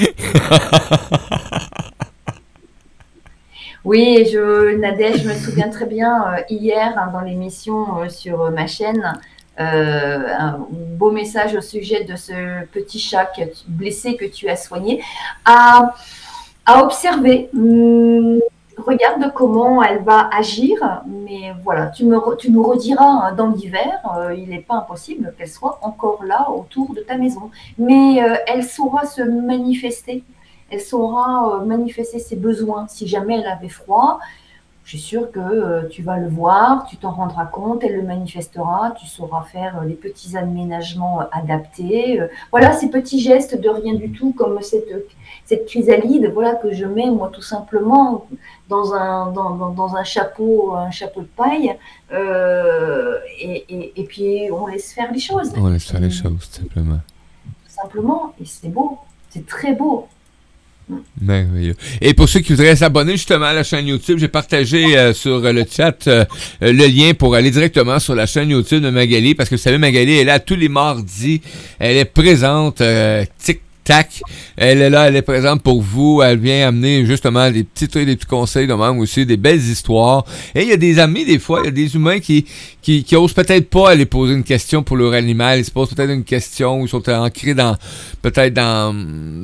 Oui, 3.84 4.30
je, 4.32 4.76
Nadège, 4.76 5.24
je 5.24 5.30
me 5.30 5.34
souviens 5.34 5.70
très 5.70 5.88
bien 5.88 6.34
euh, 6.34 6.42
hier 6.50 6.94
hein, 6.98 7.10
dans 7.12 7.22
l'émission 7.22 8.00
euh, 8.00 8.10
sur 8.10 8.42
euh, 8.42 8.52
ma 8.52 8.68
chaîne, 8.68 9.20
un 9.58 10.66
beau 10.72 11.12
message 11.12 11.54
au 11.56 11.62
sujet 11.62 12.04
de 12.04 12.16
ce 12.16 12.66
petit 12.68 13.00
chat 13.00 13.32
blessé 13.68 14.16
que 14.16 14.26
tu 14.26 14.50
as 14.50 14.56
soigné, 14.56 15.04
à, 15.46 15.94
à 16.66 16.84
observer. 16.84 17.50
Hum, 17.54 18.40
regarde 18.82 19.32
comment 19.34 19.82
elle 19.84 20.04
va 20.04 20.30
agir, 20.32 21.02
mais 21.08 21.54
voilà, 21.64 21.88
tu, 21.88 22.06
nous 22.06 22.20
rediras 22.64 23.06
hein, 23.06 23.34
dans 23.34 23.48
l'hiver, 23.48 24.00
euh, 24.18 24.34
il 24.34 24.50
n'est 24.50 24.60
pas 24.60 24.76
impossible 24.76 25.34
qu'elle 25.38 25.50
soit 25.50 25.80
encore 25.82 26.24
là 26.24 26.50
autour 26.50 26.94
de 26.94 27.02
ta 27.02 27.18
maison, 27.18 27.50
mais 27.78 28.24
euh, 28.24 28.36
elle 28.48 28.64
saura 28.64 29.06
se 29.06 29.22
manifester 29.22 30.24
elle 30.72 30.80
saura 30.80 31.58
euh, 31.58 31.66
manifester 31.66 32.20
ses 32.20 32.38
besoins. 32.38 32.88
Si 32.88 33.06
jamais 33.06 33.40
elle 33.40 33.48
avait 33.48 33.70
froid, 33.70 34.20
je 34.84 34.98
suis 34.98 35.00
sûre 35.00 35.32
que 35.32 35.40
euh, 35.40 35.88
tu 35.90 36.02
vas 36.02 36.18
le 36.18 36.28
voir, 36.28 36.86
tu 36.88 36.98
t'en 36.98 37.12
rendras 37.12 37.46
compte, 37.46 37.84
elle 37.84 37.96
le 37.96 38.02
manifestera, 38.02 38.94
tu 39.00 39.06
sauras 39.06 39.44
faire 39.44 39.78
euh, 39.82 39.86
les 39.86 39.94
petits 39.94 40.36
aménagements 40.36 41.22
euh, 41.22 41.26
adaptés. 41.32 42.20
Euh, 42.20 42.28
voilà 42.52 42.74
ces 42.74 42.90
petits 42.90 43.20
gestes 43.20 43.60
de 43.62 43.70
rien 43.70 43.94
du 43.94 44.12
tout, 44.12 44.34
comme 44.34 44.60
cette, 44.62 44.90
cette 45.46 45.68
chrysalide 45.68 46.32
voilà, 46.34 46.56
que 46.56 46.74
je 46.74 46.86
mets 46.86 47.10
moi 47.12 47.30
tout 47.32 47.44
simplement 47.44 48.26
dans 48.70 48.94
un, 48.94 49.32
dans, 49.32 49.52
dans- 49.52 49.70
dans 49.70 49.96
un, 49.96 50.04
chapeau, 50.04 50.74
un 50.76 50.90
chapeau 50.92 51.22
de 51.22 51.28
paille. 51.28 51.78
et, 53.40 53.66
et- 53.70 54.02
et 54.02 54.04
puis 54.06 54.50
on 54.52 54.68
laisse 54.68 54.94
faire 54.94 55.12
les 55.12 55.20
choses. 55.20 55.52
On 55.58 55.68
laisse 55.70 55.90
faire 55.90 56.00
les 56.02 56.10
choses, 56.10 56.50
tout 56.50 56.62
simplement. 56.64 57.00
Tout 57.66 57.72
simplement, 57.84 58.34
et 58.40 58.46
c'est 58.46 58.70
beau, 58.70 58.98
c'est 59.30 59.46
très 59.46 59.74
beau. 59.74 60.08
Et 62.02 62.14
pour 62.14 62.28
ceux 62.28 62.40
qui 62.40 62.54
voudraient 62.54 62.76
s'abonner 62.76 63.14
justement 63.14 63.46
à 63.46 63.54
la 63.54 63.64
chaîne 63.64 63.88
YouTube, 63.88 64.18
j'ai 64.20 64.28
partagé 64.28 64.98
euh, 64.98 65.14
sur 65.14 65.44
euh, 65.46 65.52
le 65.52 65.66
chat 65.70 66.08
euh, 66.08 66.26
le 66.62 66.88
lien 66.88 67.14
pour 67.14 67.36
aller 67.36 67.52
directement 67.52 68.00
sur 68.00 68.16
la 68.16 68.26
chaîne 68.26 68.50
YouTube 68.50 68.84
de 68.84 68.90
Magali, 68.90 69.36
parce 69.36 69.50
que 69.50 69.56
vous 69.56 69.62
savez, 69.62 69.78
Magali 69.78 70.18
est 70.20 70.24
là 70.24 70.40
tous 70.40 70.56
les 70.56 70.70
mardis. 70.70 71.42
Elle 71.80 71.98
est 71.98 72.06
présente, 72.06 72.82
tac. 73.92 74.22
Elle 74.56 74.82
est 74.82 74.90
là, 74.90 75.10
elle 75.10 75.18
est 75.18 75.22
présente 75.22 75.62
pour 75.62 75.82
vous. 75.82 76.22
Elle 76.22 76.40
vient 76.40 76.70
amener 76.70 77.06
justement 77.06 77.52
des 77.52 77.66
petits 77.66 77.90
trucs, 77.90 78.06
des 78.06 78.16
petits 78.16 78.26
conseils 78.26 78.66
de 78.66 78.74
même 78.74 79.00
aussi, 79.00 79.26
des 79.26 79.36
belles 79.36 79.60
histoires. 79.60 80.24
Et 80.56 80.62
il 80.62 80.70
y 80.70 80.72
a 80.72 80.78
des 80.78 80.98
amis, 80.98 81.26
des 81.26 81.40
fois, 81.40 81.60
il 81.62 81.66
y 81.66 81.68
a 81.68 81.72
des 81.72 81.94
humains 81.94 82.20
qui, 82.20 82.46
qui, 82.82 83.06
osent 83.16 83.34
peut-être 83.34 83.70
pas 83.70 83.90
aller 83.90 84.06
poser 84.06 84.34
une 84.34 84.46
question 84.46 84.82
pour 84.82 84.96
leur 84.96 85.12
animal. 85.12 85.60
Ils 85.60 85.66
se 85.66 85.72
posent 85.72 85.90
peut-être 85.90 86.10
une 86.10 86.24
question, 86.24 86.86
ils 86.86 86.90
sont 86.90 87.08
ancrés 87.10 87.54
dans, 87.54 87.76
peut-être 88.22 88.54
dans, 88.54 88.96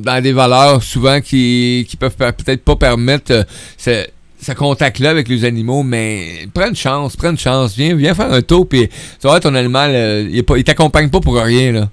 dans 0.02 0.24
des 0.24 0.32
valeurs 0.32 0.82
souvent 0.82 1.20
qui, 1.20 1.86
qui 1.90 1.98
peuvent 1.98 2.16
peut-être 2.16 2.64
pas 2.64 2.78
permettre 2.78 3.34
euh, 3.34 4.04
ce, 4.40 4.52
contact-là 4.54 5.10
avec 5.10 5.28
les 5.28 5.44
animaux, 5.44 5.84
mais 5.84 6.48
prends 6.54 6.70
une 6.70 6.76
chance, 6.76 7.18
prends 7.18 7.32
une 7.32 7.38
chance, 7.38 7.76
viens, 7.76 7.96
viens 7.96 8.16
faire 8.16 8.32
un 8.32 8.42
tour, 8.42 8.66
puis 8.66 8.88
tu 8.88 9.28
voir 9.28 9.42
ton 9.42 9.56
animal, 9.56 9.92
euh, 9.94 10.30
il 10.32 10.64
t'accompagne 10.64 11.10
pas 11.10 11.20
pour 11.20 11.36
rien, 11.36 11.74
là. 11.74 11.90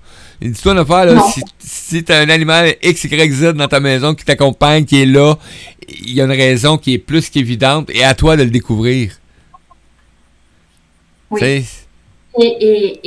Dis-toi 0.50 0.72
une 0.72 0.78
affaire, 0.78 1.06
là, 1.06 1.22
si, 1.32 1.40
si 1.58 2.04
t'as 2.04 2.20
un 2.20 2.28
animal 2.28 2.74
X, 2.82 3.04
Y, 3.04 3.32
Z 3.32 3.52
dans 3.54 3.66
ta 3.68 3.80
maison 3.80 4.14
qui 4.14 4.24
t'accompagne, 4.24 4.84
qui 4.84 5.00
est 5.02 5.06
là, 5.06 5.36
il 5.88 6.12
y 6.14 6.20
a 6.20 6.24
une 6.24 6.30
raison 6.32 6.76
qui 6.76 6.94
est 6.94 6.98
plus 6.98 7.30
qu'évidente, 7.30 7.88
et 7.90 8.04
à 8.04 8.14
toi 8.14 8.36
de 8.36 8.42
le 8.42 8.50
découvrir. 8.50 9.12
Oui. 11.30 11.64
Et, 12.40 12.46
et, 12.46 13.00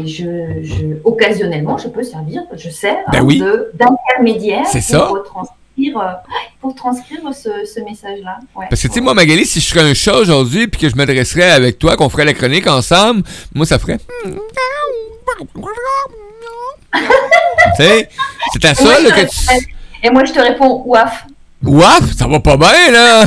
et 0.00 0.06
je, 0.06 0.24
je, 0.62 0.84
occasionnellement, 1.04 1.78
je 1.78 1.88
peux 1.88 2.02
servir, 2.02 2.42
je 2.56 2.68
sers 2.70 2.96
Ben 3.12 3.20
hein, 3.20 3.24
oui. 3.24 3.40
d'intermédiaire 3.74 4.66
C'est 4.66 4.80
pour 4.80 4.88
ça. 4.88 5.06
retranscrire, 5.06 5.98
euh, 5.98 6.12
pour 6.60 6.74
transcrire 6.74 7.20
ce, 7.32 7.50
ce 7.72 7.80
message-là. 7.80 8.38
Ouais. 8.56 8.66
Parce 8.68 8.82
que, 8.82 8.88
tu 8.88 8.94
sais, 8.94 8.98
Ouais. 8.98 9.04
moi, 9.04 9.14
Magali, 9.14 9.46
si 9.46 9.60
je 9.60 9.64
serais 9.66 9.88
un 9.88 9.94
chat 9.94 10.16
aujourd'hui, 10.16 10.66
puis 10.66 10.80
que 10.80 10.88
je 10.88 10.96
m'adresserais 10.96 11.50
avec 11.50 11.78
toi, 11.78 11.96
qu'on 11.96 12.08
ferait 12.08 12.24
la 12.24 12.34
chronique 12.34 12.66
ensemble, 12.66 13.22
moi, 13.54 13.64
ça 13.64 13.78
ferait. 13.78 13.98
Sais, 17.76 18.08
c'est 18.52 18.64
à 18.64 18.74
ça, 18.74 19.00
là, 19.00 19.10
que 19.10 19.26
tu. 19.28 19.66
Et 20.02 20.10
moi, 20.10 20.24
je 20.24 20.32
te 20.32 20.40
réponds 20.40 20.82
ouaf. 20.84 21.24
Ouaf, 21.64 22.12
ça 22.16 22.26
va 22.28 22.40
pas 22.40 22.56
bien, 22.56 22.90
là! 22.90 23.24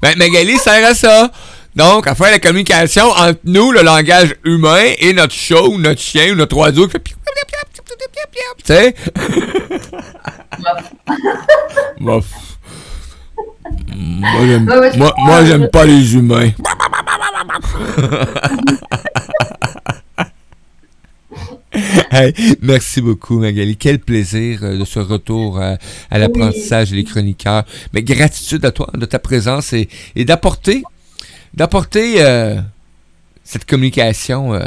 Ben, 0.00 0.16
Magali 0.16 0.56
sert 0.58 0.86
à 0.86 0.94
ça. 0.94 1.30
Donc, 1.74 2.06
à 2.06 2.14
faire 2.14 2.30
la 2.30 2.38
communication 2.38 3.10
entre 3.10 3.40
nous, 3.44 3.72
le 3.72 3.82
langage 3.82 4.34
humain, 4.44 4.92
et 4.98 5.12
notre 5.12 5.34
chat 5.34 5.62
ou 5.62 5.78
notre 5.78 6.00
chien 6.00 6.32
ou 6.32 6.36
notre 6.36 6.56
oiseau 6.56 6.86
qui 6.86 6.92
fait 6.92 7.02
Tu 7.02 7.14
sais? 8.64 8.94
Bof. 12.00 12.24
Moi, 13.96 14.40
j'aime, 14.46 14.68
Ouais, 14.68 15.10
moi, 15.18 15.44
j'aime 15.44 15.68
pas 15.68 15.84
les 15.84 16.14
humains. 16.14 16.50
Hey, 22.12 22.34
merci 22.60 23.00
beaucoup, 23.00 23.38
Magali. 23.38 23.76
Quel 23.76 24.00
plaisir 24.00 24.64
euh, 24.64 24.78
de 24.78 24.84
ce 24.84 24.98
retour 24.98 25.60
à, 25.60 25.78
à 26.10 26.18
l'apprentissage 26.18 26.90
les 26.90 27.04
chroniqueurs. 27.04 27.64
Mais 27.92 28.02
gratitude 28.02 28.64
à 28.64 28.72
toi 28.72 28.90
de 28.94 29.06
ta 29.06 29.20
présence 29.20 29.72
et, 29.72 29.88
et 30.16 30.24
d'apporter, 30.24 30.82
d'apporter 31.54 32.16
euh, 32.18 32.60
cette 33.50 33.64
communication 33.64 34.54
euh, 34.54 34.60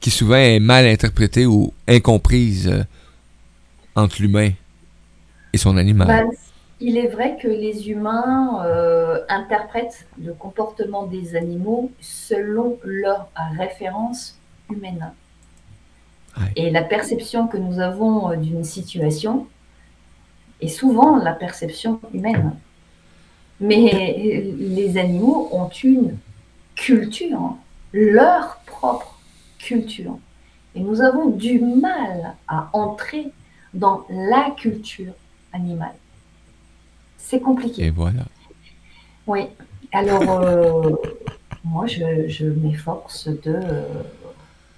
qui 0.00 0.10
souvent 0.10 0.34
est 0.34 0.58
mal 0.58 0.86
interprétée 0.86 1.46
ou 1.46 1.72
incomprise 1.86 2.66
euh, 2.66 2.82
entre 3.94 4.20
l'humain 4.20 4.50
et 5.52 5.58
son 5.58 5.76
animal. 5.76 6.08
Ben, 6.08 6.26
il 6.80 6.96
est 6.96 7.06
vrai 7.06 7.36
que 7.40 7.46
les 7.46 7.88
humains 7.88 8.64
euh, 8.64 9.20
interprètent 9.28 10.06
le 10.20 10.32
comportement 10.32 11.06
des 11.06 11.36
animaux 11.36 11.92
selon 12.00 12.76
leur 12.82 13.28
référence 13.56 14.36
humaine. 14.68 15.12
Ouais. 16.38 16.52
Et 16.56 16.70
la 16.70 16.82
perception 16.82 17.46
que 17.46 17.56
nous 17.56 17.80
avons 17.80 18.30
euh, 18.30 18.36
d'une 18.36 18.64
situation 18.64 19.46
est 20.60 20.68
souvent 20.68 21.16
la 21.16 21.32
perception 21.32 22.00
humaine. 22.12 22.54
Mais 23.60 24.54
les 24.58 24.96
animaux 24.96 25.48
ont 25.52 25.68
une 25.68 26.16
culture, 26.74 27.56
leur 27.92 28.60
propre 28.66 29.20
culture. 29.58 30.18
Et 30.74 30.80
nous 30.80 31.02
avons 31.02 31.26
du 31.28 31.60
mal 31.60 32.36
à 32.48 32.70
entrer 32.72 33.32
dans 33.74 34.06
la 34.08 34.50
culture 34.56 35.12
animale. 35.52 35.94
C'est 37.18 37.40
compliqué. 37.40 37.86
Et 37.86 37.90
voilà. 37.90 38.24
Oui. 39.26 39.46
Alors, 39.92 40.40
euh, 40.40 40.90
moi, 41.64 41.86
je, 41.86 42.28
je 42.28 42.46
m'efforce 42.46 43.28
de 43.28 43.54
euh, 43.54 44.02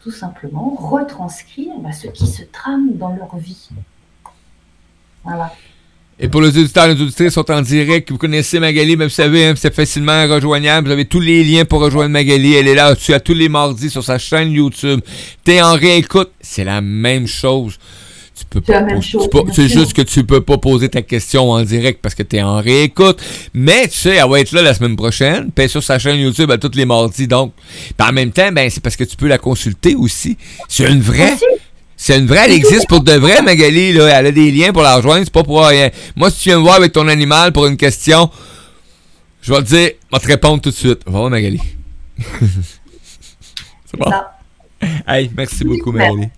tout 0.02 0.10
simplement 0.10 0.74
retranscrire 0.78 1.78
bah, 1.78 1.92
ce 1.92 2.08
qui 2.08 2.26
se 2.26 2.42
trame 2.42 2.96
dans 2.96 3.14
leur 3.14 3.36
vie. 3.36 3.68
Voilà. 5.24 5.52
Et 6.18 6.28
pour 6.28 6.40
les 6.40 6.48
auditeurs 6.48 6.86
et 6.86 6.94
les 6.94 7.00
auditrices 7.00 7.34
sont 7.34 7.50
en 7.50 7.62
direct, 7.62 8.10
vous 8.10 8.18
connaissez 8.18 8.60
Magali, 8.60 8.96
mais 8.96 9.06
vous 9.06 9.10
savez, 9.10 9.46
hein, 9.46 9.54
c'est 9.56 9.74
facilement 9.74 10.28
rejoignable. 10.28 10.88
Vous 10.88 10.92
avez 10.92 11.04
tous 11.04 11.20
les 11.20 11.42
liens 11.42 11.64
pour 11.64 11.80
rejoindre 11.80 12.10
Magali. 12.10 12.54
Elle 12.54 12.68
est 12.68 12.74
là 12.74 12.94
tu 12.94 13.14
as 13.14 13.20
tous 13.20 13.34
les 13.34 13.48
mardis 13.48 13.90
sur 13.90 14.04
sa 14.04 14.18
chaîne 14.18 14.52
YouTube. 14.52 15.00
T'es 15.44 15.62
en 15.62 15.74
réécoute, 15.74 16.30
c'est 16.40 16.64
la 16.64 16.80
même 16.80 17.26
chose. 17.26 17.78
Tu 18.50 18.60
peux 18.60 18.62
C'est 18.66 19.30
pas 19.30 19.42
tu 19.44 19.52
C'est 19.54 19.68
juste 19.68 19.92
que 19.92 20.02
tu 20.02 20.24
peux 20.24 20.40
pas 20.40 20.58
poser 20.58 20.88
ta 20.88 21.02
question 21.02 21.50
en 21.50 21.62
direct 21.62 22.00
parce 22.02 22.14
que 22.14 22.22
t'es 22.22 22.42
en 22.42 22.60
réécoute. 22.60 23.20
Mais 23.54 23.88
tu 23.88 23.96
sais, 23.96 24.16
elle 24.16 24.28
va 24.28 24.40
être 24.40 24.52
là 24.52 24.62
la 24.62 24.74
semaine 24.74 24.96
prochaine. 24.96 25.50
Puis 25.54 25.68
sur 25.68 25.82
sa 25.82 25.98
chaîne 25.98 26.18
YouTube 26.18 26.50
à 26.50 26.58
tous 26.58 26.72
les 26.74 26.84
mardis. 26.84 27.26
Donc, 27.26 27.52
Puis 27.96 28.08
en 28.08 28.12
même 28.12 28.32
temps, 28.32 28.50
ben 28.52 28.68
c'est 28.70 28.82
parce 28.82 28.96
que 28.96 29.04
tu 29.04 29.16
peux 29.16 29.28
la 29.28 29.38
consulter 29.38 29.94
aussi. 29.94 30.36
C'est 30.68 30.90
une 30.90 31.00
vraie. 31.00 31.34
Aussi, 31.34 31.44
C'est 31.96 32.18
une 32.18 32.26
vraie, 32.26 32.46
elle 32.46 32.52
existe 32.52 32.88
pour 32.88 33.02
de 33.02 33.12
vrai, 33.12 33.42
Magali, 33.42 33.92
là. 33.92 34.18
Elle 34.18 34.26
a 34.26 34.32
des 34.32 34.50
liens 34.50 34.72
pour 34.72 34.82
la 34.82 34.96
rejoindre, 34.96 35.24
c'est 35.24 35.32
pas 35.32 35.44
pour 35.44 35.64
rien. 35.64 35.90
Moi, 36.16 36.30
si 36.30 36.42
tu 36.42 36.48
viens 36.48 36.58
me 36.58 36.62
voir 36.62 36.74
avec 36.76 36.92
ton 36.92 37.06
animal 37.08 37.52
pour 37.52 37.66
une 37.66 37.76
question, 37.76 38.28
je 39.40 39.52
vais 39.52 39.62
te 39.62 39.68
dire, 39.68 39.90
je 40.10 40.16
vais 40.16 40.20
te 40.20 40.26
répondre 40.26 40.60
tout 40.60 40.70
de 40.70 40.74
suite. 40.74 41.00
Va 41.06 41.12
voir, 41.12 41.30
Magali. 41.30 41.60
c'est 43.86 43.98
bon? 43.98 44.10
Hey, 45.06 45.30
merci 45.36 45.64
beaucoup, 45.64 45.92
Super. 45.92 46.30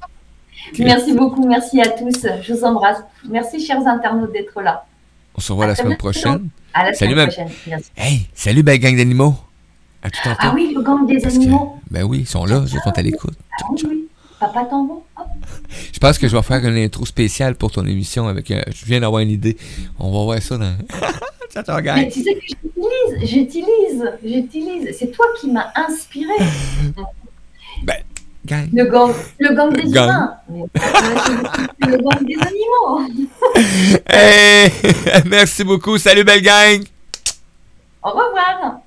Merci 0.78 1.12
beaucoup, 1.12 1.46
merci 1.46 1.80
à 1.80 1.88
tous. 1.88 2.26
Je 2.42 2.52
vous 2.54 2.64
embrasse. 2.64 2.98
Merci, 3.28 3.64
chers 3.64 3.86
internautes, 3.86 4.32
d'être 4.32 4.60
là. 4.62 4.84
On 5.36 5.40
se 5.40 5.52
revoit 5.52 5.66
À 5.66 5.68
la 5.68 5.74
semaine 5.74 5.96
prochaine. 5.96 6.48
À 6.72 6.84
la 6.86 6.94
Salut, 6.94 7.12
semaine 7.12 7.26
prochaine. 7.28 7.48
Merci. 7.66 7.90
Hey, 7.96 8.26
salut, 8.34 8.62
belle 8.62 8.78
gang 8.78 8.96
d'animaux. 8.96 9.34
À 10.02 10.10
tout. 10.10 10.18
Ah 10.24 10.52
oui, 10.54 10.72
le 10.74 10.82
gang 10.82 11.06
des 11.06 11.18
Parce 11.20 11.34
que- 11.34 11.40
animaux. 11.40 11.76
ben 11.90 12.02
oui, 12.04 12.20
ils 12.20 12.26
sont 12.26 12.44
là, 12.44 12.62
ils 12.66 12.68
sont 12.80 12.90
à 12.94 13.02
l'écoute. 13.02 13.34
Ah 13.62 13.66
oui. 13.88 14.08
Papa. 14.40 14.68
Je 15.92 15.98
pense 15.98 16.18
que 16.18 16.28
je 16.28 16.36
vais 16.36 16.42
faire 16.42 16.64
une 16.66 16.76
intro 16.76 17.06
spéciale 17.06 17.54
pour 17.54 17.70
ton 17.70 17.86
émission 17.86 18.26
avec. 18.28 18.50
euh, 18.50 18.60
je 18.74 18.84
viens 18.84 19.00
d'avoir 19.00 19.22
une 19.22 19.30
idée. 19.30 19.56
On 19.98 20.10
va 20.12 20.24
voir 20.24 20.42
ça 20.42 20.58
dans. 20.58 20.74
ça 21.50 21.62
te 21.62 21.70
Mais 21.70 21.76
regarde. 21.76 22.08
tu 22.10 22.22
sais 22.22 22.34
que 22.34 22.40
j'utilise, 22.46 23.30
j'utilise, 23.30 24.12
j'utilise. 24.22 24.96
C'est 24.98 25.10
toi 25.12 25.24
qui 25.40 25.50
m'as 25.50 25.68
inspiré. 25.76 26.32
Gang. 28.46 28.68
Le 28.74 28.84
gang, 28.84 29.10
le 29.40 29.54
gang 29.54 29.72
des 29.72 29.90
Gang. 29.90 30.04
humains. 30.04 30.36
Le 31.80 31.96
gang 31.96 32.24
des 32.26 32.36
animaux. 32.46 33.00
Hey, 34.06 34.70
merci 35.26 35.64
beaucoup. 35.64 35.96
Salut, 35.96 36.24
belle 36.24 36.42
gang. 36.42 36.84
Au 38.02 38.10
revoir. 38.10 38.80